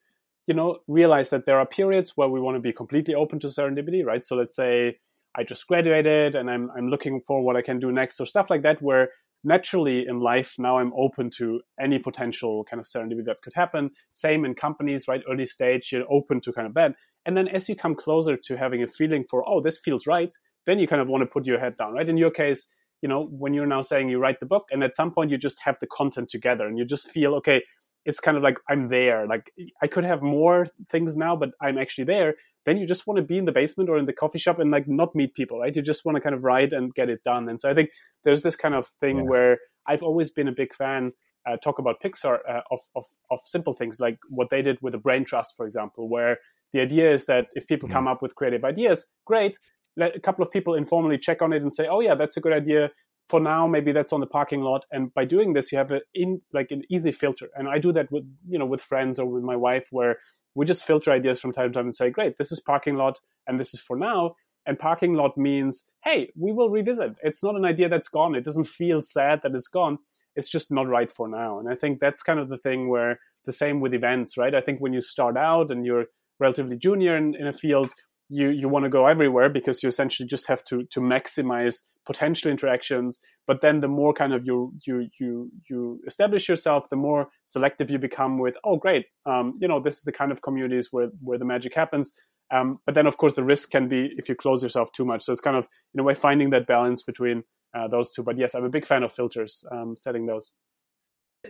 you 0.46 0.54
know, 0.54 0.78
realize 0.87 1.30
that 1.30 1.46
there 1.46 1.59
are 1.59 1.66
periods 1.66 2.12
where 2.16 2.28
we 2.28 2.40
want 2.40 2.57
to 2.57 2.61
be 2.61 2.72
completely 2.72 3.14
open 3.14 3.38
to 3.40 3.46
serendipity, 3.48 4.04
right? 4.04 4.24
So 4.24 4.37
let's 4.37 4.54
say 4.54 4.98
I 5.37 5.44
just 5.44 5.66
graduated 5.66 6.35
and 6.35 6.50
I'm, 6.50 6.70
I'm 6.76 6.88
looking 6.88 7.22
for 7.26 7.42
what 7.42 7.57
I 7.57 7.62
can 7.62 7.80
do 7.80 7.90
next 7.90 8.20
or 8.20 8.26
stuff 8.26 8.50
like 8.50 8.62
that, 8.62 8.83
where 8.83 9.09
naturally 9.44 10.07
in 10.07 10.20
life 10.20 10.57
now 10.59 10.78
i'm 10.78 10.92
open 10.96 11.30
to 11.30 11.61
any 11.80 11.98
potential 11.98 12.64
kind 12.64 12.80
of 12.80 12.87
serendipity 12.87 13.24
that 13.26 13.42
could 13.42 13.52
happen. 13.54 13.90
Same 14.12 14.44
in 14.44 14.54
companies 14.54 15.07
right? 15.09 15.22
Early 15.30 15.46
stage 15.46 15.92
you're 15.92 16.11
open 16.11 16.40
to 16.40 16.52
kind 16.52 16.66
of 16.66 16.74
that. 16.74 16.94
And 17.26 17.37
then 17.37 17.48
as 17.48 17.68
you 17.68 17.76
come 17.76 17.94
closer 17.94 18.37
to 18.37 18.57
having 18.57 18.83
a 18.83 18.87
feeling 18.87 19.24
for 19.24 19.48
oh 19.48 19.61
this 19.61 19.78
feels 19.78 20.07
right 20.07 20.33
then 20.66 20.78
you 20.78 20.87
kind 20.87 21.02
of 21.02 21.09
want 21.09 21.22
to 21.22 21.26
put 21.26 21.46
your 21.46 21.61
head 21.61 21.76
down 21.76 21.92
right? 21.94 22.09
In 22.09 22.16
your 22.16 22.30
case 22.30 22.66
you 23.02 23.09
know 23.09 23.26
when 23.30 23.52
you're 23.52 23.66
now 23.66 23.83
saying 23.83 24.09
you 24.09 24.18
write 24.18 24.40
the 24.40 24.46
book 24.46 24.64
and 24.70 24.83
at 24.83 24.94
some 24.94 25.12
point 25.12 25.30
you 25.30 25.37
just 25.37 25.61
have 25.62 25.78
the 25.80 25.87
content 25.87 26.28
together 26.28 26.66
and 26.66 26.78
you 26.78 26.85
just 26.87 27.11
feel 27.11 27.35
okay 27.35 27.62
it's 28.07 28.18
kind 28.18 28.37
of 28.37 28.42
like 28.42 28.59
i'm 28.70 28.88
there 28.88 29.26
like 29.26 29.52
i 29.83 29.87
could 29.87 30.04
have 30.04 30.22
more 30.22 30.68
things 30.90 31.14
now 31.16 31.37
but 31.37 31.50
i'm 31.61 31.76
actually 31.76 32.04
there 32.04 32.35
then 32.66 32.79
you 32.79 32.87
just 32.87 33.07
want 33.07 33.18
to 33.18 33.22
be 33.22 33.38
in 33.38 33.44
the 33.44 33.53
basement 33.53 33.90
or 33.90 33.98
in 33.98 34.07
the 34.07 34.12
coffee 34.12 34.38
shop 34.38 34.59
and 34.59 34.70
like 34.70 34.88
not 34.88 35.14
meet 35.14 35.35
people, 35.35 35.61
right? 35.61 35.74
You 35.74 35.83
just 35.83 36.05
want 36.05 36.16
to 36.16 36.20
kind 36.20 36.35
of 36.35 36.44
write 36.44 36.72
and 36.72 36.94
get 36.94 37.11
it 37.11 37.22
done. 37.22 37.48
And 37.48 37.61
so 37.61 37.70
I 37.70 37.74
think 37.74 37.90
there's 38.24 38.42
this 38.42 38.57
kind 38.57 38.74
of 38.74 38.87
thing 39.00 39.18
yeah. 39.18 39.24
where 39.24 39.59
I've 39.87 40.03
always 40.03 40.31
been 40.31 40.48
a 40.48 40.53
big 40.53 40.74
fan. 40.74 41.12
Uh, 41.46 41.59
talk 41.59 41.79
about 41.79 41.96
Pixar 42.03 42.38
uh, 42.48 42.61
of, 42.70 42.81
of 42.96 43.05
of 43.31 43.38
simple 43.44 43.74
things 43.74 44.00
like 44.00 44.16
what 44.31 44.48
they 44.50 44.62
did 44.62 44.79
with 44.81 44.92
the 44.92 44.98
brain 44.98 45.27
trust, 45.27 45.55
for 45.59 45.66
example, 45.66 46.09
where 46.09 46.38
the 46.72 46.81
idea 46.81 47.12
is 47.12 47.27
that 47.27 47.48
if 47.55 47.66
people 47.66 47.88
come 47.88 48.09
up 48.09 48.22
with 48.22 48.35
creative 48.35 48.64
ideas, 48.64 49.07
great. 49.27 49.59
Let 49.96 50.16
a 50.16 50.20
couple 50.20 50.44
of 50.44 50.50
people 50.50 50.74
informally 50.74 51.18
check 51.18 51.42
on 51.42 51.53
it 51.53 51.62
and 51.62 51.72
say, 51.72 51.87
"Oh 51.87 52.00
yeah, 52.00 52.14
that's 52.14 52.37
a 52.37 52.40
good 52.40 52.53
idea." 52.53 52.90
For 53.29 53.40
now, 53.40 53.66
maybe 53.66 53.92
that's 53.92 54.12
on 54.12 54.20
the 54.20 54.27
parking 54.27 54.61
lot. 54.61 54.85
And 54.90 55.12
by 55.14 55.24
doing 55.24 55.53
this, 55.53 55.70
you 55.70 55.79
have 55.79 55.92
a 55.92 56.00
in 56.14 56.40
like 56.53 56.70
an 56.70 56.83
easy 56.90 57.12
filter. 57.12 57.48
And 57.55 57.68
I 57.68 57.79
do 57.79 57.92
that 57.92 58.11
with 58.11 58.24
you 58.48 58.59
know 58.59 58.66
with 58.66 58.81
friends 58.81 59.18
or 59.18 59.27
with 59.27 59.44
my 59.44 59.55
wife, 59.55 59.87
where 59.90 60.16
we 60.54 60.64
just 60.64 60.84
filter 60.84 61.10
ideas 61.10 61.40
from 61.40 61.52
time 61.52 61.70
to 61.70 61.74
time 61.74 61.86
and 61.86 61.94
say, 61.94 62.10
great, 62.10 62.38
this 62.38 62.52
is 62.52 62.60
parking 62.60 62.96
lot 62.96 63.20
and 63.46 63.58
this 63.58 63.74
is 63.74 63.80
for 63.80 63.96
now. 63.96 64.36
And 64.66 64.78
parking 64.78 65.14
lot 65.14 65.36
means, 65.36 65.90
hey, 66.02 66.30
we 66.36 66.52
will 66.52 66.70
revisit. 66.70 67.16
It's 67.22 67.44
not 67.44 67.56
an 67.56 67.66
idea 67.66 67.88
that's 67.88 68.08
gone. 68.08 68.34
It 68.34 68.44
doesn't 68.44 68.64
feel 68.64 69.02
sad 69.02 69.40
that 69.42 69.54
it's 69.54 69.68
gone. 69.68 69.98
It's 70.36 70.50
just 70.50 70.72
not 70.72 70.88
right 70.88 71.12
for 71.12 71.28
now. 71.28 71.58
And 71.58 71.68
I 71.68 71.74
think 71.74 72.00
that's 72.00 72.22
kind 72.22 72.40
of 72.40 72.48
the 72.48 72.56
thing 72.56 72.88
where 72.88 73.20
the 73.44 73.52
same 73.52 73.80
with 73.80 73.92
events, 73.92 74.38
right? 74.38 74.54
I 74.54 74.62
think 74.62 74.80
when 74.80 74.94
you 74.94 75.02
start 75.02 75.36
out 75.36 75.70
and 75.70 75.84
you're 75.84 76.06
relatively 76.40 76.78
junior 76.78 77.16
in, 77.16 77.34
in 77.34 77.46
a 77.46 77.52
field, 77.52 77.92
you 78.28 78.48
you 78.50 78.68
want 78.68 78.84
to 78.84 78.90
go 78.90 79.06
everywhere 79.06 79.48
because 79.48 79.82
you 79.82 79.88
essentially 79.88 80.26
just 80.26 80.46
have 80.46 80.64
to 80.64 80.84
to 80.84 81.00
maximize 81.00 81.82
potential 82.06 82.50
interactions 82.50 83.20
but 83.46 83.60
then 83.60 83.80
the 83.80 83.88
more 83.88 84.12
kind 84.12 84.32
of 84.32 84.46
you 84.46 84.72
you 84.87 85.08
you 85.18 85.50
you 85.68 86.00
establish 86.06 86.48
yourself 86.48 86.88
the 86.90 86.96
more 86.96 87.28
selective 87.46 87.90
you 87.90 87.98
become 87.98 88.38
with 88.38 88.56
oh 88.64 88.76
great 88.76 89.06
um, 89.26 89.58
you 89.60 89.68
know 89.68 89.80
this 89.80 89.96
is 89.96 90.02
the 90.02 90.12
kind 90.12 90.32
of 90.32 90.42
communities 90.42 90.88
where 90.90 91.08
where 91.22 91.38
the 91.38 91.44
magic 91.44 91.74
happens 91.74 92.12
Um, 92.50 92.78
but 92.87 92.94
then, 92.94 93.06
of 93.06 93.16
course, 93.16 93.34
the 93.34 93.42
risk 93.44 93.70
can 93.70 93.88
be 93.88 94.12
if 94.18 94.28
you 94.28 94.34
close 94.34 94.62
yourself 94.62 94.92
too 94.92 95.04
much. 95.04 95.22
So 95.24 95.32
it's 95.32 95.40
kind 95.40 95.56
of, 95.56 95.66
in 95.94 96.00
a 96.00 96.02
way, 96.02 96.14
finding 96.14 96.50
that 96.50 96.66
balance 96.66 97.02
between 97.02 97.42
uh, 97.76 97.88
those 97.88 98.12
two. 98.12 98.22
But 98.22 98.38
yes, 98.38 98.54
I'm 98.54 98.64
a 98.64 98.68
big 98.68 98.87
fan 98.87 99.02
of 99.02 99.12
filters, 99.12 99.64
um, 99.72 99.96
setting 99.96 100.26
those. 100.26 100.52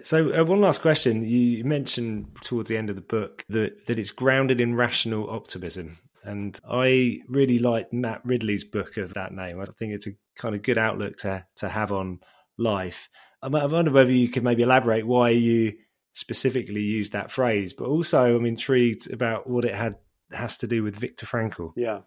So, 0.02 0.32
uh, 0.32 0.44
one 0.44 0.60
last 0.60 0.82
question. 0.82 1.24
You 1.24 1.64
mentioned 1.64 2.38
towards 2.42 2.68
the 2.68 2.76
end 2.76 2.90
of 2.90 2.96
the 2.96 3.02
book 3.02 3.44
that, 3.48 3.86
that 3.86 3.98
it's 3.98 4.12
grounded 4.12 4.60
in 4.60 4.74
rational 4.76 5.28
optimism. 5.28 5.98
And 6.24 6.58
I 6.68 7.20
really 7.28 7.58
like 7.58 7.92
Matt 7.92 8.24
Ridley's 8.24 8.64
book 8.64 8.96
of 8.96 9.14
that 9.14 9.32
name. 9.32 9.60
I 9.60 9.64
think 9.78 9.92
it's 9.92 10.06
a 10.06 10.12
kind 10.36 10.54
of 10.54 10.62
good 10.62 10.78
outlook 10.78 11.18
to, 11.18 11.44
to 11.56 11.68
have 11.68 11.92
on 11.92 12.20
life. 12.56 13.08
I 13.42 13.48
wonder 13.48 13.90
whether 13.90 14.12
you 14.12 14.28
could 14.28 14.42
maybe 14.42 14.62
elaborate 14.62 15.06
why 15.06 15.30
you 15.30 15.74
specifically 16.14 16.80
used 16.80 17.12
that 17.12 17.30
phrase, 17.30 17.74
but 17.74 17.86
also 17.86 18.36
I'm 18.36 18.46
intrigued 18.46 19.12
about 19.12 19.48
what 19.48 19.64
it 19.64 19.74
had 19.74 19.96
has 20.32 20.56
to 20.58 20.66
do 20.66 20.82
with 20.82 20.96
Viktor 20.96 21.26
Frankl. 21.26 21.72
Yeah. 21.76 22.00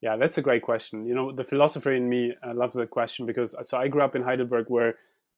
Yeah, 0.00 0.16
that's 0.16 0.38
a 0.38 0.42
great 0.42 0.62
question. 0.62 1.06
You 1.06 1.14
know, 1.14 1.32
the 1.32 1.42
philosopher 1.42 1.92
in 1.92 2.08
me 2.08 2.34
uh, 2.46 2.54
loves 2.54 2.76
that 2.76 2.90
question 2.90 3.26
because 3.26 3.56
so 3.62 3.78
I 3.78 3.88
grew 3.88 4.02
up 4.02 4.14
in 4.14 4.22
Heidelberg 4.22 4.66
where 4.68 4.94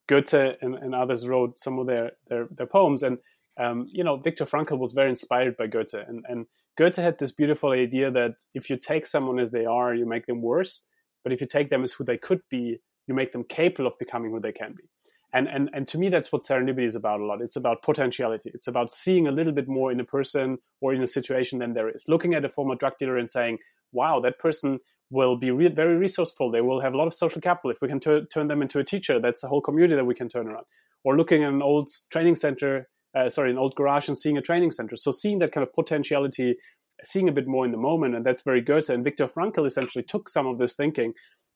Goethe 0.09 0.35
and, 0.61 0.75
and 0.75 0.95
others 0.95 1.29
wrote 1.29 1.59
some 1.59 1.79
of 1.79 1.87
their 1.87 2.13
their, 2.29 2.49
their 2.51 2.67
poems, 2.67 3.03
and 3.03 3.19
um, 3.59 3.89
you 3.91 4.05
know 4.05 4.17
Viktor 4.17 4.45
Frankl 4.45 4.79
was 4.79 4.93
very 4.93 5.09
inspired 5.09 5.57
by 5.57 5.67
Goethe, 5.67 5.95
and 5.95 6.25
and 6.29 6.47
Goethe 6.77 6.97
had 6.97 7.19
this 7.19 7.33
beautiful 7.33 7.73
idea 7.73 8.11
that 8.11 8.37
if 8.55 8.71
you 8.71 8.77
take 8.77 9.07
someone 9.07 9.39
as 9.39 9.51
they 9.51 9.67
are, 9.67 9.95
you 9.95 10.07
make 10.07 10.27
them 10.27 10.43
worse, 10.43 10.83
but 11.25 11.33
if 11.33 11.41
you 11.41 11.47
take 11.47 11.69
them 11.69 11.83
as 11.83 11.93
who 11.93 12.05
they 12.05 12.17
could 12.17 12.41
be, 12.49 12.79
you 13.07 13.15
make 13.15 13.33
them 13.33 13.45
capable 13.45 13.89
of 13.89 13.99
becoming 13.99 14.31
who 14.31 14.41
they 14.41 14.53
can 14.53 14.75
be. 14.75 14.85
And, 15.33 15.47
and, 15.47 15.69
and 15.75 15.87
to 15.89 15.99
me, 15.99 16.09
that's 16.09 16.33
what 16.33 16.43
serendipity 16.43 16.87
is 16.87 16.95
about 16.95 17.21
a 17.21 17.25
lot. 17.25 17.43
It's 17.43 17.57
about 17.57 17.83
potentiality. 17.83 18.51
It's 18.55 18.67
about 18.67 18.91
seeing 18.91 19.27
a 19.27 19.33
little 19.33 19.53
bit 19.53 19.69
more 19.69 19.93
in 19.93 20.01
a 20.01 20.05
person 20.05 20.59
or 20.81 20.95
in 20.95 21.03
a 21.03 21.07
situation 21.07 21.59
than 21.59 21.75
there 21.75 21.95
is. 21.95 22.05
Looking 22.09 22.35
at 22.35 22.45
a 22.45 22.49
former 22.49 22.77
drug 22.77 22.97
dealer 22.99 23.19
and 23.19 23.31
saying, 23.31 23.59
wow, 23.93 24.21
that 24.21 24.39
person 24.39 24.79
will 25.11 25.37
be 25.37 25.51
re- 25.51 25.69
very 25.69 25.97
resourceful. 25.97 26.51
They 26.51 26.63
will 26.63 26.81
have 26.81 26.95
a 26.95 26.97
lot 26.97 27.07
of 27.07 27.15
social 27.15 27.41
capital. 27.41 27.71
If 27.71 27.83
we 27.83 27.89
can 27.89 28.01
t- 28.01 28.25
turn 28.33 28.49
them 28.49 28.63
into 28.63 28.79
a 28.79 28.85
teacher, 28.85 29.21
that's 29.21 29.43
a 29.43 29.49
whole 29.49 29.61
community 29.61 29.97
that 29.97 30.05
we 30.05 30.15
can 30.15 30.29
turn 30.29 30.47
around. 30.49 30.65
Or 31.05 31.17
looking 31.17 31.45
at 31.45 31.53
an 31.53 31.63
old 31.63 31.91
training 32.11 32.37
center, 32.37 32.89
uh, 33.19 33.29
sorry, 33.31 33.51
an 33.51 33.59
old 33.59 33.75
garage 33.75 34.09
and 34.09 34.17
seeing 34.17 34.39
a 34.39 34.43
training 34.43 34.73
center. 34.73 34.97
So 34.97 35.11
seeing 35.11 35.39
that 35.41 35.53
kind 35.53 35.67
of 35.67 35.73
potentiality, 35.73 36.57
seeing 37.03 37.29
a 37.29 37.33
bit 37.33 37.47
more 37.47 37.65
in 37.65 37.73
the 37.73 37.79
moment, 37.79 38.15
and 38.15 38.25
that's 38.25 38.43
very 38.43 38.61
good. 38.61 38.89
And 38.89 39.05
Viktor 39.05 39.27
Frankl 39.27 39.67
essentially 39.67 40.05
took 40.05 40.29
some 40.29 40.47
of 40.47 40.59
this 40.59 40.75
thinking, 40.75 41.15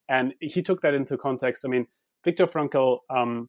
and 0.09 0.35
he 0.41 0.63
took 0.63 0.83
that 0.83 0.95
into 0.95 1.17
context. 1.17 1.65
I 1.65 1.69
mean, 1.69 1.87
Viktor 2.25 2.47
Frankl, 2.47 2.99
um, 3.11 3.49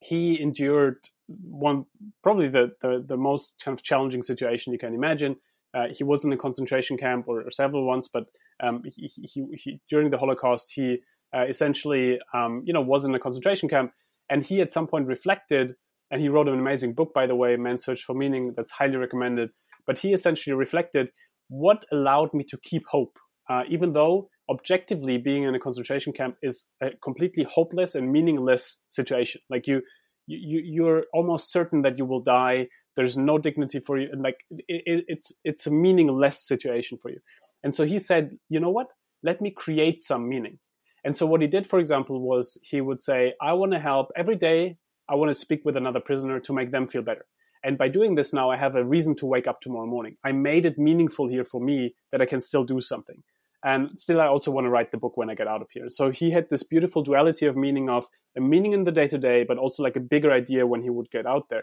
he 0.00 0.40
endured 0.40 0.98
one 1.26 1.84
probably 2.22 2.48
the, 2.48 2.72
the 2.82 3.04
the 3.06 3.16
most 3.16 3.62
kind 3.64 3.76
of 3.76 3.82
challenging 3.82 4.22
situation 4.22 4.72
you 4.72 4.78
can 4.78 4.94
imagine 4.94 5.36
uh, 5.74 5.86
he 5.90 6.04
was 6.04 6.24
in 6.24 6.32
a 6.32 6.36
concentration 6.36 6.96
camp 6.96 7.26
or, 7.28 7.42
or 7.42 7.50
several 7.50 7.86
ones, 7.86 8.08
but 8.12 8.26
um, 8.62 8.82
he, 8.84 9.10
he, 9.14 9.46
he, 9.54 9.80
during 9.88 10.10
the 10.10 10.18
Holocaust, 10.18 10.70
he 10.74 10.98
uh, 11.34 11.44
essentially, 11.48 12.18
um, 12.34 12.62
you 12.66 12.72
know, 12.72 12.82
was 12.82 13.04
in 13.04 13.14
a 13.14 13.18
concentration 13.18 13.68
camp, 13.68 13.92
and 14.28 14.44
he 14.44 14.60
at 14.60 14.70
some 14.70 14.86
point 14.86 15.06
reflected, 15.06 15.74
and 16.12 16.20
he 16.20 16.28
wrote 16.28 16.46
an 16.46 16.58
amazing 16.58 16.92
book, 16.92 17.12
by 17.14 17.26
the 17.26 17.34
way, 17.34 17.56
Man's 17.56 17.84
Search 17.84 18.04
for 18.04 18.14
Meaning, 18.14 18.52
that's 18.54 18.70
highly 18.70 18.96
recommended. 18.96 19.48
But 19.86 19.98
he 19.98 20.12
essentially 20.12 20.54
reflected 20.54 21.10
what 21.48 21.84
allowed 21.90 22.34
me 22.34 22.44
to 22.44 22.58
keep 22.62 22.84
hope, 22.86 23.18
uh, 23.50 23.62
even 23.68 23.94
though 23.94 24.28
objectively 24.50 25.16
being 25.16 25.44
in 25.44 25.54
a 25.54 25.58
concentration 25.58 26.12
camp 26.12 26.36
is 26.42 26.66
a 26.82 26.90
completely 27.02 27.44
hopeless 27.44 27.94
and 27.94 28.12
meaningless 28.12 28.82
situation. 28.88 29.40
Like 29.48 29.66
you, 29.66 29.80
you, 30.26 30.60
you're 30.62 31.04
almost 31.14 31.50
certain 31.50 31.80
that 31.82 31.96
you 31.96 32.04
will 32.04 32.20
die. 32.20 32.68
There's 32.94 33.16
no 33.16 33.38
dignity 33.38 33.80
for 33.80 33.98
you. 33.98 34.08
And 34.12 34.22
like 34.22 34.36
it, 34.68 35.04
it's 35.08 35.32
it's 35.44 35.66
a 35.66 35.70
meaningless 35.70 36.46
situation 36.46 36.98
for 37.00 37.10
you. 37.10 37.20
And 37.64 37.74
so 37.74 37.86
he 37.86 37.98
said 37.98 38.36
you 38.50 38.60
know 38.60 38.70
what? 38.70 38.92
Let 39.22 39.40
me 39.40 39.50
create 39.50 39.98
some 39.98 40.28
meaning. 40.28 40.58
And 41.04 41.16
so 41.16 41.24
what 41.24 41.40
he 41.40 41.46
did 41.46 41.66
for 41.66 41.78
example 41.78 42.20
was 42.20 42.58
he 42.62 42.80
would 42.80 43.00
say 43.00 43.32
i 43.40 43.52
want 43.52 43.72
to 43.72 43.78
help 43.78 44.12
every 44.14 44.36
day 44.36 44.76
i 45.12 45.14
want 45.14 45.28
to 45.28 45.34
speak 45.34 45.64
with 45.64 45.76
another 45.76 46.00
prisoner 46.00 46.40
to 46.40 46.52
make 46.52 46.70
them 46.72 46.88
feel 46.88 47.02
better. 47.02 47.26
And 47.64 47.78
by 47.78 47.88
doing 47.88 48.14
this 48.14 48.32
now 48.32 48.50
i 48.50 48.56
have 48.56 48.74
a 48.76 48.84
reason 48.84 49.14
to 49.16 49.26
wake 49.26 49.46
up 49.46 49.60
tomorrow 49.60 49.86
morning. 49.86 50.16
I 50.24 50.32
made 50.32 50.66
it 50.66 50.78
meaningful 50.78 51.28
here 51.28 51.44
for 51.44 51.60
me 51.60 51.94
that 52.10 52.22
i 52.22 52.26
can 52.26 52.40
still 52.40 52.64
do 52.64 52.80
something. 52.80 53.22
And 53.64 53.98
still 53.98 54.20
i 54.20 54.26
also 54.26 54.50
want 54.50 54.64
to 54.66 54.70
write 54.70 54.90
the 54.90 55.02
book 55.04 55.16
when 55.16 55.30
i 55.30 55.34
get 55.34 55.52
out 55.52 55.62
of 55.62 55.70
here. 55.70 55.88
So 55.88 56.10
he 56.10 56.30
had 56.30 56.48
this 56.50 56.64
beautiful 56.74 57.02
duality 57.02 57.46
of 57.46 57.56
meaning 57.56 57.88
of 57.88 58.08
a 58.36 58.40
meaning 58.40 58.72
in 58.72 58.84
the 58.84 58.98
day 59.00 59.08
to 59.08 59.18
day 59.18 59.44
but 59.44 59.58
also 59.58 59.82
like 59.82 59.96
a 59.96 60.00
bigger 60.14 60.32
idea 60.32 60.66
when 60.66 60.82
he 60.82 60.90
would 60.90 61.10
get 61.10 61.26
out 61.26 61.48
there. 61.50 61.62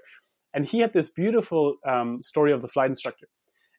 And 0.53 0.65
he 0.65 0.79
had 0.79 0.93
this 0.93 1.09
beautiful 1.09 1.75
um, 1.87 2.21
story 2.21 2.51
of 2.51 2.61
the 2.61 2.67
flight 2.67 2.89
instructor. 2.89 3.27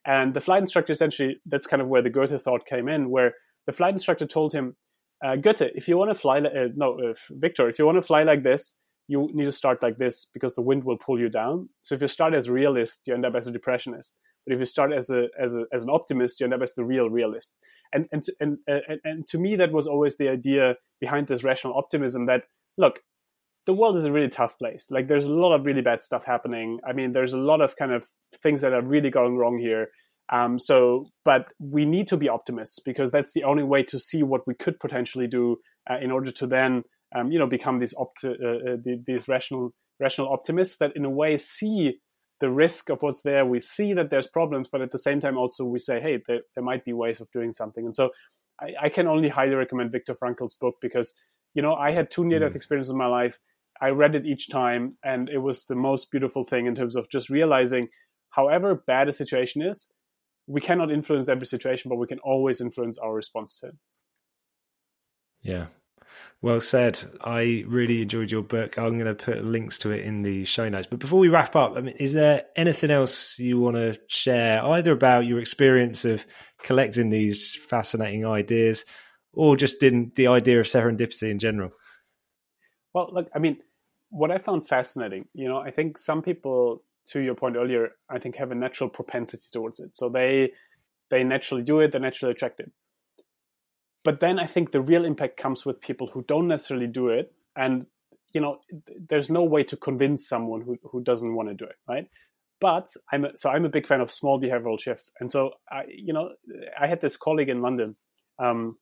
And 0.05 0.33
the 0.33 0.41
flight 0.41 0.61
instructor 0.61 0.93
essentially, 0.93 1.39
that's 1.45 1.67
kind 1.67 1.81
of 1.81 1.87
where 1.87 2.01
the 2.01 2.09
Goethe 2.09 2.41
thought 2.41 2.65
came 2.65 2.87
in, 2.87 3.09
where 3.09 3.33
the 3.65 3.71
flight 3.71 3.93
instructor 3.93 4.25
told 4.25 4.53
him, 4.53 4.75
uh, 5.23 5.35
Goethe, 5.35 5.61
if 5.75 5.87
you 5.87 5.97
want 5.97 6.09
to 6.09 6.15
fly, 6.15 6.39
uh, 6.39 6.69
no, 6.75 6.99
uh, 6.99 7.13
Viktor, 7.29 7.69
if 7.69 7.77
you 7.77 7.85
want 7.85 7.97
to 7.97 8.01
fly 8.01 8.23
like 8.23 8.41
this, 8.41 8.75
you 9.11 9.29
need 9.33 9.43
to 9.43 9.51
start 9.51 9.83
like 9.83 9.97
this 9.97 10.27
because 10.33 10.55
the 10.55 10.61
wind 10.61 10.85
will 10.85 10.97
pull 10.97 11.19
you 11.19 11.27
down. 11.27 11.67
So 11.81 11.95
if 11.95 12.01
you 12.01 12.07
start 12.07 12.33
as 12.33 12.47
a 12.47 12.53
realist, 12.53 13.01
you 13.05 13.13
end 13.13 13.25
up 13.25 13.35
as 13.35 13.45
a 13.45 13.51
depressionist. 13.51 14.15
But 14.45 14.53
if 14.53 14.59
you 14.59 14.65
start 14.65 14.93
as 14.93 15.09
a 15.09 15.27
as 15.37 15.55
a 15.55 15.65
as 15.73 15.83
an 15.83 15.89
optimist, 15.89 16.39
you 16.39 16.45
end 16.45 16.53
up 16.53 16.61
as 16.61 16.73
the 16.75 16.85
real 16.85 17.09
realist. 17.09 17.55
And 17.93 18.07
and 18.13 18.23
and 18.39 18.57
and, 18.67 18.99
and 19.03 19.27
to 19.27 19.37
me, 19.37 19.57
that 19.57 19.73
was 19.73 19.85
always 19.85 20.15
the 20.15 20.29
idea 20.29 20.75
behind 21.01 21.27
this 21.27 21.43
rational 21.43 21.77
optimism. 21.77 22.25
That 22.25 22.45
look, 22.77 23.01
the 23.65 23.73
world 23.73 23.97
is 23.97 24.05
a 24.05 24.11
really 24.13 24.29
tough 24.29 24.57
place. 24.57 24.87
Like 24.89 25.07
there's 25.09 25.27
a 25.27 25.33
lot 25.33 25.53
of 25.53 25.65
really 25.65 25.81
bad 25.81 26.01
stuff 26.01 26.23
happening. 26.23 26.79
I 26.87 26.93
mean, 26.93 27.11
there's 27.11 27.33
a 27.33 27.37
lot 27.51 27.59
of 27.59 27.75
kind 27.75 27.91
of 27.91 28.05
things 28.41 28.61
that 28.61 28.73
are 28.73 28.81
really 28.81 29.09
going 29.09 29.35
wrong 29.37 29.59
here. 29.59 29.89
Um, 30.31 30.57
so, 30.57 31.07
but 31.25 31.47
we 31.59 31.83
need 31.83 32.07
to 32.07 32.17
be 32.17 32.29
optimists 32.29 32.79
because 32.79 33.11
that's 33.11 33.33
the 33.33 33.43
only 33.43 33.63
way 33.63 33.83
to 33.83 33.99
see 33.99 34.23
what 34.23 34.47
we 34.47 34.55
could 34.55 34.79
potentially 34.79 35.27
do 35.27 35.57
uh, 35.89 35.97
in 36.01 36.11
order 36.11 36.31
to 36.31 36.47
then, 36.47 36.83
um, 37.15 37.31
you 37.31 37.39
know, 37.39 37.47
become 37.47 37.79
these 37.79 37.93
opt- 37.97 38.23
uh, 38.23 38.29
uh, 38.29 38.77
these 39.05 39.27
rational 39.27 39.73
rational 39.99 40.31
optimists 40.31 40.77
that 40.77 40.95
in 40.95 41.05
a 41.05 41.09
way 41.09 41.37
see 41.37 41.99
the 42.39 42.49
risk 42.49 42.89
of 42.89 43.01
what's 43.01 43.21
there. 43.21 43.45
We 43.45 43.59
see 43.59 43.93
that 43.93 44.09
there's 44.09 44.27
problems, 44.27 44.67
but 44.71 44.81
at 44.81 44.91
the 44.91 44.97
same 44.97 45.19
time 45.19 45.37
also 45.37 45.63
we 45.63 45.77
say, 45.77 46.01
hey, 46.01 46.19
there, 46.27 46.39
there 46.55 46.63
might 46.63 46.83
be 46.83 46.93
ways 46.93 47.21
of 47.21 47.29
doing 47.31 47.53
something. 47.53 47.85
And 47.85 47.95
so, 47.95 48.09
I, 48.59 48.85
I, 48.85 48.89
can 48.89 49.07
only 49.07 49.29
highly 49.29 49.53
recommend 49.53 49.91
Viktor 49.91 50.15
Frankl's 50.15 50.55
book 50.55 50.75
because 50.81 51.13
you 51.53 51.61
know 51.61 51.75
I 51.75 51.91
had 51.91 52.09
two 52.09 52.25
near 52.25 52.39
death 52.39 52.53
mm. 52.53 52.55
experiences 52.55 52.91
in 52.91 52.97
my 52.97 53.07
life 53.07 53.39
I 53.81 53.89
read 53.89 54.13
it 54.13 54.27
each 54.27 54.49
time, 54.49 54.97
and 55.03 55.27
it 55.27 55.39
was 55.39 55.65
the 55.65 55.75
most 55.75 56.11
beautiful 56.11 56.43
thing 56.43 56.67
in 56.67 56.75
terms 56.75 56.95
of 56.95 57.09
just 57.09 57.31
realizing, 57.31 57.89
however 58.29 58.75
bad 58.75 59.09
a 59.09 59.11
situation 59.11 59.63
is, 59.63 59.91
we 60.45 60.61
cannot 60.61 60.91
influence 60.91 61.27
every 61.27 61.47
situation, 61.47 61.89
but 61.89 61.95
we 61.95 62.05
can 62.05 62.19
always 62.19 62.61
influence 62.61 62.99
our 62.99 63.13
response 63.13 63.57
to 63.59 63.67
it. 63.67 63.75
Yeah. 65.41 65.65
Well 66.43 66.59
said. 66.59 66.99
I 67.21 67.63
really 67.67 68.01
enjoyed 68.01 68.31
your 68.31 68.41
book. 68.41 68.77
I'm 68.79 68.97
going 68.97 69.05
to 69.05 69.23
put 69.23 69.43
links 69.43 69.77
to 69.79 69.91
it 69.91 70.03
in 70.03 70.23
the 70.23 70.43
show 70.45 70.67
notes. 70.67 70.87
But 70.89 70.99
before 70.99 71.19
we 71.19 71.27
wrap 71.27 71.55
up, 71.55 71.73
I 71.77 71.81
mean, 71.81 71.95
is 71.97 72.13
there 72.13 72.45
anything 72.55 72.89
else 72.89 73.37
you 73.37 73.59
want 73.59 73.75
to 73.75 73.99
share, 74.07 74.63
either 74.65 74.91
about 74.91 75.25
your 75.27 75.39
experience 75.39 76.03
of 76.03 76.25
collecting 76.63 77.11
these 77.11 77.55
fascinating 77.55 78.25
ideas, 78.25 78.85
or 79.33 79.55
just 79.55 79.83
in 79.83 80.11
the 80.15 80.27
idea 80.27 80.59
of 80.59 80.65
serendipity 80.65 81.29
in 81.29 81.37
general? 81.37 81.71
Well, 82.93 83.09
look, 83.13 83.29
I 83.35 83.39
mean, 83.39 83.57
what 84.09 84.31
I 84.31 84.39
found 84.39 84.67
fascinating, 84.67 85.27
you 85.33 85.47
know, 85.47 85.59
I 85.59 85.69
think 85.69 85.97
some 85.97 86.23
people, 86.23 86.83
to 87.09 87.19
your 87.19 87.35
point 87.35 87.55
earlier, 87.55 87.91
I 88.09 88.17
think 88.17 88.35
have 88.35 88.51
a 88.51 88.55
natural 88.55 88.89
propensity 88.89 89.45
towards 89.51 89.79
it. 89.79 89.95
So 89.95 90.09
they 90.09 90.53
they 91.11 91.23
naturally 91.23 91.63
do 91.63 91.81
it, 91.81 91.91
they're 91.91 92.01
naturally 92.01 92.31
attracted. 92.31 92.71
But 94.03 94.19
then 94.19 94.39
I 94.39 94.45
think 94.45 94.71
the 94.71 94.81
real 94.81 95.05
impact 95.05 95.37
comes 95.37 95.65
with 95.65 95.79
people 95.79 96.07
who 96.07 96.23
don't 96.23 96.47
necessarily 96.47 96.87
do 96.87 97.09
it, 97.09 97.33
and 97.55 97.85
you 98.33 98.41
know, 98.41 98.59
there's 99.09 99.29
no 99.29 99.43
way 99.43 99.63
to 99.63 99.77
convince 99.77 100.27
someone 100.27 100.61
who 100.61 100.77
who 100.83 101.01
doesn't 101.01 101.35
want 101.35 101.49
to 101.49 101.55
do 101.55 101.65
it, 101.65 101.75
right? 101.87 102.07
But 102.59 102.87
I'm 103.11 103.25
a, 103.25 103.37
so 103.37 103.49
I'm 103.49 103.65
a 103.65 103.69
big 103.69 103.87
fan 103.87 104.01
of 104.01 104.11
small 104.11 104.39
behavioral 104.39 104.79
shifts, 104.79 105.11
and 105.19 105.29
so 105.29 105.51
I, 105.69 105.83
you 105.87 106.13
know, 106.13 106.31
I 106.79 106.87
had 106.87 107.01
this 107.01 107.17
colleague 107.17 107.49
in 107.49 107.61
London, 107.61 107.95
um, 108.39 108.77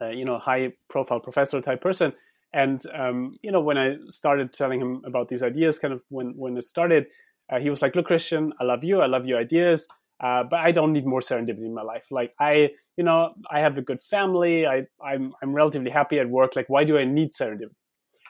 uh, 0.00 0.08
you 0.08 0.24
know, 0.24 0.38
high 0.38 0.72
profile 0.88 1.20
professor 1.20 1.60
type 1.60 1.80
person 1.80 2.12
and 2.56 2.80
um, 2.94 3.36
you 3.42 3.52
know, 3.52 3.60
when 3.60 3.76
I 3.76 3.96
started 4.08 4.54
telling 4.54 4.80
him 4.80 5.02
about 5.04 5.28
these 5.28 5.42
ideas, 5.42 5.78
kind 5.78 5.92
of 5.92 6.02
when 6.08 6.32
when 6.36 6.56
it 6.56 6.64
started, 6.64 7.06
uh, 7.52 7.58
he 7.58 7.68
was 7.68 7.82
like, 7.82 7.94
"Look, 7.94 8.06
Christian, 8.06 8.54
I 8.58 8.64
love 8.64 8.82
you. 8.82 9.00
I 9.00 9.06
love 9.06 9.26
your 9.26 9.38
ideas." 9.38 9.86
Uh, 10.18 10.44
but 10.48 10.60
I 10.60 10.72
don't 10.72 10.94
need 10.94 11.04
more 11.04 11.20
serendipity 11.20 11.66
in 11.66 11.74
my 11.74 11.82
life. 11.82 12.06
Like 12.10 12.32
I, 12.40 12.70
you 12.96 13.04
know, 13.04 13.34
I 13.50 13.60
have 13.60 13.76
a 13.78 13.82
good 13.82 14.00
family. 14.00 14.66
I, 14.66 14.82
I'm, 15.04 15.32
I'm 15.42 15.52
relatively 15.52 15.90
happy 15.90 16.18
at 16.18 16.28
work. 16.28 16.56
Like, 16.56 16.68
why 16.68 16.84
do 16.84 16.98
I 16.98 17.04
need 17.04 17.32
serendipity? 17.32 17.74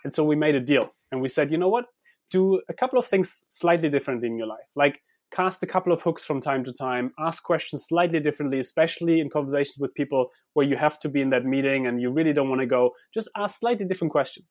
And 0.05 0.12
so 0.14 0.24
we 0.24 0.37
made 0.37 0.55
a 0.55 0.61
deal, 0.61 0.94
and 1.11 1.20
we 1.20 1.29
said, 1.29 1.50
you 1.50 1.59
know 1.59 1.68
what? 1.68 1.87
Do 2.31 2.61
a 2.68 2.74
couple 2.74 2.98
of 2.98 3.07
things 3.07 3.46
slightly 3.48 3.88
different 3.88 4.24
in 4.24 4.37
your 4.37 4.46
life. 4.46 4.66
Like, 4.74 5.00
cast 5.35 5.62
a 5.62 5.67
couple 5.67 5.92
of 5.92 6.00
hooks 6.02 6.25
from 6.25 6.40
time 6.40 6.64
to 6.64 6.73
time, 6.73 7.12
ask 7.19 7.42
questions 7.42 7.85
slightly 7.88 8.21
differently, 8.21 8.58
especially 8.58 9.21
in 9.21 9.29
conversations 9.29 9.77
with 9.79 9.94
people 9.94 10.31
where 10.54 10.67
you 10.67 10.77
have 10.77 10.98
to 11.00 11.08
be 11.08 11.21
in 11.21 11.31
that 11.31 11.44
meeting 11.44 11.87
and 11.87 12.00
you 12.00 12.10
really 12.12 12.33
don't 12.33 12.48
want 12.48 12.60
to 12.60 12.67
go. 12.67 12.92
Just 13.12 13.29
ask 13.37 13.58
slightly 13.58 13.85
different 13.85 14.12
questions. 14.12 14.50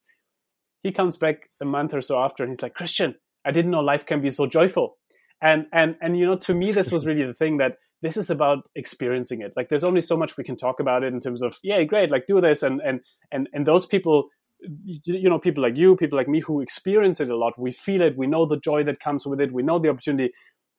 He 0.83 0.91
comes 0.91 1.17
back 1.17 1.49
a 1.61 1.65
month 1.65 1.93
or 1.93 2.01
so 2.01 2.19
after 2.19 2.43
and 2.43 2.51
he's 2.51 2.61
like, 2.61 2.73
Christian, 2.73 3.15
I 3.45 3.51
didn't 3.51 3.71
know 3.71 3.79
life 3.79 4.05
can 4.05 4.21
be 4.21 4.29
so 4.29 4.45
joyful. 4.45 4.97
And 5.41 5.65
and 5.71 5.95
and 6.01 6.17
you 6.17 6.25
know, 6.25 6.37
to 6.37 6.53
me, 6.53 6.71
this 6.71 6.91
was 6.91 7.05
really 7.05 7.25
the 7.25 7.33
thing 7.33 7.57
that 7.57 7.77
this 8.05 8.17
is 8.17 8.29
about 8.29 8.69
experiencing 8.75 9.41
it. 9.41 9.53
Like 9.55 9.69
there's 9.69 9.83
only 9.83 10.01
so 10.01 10.15
much 10.15 10.37
we 10.37 10.43
can 10.43 10.55
talk 10.55 10.79
about 10.79 11.03
it 11.03 11.11
in 11.11 11.19
terms 11.19 11.41
of, 11.41 11.57
yeah, 11.63 11.81
great, 11.83 12.11
like 12.11 12.27
do 12.27 12.39
this. 12.39 12.61
And, 12.61 12.79
and, 12.81 12.99
and, 13.31 13.49
and 13.51 13.65
those 13.65 13.87
people, 13.87 14.29
you 14.83 15.27
know, 15.27 15.39
people 15.39 15.63
like 15.63 15.75
you, 15.75 15.95
people 15.95 16.15
like 16.15 16.27
me 16.27 16.39
who 16.39 16.61
experience 16.61 17.19
it 17.19 17.31
a 17.31 17.35
lot, 17.35 17.57
we 17.57 17.71
feel 17.71 18.03
it, 18.03 18.15
we 18.15 18.27
know 18.27 18.45
the 18.45 18.59
joy 18.59 18.83
that 18.83 18.99
comes 18.99 19.25
with 19.25 19.41
it, 19.41 19.51
we 19.51 19.63
know 19.63 19.79
the 19.79 19.89
opportunity. 19.89 20.31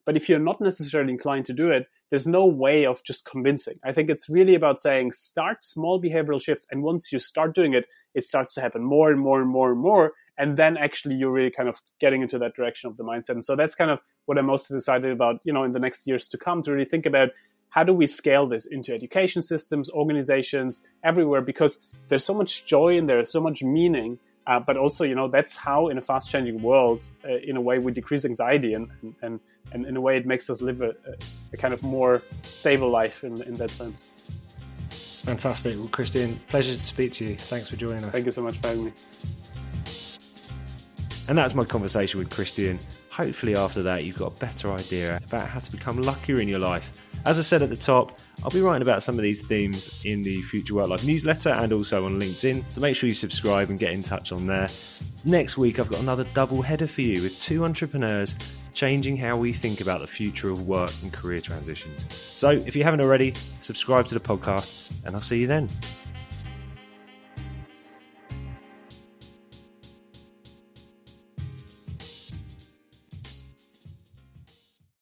But 0.05 0.16
if 0.16 0.29
you're 0.29 0.39
not 0.39 0.61
necessarily 0.61 1.12
inclined 1.12 1.47
to 1.47 1.53
do 1.53 1.68
it, 1.72 1.87
there's 2.11 2.29
no 2.29 2.47
way 2.47 2.87
of 2.87 3.03
just 3.03 3.24
convincing. 3.24 3.74
I 3.85 3.93
think 3.93 4.09
it's 4.09 4.29
really 4.29 4.55
about 4.55 4.79
saying 4.79 5.11
start 5.11 5.61
small 5.62 6.01
behavioral 6.01 6.41
shifts. 6.41 6.68
And 6.70 6.85
once 6.85 7.11
you 7.11 7.18
start 7.18 7.57
doing 7.57 7.74
it, 7.74 7.87
it 8.14 8.24
starts 8.24 8.55
to 8.55 8.61
happen 8.61 8.85
more 8.85 9.11
and 9.11 9.20
more 9.20 9.41
and 9.41 9.51
more 9.51 9.72
and 9.72 9.81
more. 9.81 10.12
And 10.39 10.57
then 10.57 10.76
actually 10.76 11.14
you're 11.14 11.32
really 11.32 11.51
kind 11.51 11.68
of 11.68 11.80
getting 11.99 12.22
into 12.22 12.39
that 12.39 12.55
direction 12.55 12.91
of 12.91 12.97
the 12.97 13.05
mindset. 13.05 13.30
And 13.30 13.45
so 13.45 13.57
that's 13.57 13.74
kind 13.74 13.91
of 13.91 14.01
what 14.26 14.39
I'm 14.39 14.47
most 14.47 14.70
excited 14.70 15.11
about, 15.11 15.41
you 15.45 15.53
know, 15.53 15.64
in 15.64 15.72
the 15.72 15.78
next 15.78 16.07
years 16.07 16.28
to 16.28 16.39
come 16.39 16.62
to 16.62 16.72
really 16.72 16.84
think 16.84 17.07
about 17.07 17.30
how 17.70 17.84
do 17.84 17.93
we 17.93 18.07
scale 18.07 18.47
this 18.47 18.66
into 18.66 18.95
education 18.95 19.43
systems, 19.43 19.91
organizations, 19.91 20.82
everywhere, 21.05 21.41
because 21.41 21.87
there's 22.09 22.24
so 22.24 22.34
much 22.34 22.64
joy 22.66 22.97
in 22.97 23.07
there, 23.07 23.24
so 23.24 23.41
much 23.41 23.62
meaning. 23.62 24.18
Uh, 24.47 24.61
but 24.61 24.76
also, 24.76 25.05
you 25.05 25.14
know, 25.14 25.28
that's 25.28 25.57
how 25.57 25.89
in 25.89 25.99
a 25.99 26.03
fast 26.03 26.30
changing 26.30 26.62
world, 26.62 27.05
uh, 27.24 27.37
in 27.39 27.57
a 27.57 27.61
way, 27.61 27.78
we 27.78 27.91
decrease 27.91 28.24
anxiety 28.24 28.74
and, 28.74 28.89
and, 29.20 29.41
and 29.72 29.87
in 29.87 29.97
a 29.97 30.01
way, 30.01 30.16
it 30.16 30.24
makes 30.24 30.49
us 30.49 30.62
live 30.62 30.82
a, 30.82 30.95
a 31.53 31.57
kind 31.57 31.74
of 31.74 31.82
more 31.82 32.22
stable 32.43 32.89
life 32.89 33.24
in, 33.24 33.43
in 33.43 33.57
that 33.57 33.70
sense. 33.70 33.97
Fantastic. 35.24 35.76
Well, 35.76 35.89
Christian, 35.89 36.34
pleasure 36.49 36.72
to 36.72 36.80
speak 36.80 37.12
to 37.14 37.24
you. 37.24 37.34
Thanks 37.34 37.68
for 37.68 37.74
joining 37.74 38.05
us. 38.05 38.12
Thank 38.12 38.26
you 38.26 38.32
so 38.32 38.43
much 38.43 38.57
for 38.59 38.68
having 38.68 38.84
me. 38.84 38.93
And 41.29 41.37
that's 41.37 41.55
my 41.55 41.64
conversation 41.64 42.18
with 42.18 42.31
Christian. 42.31 42.79
Hopefully, 43.11 43.57
after 43.57 43.83
that, 43.83 44.05
you've 44.05 44.18
got 44.18 44.33
a 44.37 44.39
better 44.39 44.70
idea 44.70 45.16
about 45.27 45.49
how 45.49 45.59
to 45.59 45.70
become 45.72 46.01
luckier 46.01 46.39
in 46.39 46.49
your 46.49 46.59
life. 46.59 47.11
As 47.24 47.39
I 47.39 47.43
said 47.43 47.62
at 47.62 47.70
the 47.70 47.77
top, 47.77 48.20
I'll 48.45 48.51
be 48.51 48.61
writing 48.61 48.83
about 48.83 49.03
some 49.03 49.16
of 49.16 49.22
these 49.22 49.45
themes 49.47 50.05
in 50.05 50.22
the 50.22 50.43
Future 50.43 50.74
Work 50.74 50.89
Life 50.89 51.05
newsletter 51.05 51.49
and 51.49 51.72
also 51.72 52.05
on 52.05 52.20
LinkedIn. 52.20 52.62
So 52.70 52.81
make 52.81 52.95
sure 52.95 53.09
you 53.09 53.14
subscribe 53.14 53.70
and 53.70 53.79
get 53.79 53.93
in 53.93 54.03
touch 54.03 54.33
on 54.33 54.47
there. 54.47 54.68
Next 55.24 55.57
week, 55.57 55.81
I've 55.81 55.89
got 55.89 56.01
another 56.01 56.24
double 56.35 56.62
header 56.62 56.87
for 56.87 57.03
you 57.03 57.22
with 57.22 57.41
two 57.43 57.64
entrepreneurs 57.64 58.37
changing 58.74 59.16
how 59.16 59.37
we 59.37 59.53
think 59.53 59.81
about 59.81 60.01
the 60.01 60.07
future 60.07 60.51
of 60.51 60.68
work 60.68 60.93
and 61.03 61.12
career 61.12 61.41
transitions. 61.41 62.12
So 62.14 62.51
if 62.51 62.77
you 62.77 62.85
haven't 62.85 63.01
already, 63.01 63.33
subscribe 63.35 64.07
to 64.09 64.14
the 64.14 64.20
podcast, 64.20 64.93
and 65.05 65.16
I'll 65.16 65.22
see 65.22 65.41
you 65.41 65.47
then. 65.47 65.68